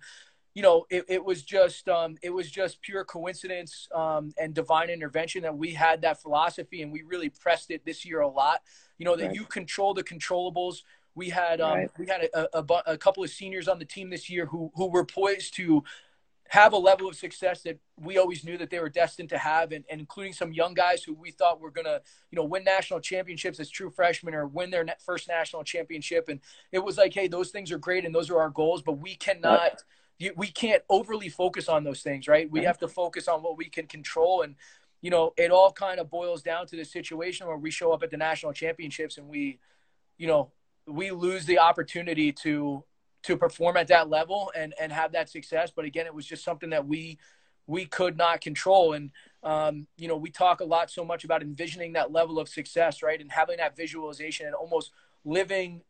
you 0.53 0.61
know 0.61 0.85
it, 0.89 1.05
it 1.07 1.23
was 1.23 1.43
just 1.43 1.87
um 1.89 2.15
it 2.23 2.29
was 2.29 2.49
just 2.49 2.81
pure 2.81 3.05
coincidence 3.05 3.87
um 3.93 4.33
and 4.39 4.53
divine 4.53 4.89
intervention 4.89 5.43
that 5.43 5.55
we 5.55 5.73
had 5.73 6.01
that 6.01 6.21
philosophy 6.21 6.81
and 6.81 6.91
we 6.91 7.03
really 7.03 7.29
pressed 7.29 7.69
it 7.69 7.85
this 7.85 8.05
year 8.05 8.21
a 8.21 8.27
lot. 8.27 8.61
You 8.97 9.05
know 9.05 9.15
that 9.17 9.27
right. 9.27 9.35
you 9.35 9.45
control 9.45 9.93
the 9.93 10.03
controllables 10.03 10.77
we 11.15 11.30
had 11.30 11.62
um, 11.62 11.78
right. 11.78 11.91
we 11.97 12.08
had 12.08 12.30
a, 12.34 12.58
a, 12.58 12.63
a, 12.88 12.97
couple 12.97 13.24
of 13.24 13.30
seniors 13.30 13.67
on 13.67 13.80
the 13.80 13.86
team 13.86 14.10
this 14.10 14.30
year 14.30 14.45
who 14.45 14.71
who 14.76 14.88
were 14.88 15.06
poised 15.06 15.56
to 15.56 15.84
have 16.50 16.74
a 16.74 16.78
level 16.78 17.08
of 17.08 17.15
success 17.15 17.62
that 17.62 17.80
we 17.97 18.17
always 18.17 18.43
knew 18.43 18.58
that 18.58 18.69
they 18.69 18.80
were 18.80 18.89
destined 18.89 19.30
to 19.30 19.38
have, 19.38 19.71
and, 19.71 19.86
and 19.89 20.02
including 20.02 20.34
some 20.34 20.52
young 20.52 20.74
guys 20.74 21.02
who 21.02 21.13
we 21.13 21.32
thought 21.32 21.62
were 21.62 21.71
gonna 21.71 22.02
you 22.30 22.36
know 22.36 22.43
win 22.43 22.63
national 22.63 23.00
championships 23.00 23.60
as 23.60 23.69
true 23.69 23.89
freshmen 23.89 24.34
or 24.34 24.47
win 24.47 24.69
their 24.69 24.86
first 25.06 25.28
national 25.28 25.63
championship. 25.63 26.28
And 26.28 26.39
it 26.71 26.80
was 26.80 26.97
like, 26.97 27.13
hey, 27.13 27.28
those 27.28 27.52
things 27.52 27.71
are 27.71 27.78
great 27.78 28.06
and 28.06 28.13
those 28.13 28.30
are 28.30 28.39
our 28.39 28.50
goals, 28.50 28.82
but 28.82 28.93
we 28.93 29.15
cannot. 29.15 29.60
Right. 29.60 30.38
We 30.38 30.52
can't 30.52 30.84
overly 30.88 31.30
focus 31.30 31.67
on 31.67 31.84
those 31.84 32.04
things, 32.04 32.28
right? 32.28 32.47
We 32.52 32.63
have 32.65 32.78
to 32.78 32.88
focus 32.88 33.28
on 33.28 33.41
what 33.41 33.58
we 33.58 33.69
can 33.69 33.88
control, 33.88 34.43
and 34.43 34.56
you 35.02 35.10
know, 35.10 35.34
it 35.36 35.50
all 35.50 35.71
kind 35.71 36.00
of 36.00 36.10
boils 36.12 36.43
down 36.43 36.67
to 36.67 36.76
the 36.76 36.86
situation 36.86 37.47
where 37.47 37.58
we 37.58 37.71
show 37.71 37.91
up 37.91 38.04
at 38.04 38.12
the 38.12 38.17
national 38.17 38.54
championships 38.54 39.17
and 39.17 39.28
we, 39.28 39.60
you 40.17 40.28
know, 40.28 40.52
we 40.87 41.11
lose 41.11 41.45
the 41.45 41.59
opportunity 41.59 42.31
to 42.31 42.83
to 43.23 43.37
perform 43.37 43.77
at 43.77 43.87
that 43.87 44.09
level 44.09 44.51
and 44.55 44.73
and 44.79 44.91
have 44.91 45.11
that 45.13 45.29
success. 45.29 45.71
But 45.75 45.85
again, 45.85 46.05
it 46.05 46.13
was 46.13 46.25
just 46.25 46.43
something 46.43 46.71
that 46.71 46.87
we 46.87 47.19
we 47.67 47.85
could 47.85 48.17
not 48.17 48.41
control. 48.41 48.93
And 48.93 49.11
um, 49.43 49.87
you 49.97 50.07
know, 50.07 50.17
we 50.17 50.29
talk 50.29 50.59
a 50.61 50.65
lot 50.65 50.89
so 50.89 51.05
much 51.05 51.23
about 51.23 51.41
envisioning 51.41 51.93
that 51.93 52.11
level 52.11 52.39
of 52.39 52.49
success, 52.49 53.01
right, 53.01 53.19
and 53.19 53.31
having 53.31 53.57
that 53.57 53.75
visualization 53.75 54.45
and 54.45 54.55
almost 54.55 54.91
living 55.23 55.81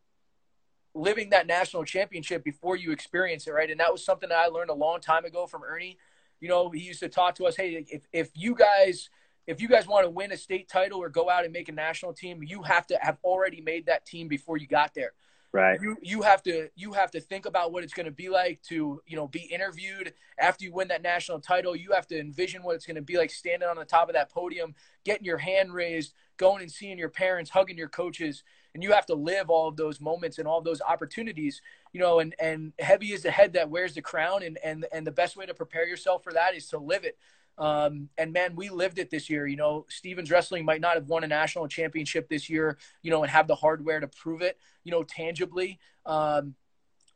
living 0.94 1.30
that 1.30 1.46
national 1.46 1.84
championship 1.84 2.44
before 2.44 2.76
you 2.76 2.92
experience 2.92 3.46
it, 3.46 3.52
right? 3.52 3.70
And 3.70 3.80
that 3.80 3.90
was 3.90 4.04
something 4.04 4.28
that 4.28 4.38
I 4.38 4.46
learned 4.46 4.68
a 4.68 4.74
long 4.74 5.00
time 5.00 5.24
ago 5.24 5.46
from 5.46 5.62
Ernie. 5.64 5.96
You 6.38 6.48
know, 6.48 6.68
he 6.68 6.80
used 6.80 7.00
to 7.00 7.08
talk 7.08 7.34
to 7.36 7.46
us, 7.46 7.56
hey, 7.56 7.84
if 7.88 8.06
if 8.12 8.30
you 8.34 8.54
guys 8.54 9.08
if 9.46 9.60
you 9.60 9.68
guys 9.68 9.86
want 9.86 10.04
to 10.04 10.10
win 10.10 10.32
a 10.32 10.36
state 10.36 10.68
title 10.68 11.02
or 11.02 11.08
go 11.08 11.28
out 11.28 11.44
and 11.44 11.52
make 11.52 11.68
a 11.68 11.72
national 11.72 12.12
team, 12.12 12.42
you 12.42 12.62
have 12.62 12.86
to 12.88 12.98
have 13.00 13.18
already 13.24 13.60
made 13.60 13.86
that 13.86 14.06
team 14.06 14.28
before 14.28 14.56
you 14.56 14.66
got 14.66 14.94
there. 14.94 15.12
Right. 15.52 15.78
You 15.82 15.98
you 16.00 16.22
have 16.22 16.42
to 16.44 16.70
you 16.76 16.92
have 16.94 17.10
to 17.10 17.20
think 17.20 17.44
about 17.44 17.72
what 17.72 17.84
it's 17.84 17.92
going 17.92 18.06
to 18.06 18.12
be 18.12 18.30
like 18.30 18.62
to 18.68 19.02
you 19.06 19.16
know 19.16 19.28
be 19.28 19.40
interviewed 19.40 20.14
after 20.38 20.64
you 20.64 20.72
win 20.72 20.88
that 20.88 21.02
national 21.02 21.40
title. 21.40 21.76
You 21.76 21.92
have 21.92 22.06
to 22.06 22.18
envision 22.18 22.62
what 22.62 22.74
it's 22.74 22.86
going 22.86 22.96
to 22.96 23.02
be 23.02 23.18
like 23.18 23.30
standing 23.30 23.68
on 23.68 23.76
the 23.76 23.84
top 23.84 24.08
of 24.08 24.14
that 24.14 24.30
podium, 24.30 24.74
getting 25.04 25.26
your 25.26 25.36
hand 25.36 25.74
raised, 25.74 26.14
going 26.38 26.62
and 26.62 26.72
seeing 26.72 26.96
your 26.96 27.10
parents, 27.10 27.50
hugging 27.50 27.76
your 27.76 27.90
coaches, 27.90 28.44
and 28.72 28.82
you 28.82 28.92
have 28.92 29.04
to 29.06 29.14
live 29.14 29.50
all 29.50 29.68
of 29.68 29.76
those 29.76 30.00
moments 30.00 30.38
and 30.38 30.48
all 30.48 30.56
of 30.56 30.64
those 30.64 30.80
opportunities. 30.80 31.60
You 31.92 32.00
know, 32.00 32.20
and 32.20 32.34
and 32.40 32.72
heavy 32.78 33.12
is 33.12 33.24
the 33.24 33.30
head 33.30 33.52
that 33.52 33.68
wears 33.68 33.92
the 33.92 34.00
crown, 34.00 34.42
and 34.42 34.58
and 34.64 34.86
and 34.90 35.06
the 35.06 35.12
best 35.12 35.36
way 35.36 35.44
to 35.44 35.52
prepare 35.52 35.86
yourself 35.86 36.24
for 36.24 36.32
that 36.32 36.54
is 36.54 36.66
to 36.68 36.78
live 36.78 37.04
it. 37.04 37.18
Um, 37.58 38.08
and 38.18 38.32
man, 38.32 38.56
we 38.56 38.70
lived 38.70 38.98
it 38.98 39.10
this 39.10 39.28
year. 39.28 39.46
You 39.46 39.56
know, 39.56 39.86
Stevens 39.88 40.30
Wrestling 40.30 40.64
might 40.64 40.80
not 40.80 40.94
have 40.94 41.08
won 41.08 41.24
a 41.24 41.28
national 41.28 41.68
championship 41.68 42.28
this 42.28 42.48
year, 42.48 42.78
you 43.02 43.10
know, 43.10 43.22
and 43.22 43.30
have 43.30 43.46
the 43.46 43.54
hardware 43.54 44.00
to 44.00 44.08
prove 44.08 44.42
it, 44.42 44.58
you 44.84 44.90
know, 44.90 45.02
tangibly. 45.02 45.78
Um, 46.06 46.54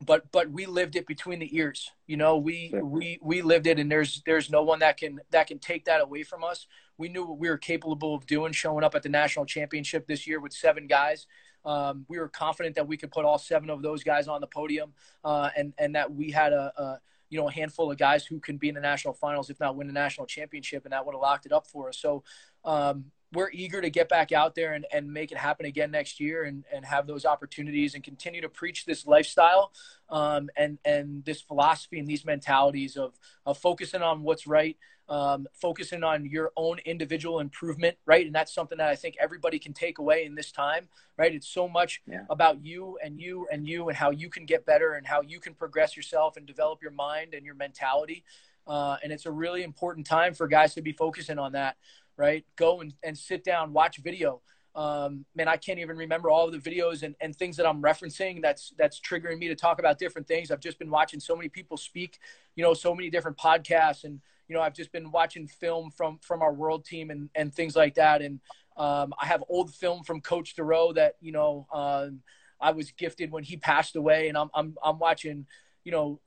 but 0.05 0.31
but 0.31 0.51
we 0.51 0.67
lived 0.67 0.95
it 0.97 1.07
between 1.07 1.39
the 1.39 1.57
ears. 1.57 1.91
You 2.07 2.17
know, 2.17 2.37
we 2.37 2.75
we 2.83 3.19
we 3.23 3.41
lived 3.43 3.67
it, 3.67 3.79
and 3.79 3.91
there's 3.91 4.23
there's 4.27 4.51
no 4.51 4.63
one 4.63 4.81
that 4.81 4.99
can 4.99 5.21
that 5.31 5.47
can 5.47 5.59
take 5.59 5.87
that 5.87 6.03
away 6.03 6.23
from 6.23 6.45
us. 6.45 6.67
We 6.99 7.09
knew 7.09 7.25
what 7.25 7.39
we 7.39 7.49
were 7.49 7.59
capable 7.59 8.15
of 8.15 8.27
doing, 8.27 8.53
showing 8.53 8.85
up 8.85 8.95
at 8.95 9.03
the 9.03 9.09
national 9.09 9.47
championship 9.47 10.07
this 10.07 10.27
year 10.27 10.41
with 10.41 10.53
seven 10.53 10.87
guys. 10.87 11.27
Um, 11.65 12.05
we 12.09 12.19
were 12.19 12.29
confident 12.29 12.77
that 12.77 12.87
we 12.87 12.97
could 12.97 13.11
put 13.11 13.25
all 13.25 13.39
seven 13.39 13.71
of 13.71 13.83
those 13.83 14.05
guys 14.05 14.29
on 14.29 14.41
the 14.41 14.47
podium, 14.47 14.93
uh, 15.25 15.51
and 15.57 15.73
and 15.79 15.95
that 15.95 16.15
we 16.15 16.31
had 16.31 16.53
a, 16.53 16.73
a 16.77 17.01
you 17.29 17.39
know, 17.39 17.49
a 17.49 17.53
handful 17.53 17.91
of 17.91 17.99
guys 17.99 18.25
who 18.25 18.39
can 18.39 18.57
be 18.57 18.69
in 18.69 18.75
the 18.75 18.81
national 18.81 19.15
finals, 19.15 19.51
if 19.51 19.59
not 19.61 19.77
win 19.77 19.87
the 19.87 19.93
national 19.93 20.27
championship, 20.27 20.85
and 20.85 20.93
that 20.93 21.05
would 21.05 21.15
have 21.15 21.21
locked 21.21 21.47
it 21.47 21.53
up 21.53 21.67
for 21.67 21.89
us. 21.89 21.99
So 21.99 22.23
um, 22.65 23.07
we're 23.33 23.51
eager 23.53 23.81
to 23.81 23.91
get 23.91 24.09
back 24.09 24.33
out 24.33 24.55
there 24.55 24.75
and, 24.75 24.87
and 24.93 25.13
make 25.13 25.33
it 25.33 25.39
happen 25.39 25.67
again 25.67 25.91
next 25.91 26.21
year 26.21 26.45
and, 26.45 26.65
and 26.73 26.85
have 26.85 27.07
those 27.07 27.25
opportunities 27.25 27.95
and 27.95 28.05
continue 28.05 28.41
to 28.41 28.49
preach 28.49 28.85
this 28.85 29.07
lifestyle 29.07 29.73
um, 30.09 30.49
and, 30.57 30.79
and 30.85 31.25
this 31.25 31.41
philosophy 31.41 31.99
and 31.99 32.09
these 32.09 32.25
mentalities 32.25 32.97
of, 32.97 33.19
of 33.45 33.59
focusing 33.59 34.03
on 34.03 34.23
what's 34.23 34.47
right, 34.47 34.77
um, 35.09 35.47
focusing 35.53 36.05
on 36.05 36.25
your 36.25 36.53
own 36.57 36.79
individual 36.85 37.41
improvement, 37.41 37.97
right? 38.07 38.27
And 38.27 38.35
that's 38.35 38.55
something 38.55 38.79
that 38.79 38.89
I 38.89 38.97
think 38.97 39.17
everybody 39.21 39.59
can 39.59 39.73
take 39.73 39.99
away 39.99 40.25
in 40.25 40.35
this 40.35 40.53
time, 40.53 40.89
right? 41.17 41.35
It's 41.35 41.49
so 41.49 41.69
much 41.69 42.03
yeah. 42.07 42.23
about 42.31 42.65
you 42.65 42.99
and 43.05 43.21
you 43.21 43.49
and 43.51 43.67
you 43.69 43.89
and 43.89 43.97
how 43.97 44.11
you 44.11 44.31
can 44.31 44.47
get 44.47 44.65
better 44.65 44.95
and 44.95 45.07
how 45.07 45.23
you 45.23 45.41
can 45.41 45.55
progress 45.55 45.97
yourself 45.97 46.37
and 46.37 46.47
develop 46.47 46.81
your 46.81 46.93
mind 46.93 47.35
and 47.35 47.45
your 47.45 47.55
mentality. 47.55 48.25
Uh, 48.67 48.97
and 49.03 49.13
it's 49.13 49.27
a 49.27 49.31
really 49.31 49.63
important 49.63 50.07
time 50.07 50.35
for 50.35 50.49
guys 50.49 50.75
to 50.75 50.83
be 50.83 50.93
focusing 50.93 51.39
on 51.39 51.53
that, 51.53 51.77
right? 52.17 52.45
Go 52.57 52.81
and, 52.81 52.95
and 53.03 53.17
sit 53.17 53.45
down, 53.45 53.73
watch 53.73 53.99
video. 53.99 54.41
Um, 54.75 55.25
man, 55.35 55.49
I 55.49 55.57
can't 55.57 55.79
even 55.79 55.97
remember 55.97 56.29
all 56.29 56.47
of 56.47 56.53
the 56.53 56.71
videos 56.71 57.03
and, 57.03 57.15
and 57.21 57.35
things 57.35 57.57
that 57.57 57.67
I'm 57.67 57.81
referencing. 57.81 58.43
That's 58.43 58.75
that's 58.77 59.01
triggering 59.01 59.39
me 59.39 59.49
to 59.49 59.55
talk 59.55 59.79
about 59.79 59.99
different 59.99 60.29
things. 60.29 60.51
I've 60.51 60.61
just 60.61 60.79
been 60.79 60.91
watching 60.91 61.19
so 61.19 61.35
many 61.35 61.49
people 61.49 61.79
speak, 61.79 62.19
you 62.57 62.63
know, 62.63 62.75
so 62.75 62.95
many 62.95 63.09
different 63.09 63.39
podcasts 63.39 64.05
and 64.05 64.21
you 64.49 64.55
know, 64.55 64.63
I've 64.63 64.75
just 64.75 64.93
been 64.93 65.11
watching 65.11 65.49
film 65.49 65.91
from 65.91 66.19
from 66.21 66.43
our 66.43 66.53
world 66.53 66.85
team 66.85 67.11
and 67.11 67.31
and 67.35 67.55
things 67.55 67.75
like 67.75 67.95
that. 67.95 68.21
And 68.21 68.41
um, 68.77 69.15
I 69.21 69.27
have 69.27 69.43
old 69.49 69.75
film 69.75 70.05
from 70.05 70.21
Coach 70.21 70.55
Duroe 70.55 70.95
that 70.95 71.15
you 71.21 71.33
know 71.33 71.67
um, 71.73 72.21
I 72.61 72.73
was 72.73 72.93
gifted 72.93 73.31
when 73.33 73.45
he 73.45 73.57
passed 73.57 73.97
away, 73.97 74.29
and 74.29 74.37
I'm 74.37 74.51
I'm 74.55 74.77
I'm 74.85 74.99
watching, 74.99 75.47
you 75.85 75.93
know. 75.93 76.21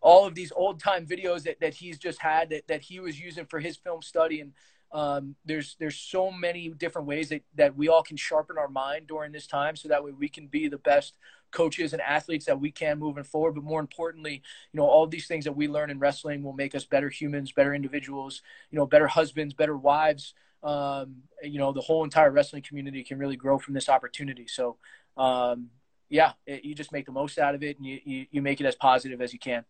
all 0.00 0.24
of 0.24 0.32
these 0.36 0.52
old 0.52 0.78
time 0.78 1.04
videos 1.04 1.42
that, 1.42 1.58
that 1.60 1.74
he's 1.74 1.98
just 1.98 2.22
had 2.22 2.50
that, 2.50 2.62
that 2.68 2.80
he 2.80 3.00
was 3.00 3.18
using 3.18 3.44
for 3.44 3.58
his 3.58 3.76
film 3.76 4.00
study 4.00 4.40
and 4.40 4.52
um, 4.92 5.34
there's 5.44 5.76
there's 5.78 5.96
so 5.98 6.30
many 6.30 6.68
different 6.70 7.06
ways 7.06 7.28
that, 7.28 7.42
that 7.56 7.76
we 7.76 7.88
all 7.88 8.02
can 8.02 8.16
sharpen 8.16 8.56
our 8.56 8.68
mind 8.68 9.06
during 9.06 9.32
this 9.32 9.46
time 9.46 9.76
so 9.76 9.88
that 9.88 10.02
way 10.02 10.12
we 10.12 10.28
can 10.28 10.46
be 10.46 10.68
the 10.68 10.78
best 10.78 11.18
coaches 11.50 11.92
and 11.92 12.02
athletes 12.02 12.46
that 12.46 12.60
we 12.60 12.70
can 12.70 12.98
moving 12.98 13.24
forward. 13.24 13.54
But 13.54 13.64
more 13.64 13.80
importantly, 13.80 14.42
you 14.72 14.78
know, 14.78 14.86
all 14.86 15.06
these 15.06 15.26
things 15.26 15.44
that 15.44 15.56
we 15.56 15.68
learn 15.68 15.90
in 15.90 15.98
wrestling 15.98 16.42
will 16.42 16.52
make 16.52 16.74
us 16.74 16.84
better 16.84 17.10
humans, 17.10 17.52
better 17.52 17.74
individuals, 17.74 18.42
you 18.70 18.78
know, 18.78 18.86
better 18.86 19.06
husbands, 19.06 19.54
better 19.54 19.76
wives. 19.76 20.34
Um, 20.62 21.16
you 21.42 21.58
know, 21.58 21.72
the 21.72 21.80
whole 21.80 22.02
entire 22.02 22.30
wrestling 22.30 22.62
community 22.62 23.04
can 23.04 23.18
really 23.18 23.36
grow 23.36 23.58
from 23.58 23.74
this 23.74 23.88
opportunity. 23.88 24.46
So, 24.48 24.76
um, 25.16 25.70
yeah, 26.08 26.32
it, 26.46 26.64
you 26.64 26.74
just 26.74 26.92
make 26.92 27.06
the 27.06 27.12
most 27.12 27.38
out 27.38 27.54
of 27.54 27.62
it 27.62 27.76
and 27.76 27.86
you, 27.86 28.00
you, 28.04 28.26
you 28.30 28.42
make 28.42 28.60
it 28.60 28.66
as 28.66 28.74
positive 28.74 29.20
as 29.20 29.32
you 29.32 29.38
can. 29.38 29.64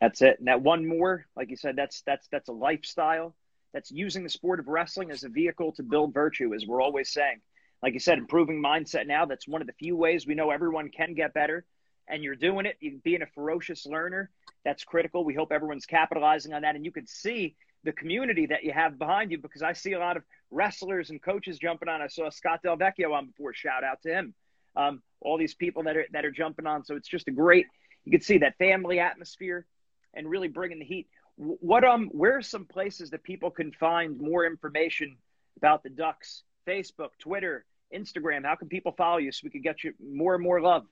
That's 0.00 0.20
it. 0.22 0.38
And 0.38 0.48
that 0.48 0.62
one 0.62 0.86
more, 0.86 1.26
like 1.36 1.50
you 1.50 1.56
said, 1.56 1.76
that's 1.76 2.02
that's 2.02 2.28
that's 2.28 2.48
a 2.48 2.52
lifestyle. 2.52 3.34
That's 3.76 3.90
using 3.90 4.24
the 4.24 4.30
sport 4.30 4.58
of 4.58 4.68
wrestling 4.68 5.10
as 5.10 5.22
a 5.22 5.28
vehicle 5.28 5.72
to 5.72 5.82
build 5.82 6.14
virtue, 6.14 6.54
as 6.54 6.64
we're 6.66 6.80
always 6.80 7.12
saying 7.12 7.42
like 7.82 7.94
you 7.94 8.00
said, 8.00 8.18
improving 8.18 8.62
mindset 8.62 9.06
now. 9.06 9.26
That's 9.26 9.46
one 9.46 9.60
of 9.60 9.66
the 9.66 9.72
few 9.74 9.96
ways 9.96 10.26
we 10.26 10.34
know 10.34 10.50
everyone 10.50 10.88
can 10.90 11.14
get 11.14 11.34
better. 11.34 11.64
And 12.08 12.22
you're 12.22 12.36
doing 12.36 12.66
it, 12.66 12.78
being 13.02 13.22
a 13.22 13.26
ferocious 13.26 13.84
learner. 13.84 14.30
That's 14.64 14.84
critical. 14.84 15.24
We 15.24 15.34
hope 15.34 15.52
everyone's 15.52 15.86
capitalizing 15.86 16.52
on 16.52 16.62
that. 16.62 16.76
And 16.76 16.84
you 16.84 16.92
can 16.92 17.06
see 17.06 17.56
the 17.84 17.92
community 17.92 18.46
that 18.46 18.64
you 18.64 18.72
have 18.72 18.98
behind 18.98 19.30
you 19.30 19.38
because 19.38 19.62
I 19.62 19.72
see 19.72 19.92
a 19.92 19.98
lot 19.98 20.16
of 20.16 20.22
wrestlers 20.50 21.10
and 21.10 21.22
coaches 21.22 21.58
jumping 21.58 21.88
on. 21.88 22.00
I 22.00 22.08
saw 22.08 22.30
Scott 22.30 22.60
Del 22.62 22.76
Vecchio 22.76 23.12
on 23.12 23.26
before. 23.26 23.52
Shout 23.54 23.84
out 23.84 24.02
to 24.02 24.08
him. 24.08 24.34
Um, 24.76 25.02
all 25.20 25.38
these 25.38 25.54
people 25.54 25.82
that 25.84 25.96
are 25.96 26.06
that 26.12 26.24
are 26.24 26.30
jumping 26.30 26.66
on. 26.66 26.84
So 26.84 26.96
it's 26.96 27.08
just 27.08 27.28
a 27.28 27.32
great. 27.32 27.66
You 28.04 28.12
can 28.12 28.20
see 28.20 28.38
that 28.38 28.56
family 28.58 29.00
atmosphere 29.00 29.66
and 30.14 30.28
really 30.28 30.48
bringing 30.48 30.78
the 30.78 30.84
heat. 30.84 31.08
What 31.36 31.84
um, 31.84 32.08
where 32.12 32.36
are 32.36 32.42
some 32.42 32.64
places 32.64 33.10
that 33.10 33.22
people 33.22 33.50
can 33.50 33.72
find 33.72 34.18
more 34.18 34.46
information 34.46 35.16
about 35.56 35.82
the 35.82 35.90
Ducks 35.90 36.44
Facebook, 36.66 37.10
Twitter, 37.18 37.64
Instagram? 37.94 38.44
How 38.44 38.56
can 38.56 38.68
people 38.68 38.92
follow 38.92 39.18
you 39.18 39.30
so 39.32 39.42
we 39.44 39.50
can 39.50 39.62
get 39.62 39.84
you 39.84 39.92
more 40.00 40.34
and 40.34 40.42
more 40.42 40.60
love? 40.60 40.86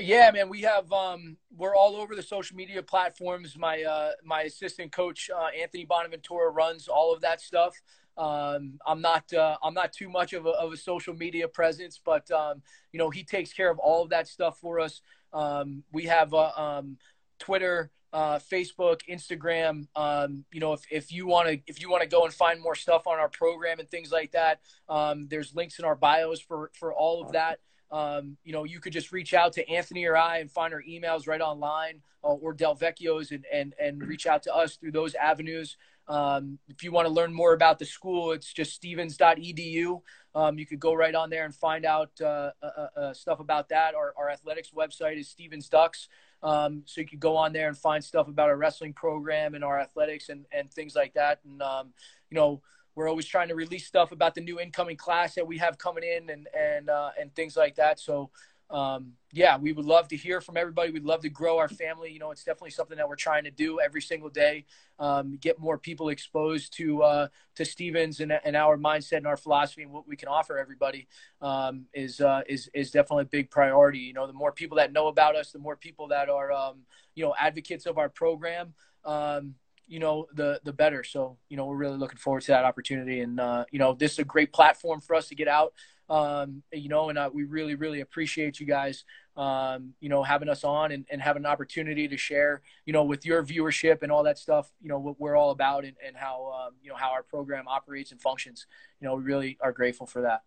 Yeah, 0.00 0.30
man, 0.30 0.48
we 0.48 0.62
have 0.62 0.92
um, 0.92 1.36
we're 1.56 1.74
all 1.74 1.96
over 1.96 2.14
the 2.14 2.22
social 2.22 2.56
media 2.56 2.82
platforms. 2.82 3.56
My 3.58 3.82
uh, 3.82 4.10
my 4.24 4.42
assistant 4.42 4.92
coach 4.92 5.28
uh, 5.34 5.48
Anthony 5.60 5.84
Bonaventura 5.84 6.50
runs 6.50 6.86
all 6.86 7.12
of 7.12 7.20
that 7.22 7.40
stuff. 7.40 7.74
Um, 8.16 8.78
I'm 8.86 9.00
not 9.00 9.32
uh, 9.32 9.56
I'm 9.60 9.74
not 9.74 9.92
too 9.92 10.08
much 10.08 10.32
of 10.32 10.46
a, 10.46 10.50
of 10.50 10.72
a 10.72 10.76
social 10.76 11.14
media 11.14 11.48
presence, 11.48 12.00
but 12.04 12.30
um, 12.30 12.62
you 12.92 12.98
know 12.98 13.10
he 13.10 13.24
takes 13.24 13.52
care 13.52 13.70
of 13.70 13.78
all 13.80 14.04
of 14.04 14.10
that 14.10 14.28
stuff 14.28 14.58
for 14.60 14.78
us. 14.78 15.00
Um, 15.32 15.82
we 15.92 16.04
have 16.04 16.32
uh, 16.32 16.52
um, 16.56 16.98
Twitter, 17.40 17.90
uh, 18.12 18.38
Facebook, 18.38 19.00
Instagram. 19.08 19.86
Um, 19.94 20.44
you 20.52 20.60
know, 20.60 20.72
if, 20.72 20.82
if 20.90 21.12
you 21.12 21.26
want 21.26 21.48
to 21.48 21.60
if 21.66 21.80
you 21.80 21.90
want 21.90 22.02
to 22.02 22.08
go 22.08 22.24
and 22.24 22.32
find 22.32 22.60
more 22.60 22.74
stuff 22.74 23.06
on 23.06 23.18
our 23.18 23.28
program 23.28 23.80
and 23.80 23.88
things 23.88 24.10
like 24.10 24.32
that, 24.32 24.60
um, 24.88 25.28
there's 25.28 25.54
links 25.54 25.78
in 25.78 25.84
our 25.84 25.96
bios 25.96 26.40
for 26.40 26.70
for 26.78 26.92
all 26.92 27.22
of 27.22 27.32
that. 27.32 27.60
Um, 27.90 28.36
you 28.44 28.52
know, 28.52 28.64
you 28.64 28.80
could 28.80 28.92
just 28.92 29.12
reach 29.12 29.32
out 29.32 29.54
to 29.54 29.68
Anthony 29.68 30.04
or 30.04 30.16
I 30.16 30.38
and 30.38 30.50
find 30.50 30.74
our 30.74 30.82
emails 30.82 31.26
right 31.26 31.40
online 31.40 32.02
uh, 32.22 32.28
or 32.28 32.52
Del 32.52 32.76
Vecchio's 32.76 33.30
and, 33.30 33.44
and, 33.52 33.74
and 33.80 34.02
reach 34.02 34.26
out 34.26 34.42
to 34.42 34.54
us 34.54 34.76
through 34.76 34.92
those 34.92 35.14
avenues. 35.14 35.76
Um, 36.06 36.58
if 36.68 36.82
you 36.82 36.92
want 36.92 37.06
to 37.06 37.12
learn 37.12 37.32
more 37.32 37.52
about 37.52 37.78
the 37.78 37.84
school, 37.84 38.32
it's 38.32 38.52
just 38.52 38.74
stevens.edu. 38.74 40.00
Um, 40.34 40.58
you 40.58 40.66
could 40.66 40.80
go 40.80 40.94
right 40.94 41.14
on 41.14 41.30
there 41.30 41.44
and 41.44 41.54
find 41.54 41.84
out 41.84 42.10
uh, 42.20 42.50
uh, 42.62 42.66
uh, 42.66 43.00
uh 43.00 43.14
stuff 43.14 43.40
about 43.40 43.68
that. 43.70 43.94
Our, 43.94 44.14
our 44.16 44.30
athletics 44.30 44.70
website 44.76 45.18
is 45.18 45.28
Stevens 45.28 45.68
Ducks. 45.68 46.08
Um, 46.42 46.82
so 46.86 47.00
you 47.00 47.06
could 47.06 47.20
go 47.20 47.36
on 47.36 47.52
there 47.52 47.68
and 47.68 47.76
find 47.76 48.02
stuff 48.02 48.28
about 48.28 48.48
our 48.48 48.56
wrestling 48.56 48.92
program 48.92 49.54
and 49.54 49.64
our 49.64 49.78
athletics 49.78 50.28
and, 50.28 50.44
and 50.52 50.72
things 50.72 50.94
like 50.94 51.14
that. 51.14 51.40
And, 51.44 51.60
um, 51.62 51.92
you 52.30 52.36
know, 52.36 52.62
we're 52.94 53.08
always 53.08 53.26
trying 53.26 53.48
to 53.48 53.54
release 53.54 53.86
stuff 53.86 54.12
about 54.12 54.34
the 54.34 54.40
new 54.40 54.60
incoming 54.60 54.96
class 54.96 55.34
that 55.34 55.46
we 55.46 55.58
have 55.58 55.78
coming 55.78 56.04
in 56.04 56.30
and, 56.30 56.48
and, 56.56 56.90
uh, 56.90 57.10
and 57.20 57.34
things 57.34 57.56
like 57.56 57.76
that. 57.76 58.00
So, 58.00 58.30
um, 58.70 59.12
yeah, 59.32 59.58
we 59.58 59.72
would 59.72 59.84
love 59.84 60.08
to 60.08 60.16
hear 60.16 60.40
from 60.40 60.56
everybody. 60.56 60.90
We'd 60.90 61.04
love 61.04 61.20
to 61.22 61.28
grow 61.28 61.58
our 61.58 61.68
family. 61.68 62.10
You 62.10 62.18
know, 62.18 62.30
it's 62.30 62.44
definitely 62.44 62.70
something 62.70 62.96
that 62.96 63.08
we're 63.08 63.16
trying 63.16 63.44
to 63.44 63.50
do 63.50 63.80
every 63.80 64.00
single 64.00 64.30
day. 64.30 64.64
Um, 64.98 65.38
get 65.40 65.58
more 65.58 65.78
people 65.78 66.08
exposed 66.08 66.74
to 66.78 67.02
uh, 67.02 67.28
to 67.56 67.64
Stevens 67.64 68.20
and, 68.20 68.32
and 68.32 68.56
our 68.56 68.78
mindset 68.78 69.18
and 69.18 69.26
our 69.26 69.36
philosophy 69.36 69.82
and 69.82 69.92
what 69.92 70.08
we 70.08 70.16
can 70.16 70.28
offer 70.28 70.58
everybody 70.58 71.08
um, 71.40 71.86
is 71.92 72.20
uh, 72.20 72.42
is 72.48 72.70
is 72.74 72.90
definitely 72.90 73.22
a 73.22 73.26
big 73.26 73.50
priority. 73.50 73.98
You 73.98 74.14
know, 74.14 74.26
the 74.26 74.32
more 74.32 74.52
people 74.52 74.78
that 74.78 74.92
know 74.92 75.08
about 75.08 75.36
us, 75.36 75.52
the 75.52 75.58
more 75.58 75.76
people 75.76 76.08
that 76.08 76.28
are 76.28 76.50
um, 76.52 76.80
you 77.14 77.24
know 77.24 77.34
advocates 77.38 77.86
of 77.86 77.98
our 77.98 78.08
program. 78.08 78.74
Um, 79.04 79.54
you 79.86 79.98
know 79.98 80.26
the 80.34 80.60
the 80.64 80.72
better 80.72 81.02
so 81.02 81.38
you 81.48 81.56
know 81.56 81.64
we're 81.64 81.76
really 81.76 81.96
looking 81.96 82.18
forward 82.18 82.42
to 82.42 82.48
that 82.48 82.64
opportunity 82.64 83.20
and 83.20 83.40
uh, 83.40 83.64
you 83.70 83.78
know 83.78 83.94
this 83.94 84.12
is 84.12 84.18
a 84.18 84.24
great 84.24 84.52
platform 84.52 85.00
for 85.00 85.16
us 85.16 85.28
to 85.28 85.34
get 85.34 85.48
out 85.48 85.72
um, 86.08 86.62
you 86.72 86.88
know, 86.88 87.10
and 87.10 87.18
uh, 87.18 87.30
we 87.32 87.44
really, 87.44 87.74
really 87.74 88.00
appreciate 88.00 88.60
you 88.60 88.66
guys, 88.66 89.04
um, 89.36 89.94
you 90.00 90.08
know, 90.08 90.22
having 90.22 90.48
us 90.48 90.64
on 90.64 90.92
and, 90.92 91.06
and 91.10 91.20
having 91.20 91.44
an 91.44 91.50
opportunity 91.50 92.08
to 92.08 92.16
share, 92.16 92.62
you 92.86 92.92
know, 92.92 93.04
with 93.04 93.26
your 93.26 93.44
viewership 93.44 94.02
and 94.02 94.10
all 94.10 94.22
that 94.22 94.38
stuff, 94.38 94.70
you 94.80 94.88
know, 94.88 94.98
what 94.98 95.20
we're 95.20 95.36
all 95.36 95.50
about 95.50 95.84
and, 95.84 95.96
and 96.04 96.16
how, 96.16 96.66
um, 96.66 96.74
you 96.82 96.88
know, 96.90 96.96
how 96.96 97.10
our 97.10 97.22
program 97.22 97.68
operates 97.68 98.10
and 98.10 98.20
functions. 98.20 98.66
You 99.00 99.08
know, 99.08 99.16
we 99.16 99.22
really 99.22 99.58
are 99.60 99.72
grateful 99.72 100.06
for 100.06 100.22
that. 100.22 100.42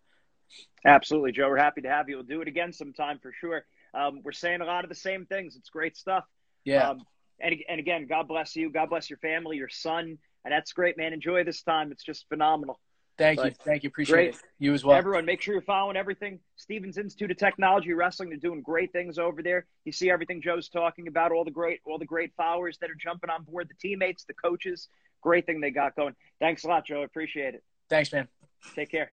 Absolutely, 0.84 1.32
Joe. 1.32 1.48
We're 1.48 1.56
happy 1.58 1.80
to 1.82 1.88
have 1.88 2.08
you. 2.08 2.16
We'll 2.16 2.24
do 2.24 2.42
it 2.42 2.48
again 2.48 2.72
sometime 2.72 3.18
for 3.20 3.32
sure. 3.32 3.64
Um, 3.94 4.20
we're 4.24 4.32
saying 4.32 4.60
a 4.60 4.64
lot 4.64 4.84
of 4.84 4.88
the 4.88 4.96
same 4.96 5.26
things. 5.26 5.56
It's 5.56 5.70
great 5.70 5.96
stuff. 5.96 6.24
Yeah. 6.64 6.90
Um, 6.90 7.06
and, 7.40 7.56
and 7.68 7.80
again, 7.80 8.06
God 8.06 8.28
bless 8.28 8.56
you. 8.56 8.70
God 8.70 8.90
bless 8.90 9.08
your 9.08 9.18
family, 9.18 9.56
your 9.56 9.68
son, 9.68 10.18
And 10.44 10.52
that's 10.52 10.72
great, 10.72 10.96
man. 10.96 11.12
Enjoy 11.12 11.44
this 11.44 11.62
time. 11.62 11.92
It's 11.92 12.04
just 12.04 12.28
phenomenal. 12.28 12.80
Thank 13.22 13.38
But 13.38 13.46
you. 13.46 13.54
Thank 13.64 13.82
you. 13.84 13.88
Appreciate 13.88 14.14
great. 14.14 14.34
it. 14.34 14.40
You 14.58 14.74
as 14.74 14.84
well. 14.84 14.96
Everyone, 14.96 15.24
make 15.24 15.40
sure 15.40 15.54
you're 15.54 15.62
following 15.62 15.96
everything. 15.96 16.40
Stevens 16.56 16.98
Institute 16.98 17.30
of 17.30 17.36
Technology 17.36 17.92
Wrestling. 17.92 18.30
They're 18.30 18.38
doing 18.38 18.62
great 18.62 18.92
things 18.92 19.18
over 19.18 19.42
there. 19.42 19.66
You 19.84 19.92
see 19.92 20.10
everything 20.10 20.42
Joe's 20.42 20.68
talking 20.68 21.08
about, 21.08 21.30
all 21.32 21.44
the 21.44 21.50
great, 21.50 21.80
all 21.84 21.98
the 21.98 22.04
great 22.04 22.32
followers 22.36 22.78
that 22.80 22.90
are 22.90 22.96
jumping 22.96 23.30
on 23.30 23.44
board, 23.44 23.68
the 23.68 23.74
teammates, 23.80 24.24
the 24.24 24.34
coaches. 24.34 24.88
Great 25.20 25.46
thing 25.46 25.60
they 25.60 25.70
got 25.70 25.94
going. 25.94 26.14
Thanks 26.40 26.64
a 26.64 26.68
lot, 26.68 26.84
Joe. 26.84 27.02
Appreciate 27.02 27.54
it. 27.54 27.62
Thanks, 27.88 28.12
man. 28.12 28.26
Take 28.74 28.90
care. 28.90 29.12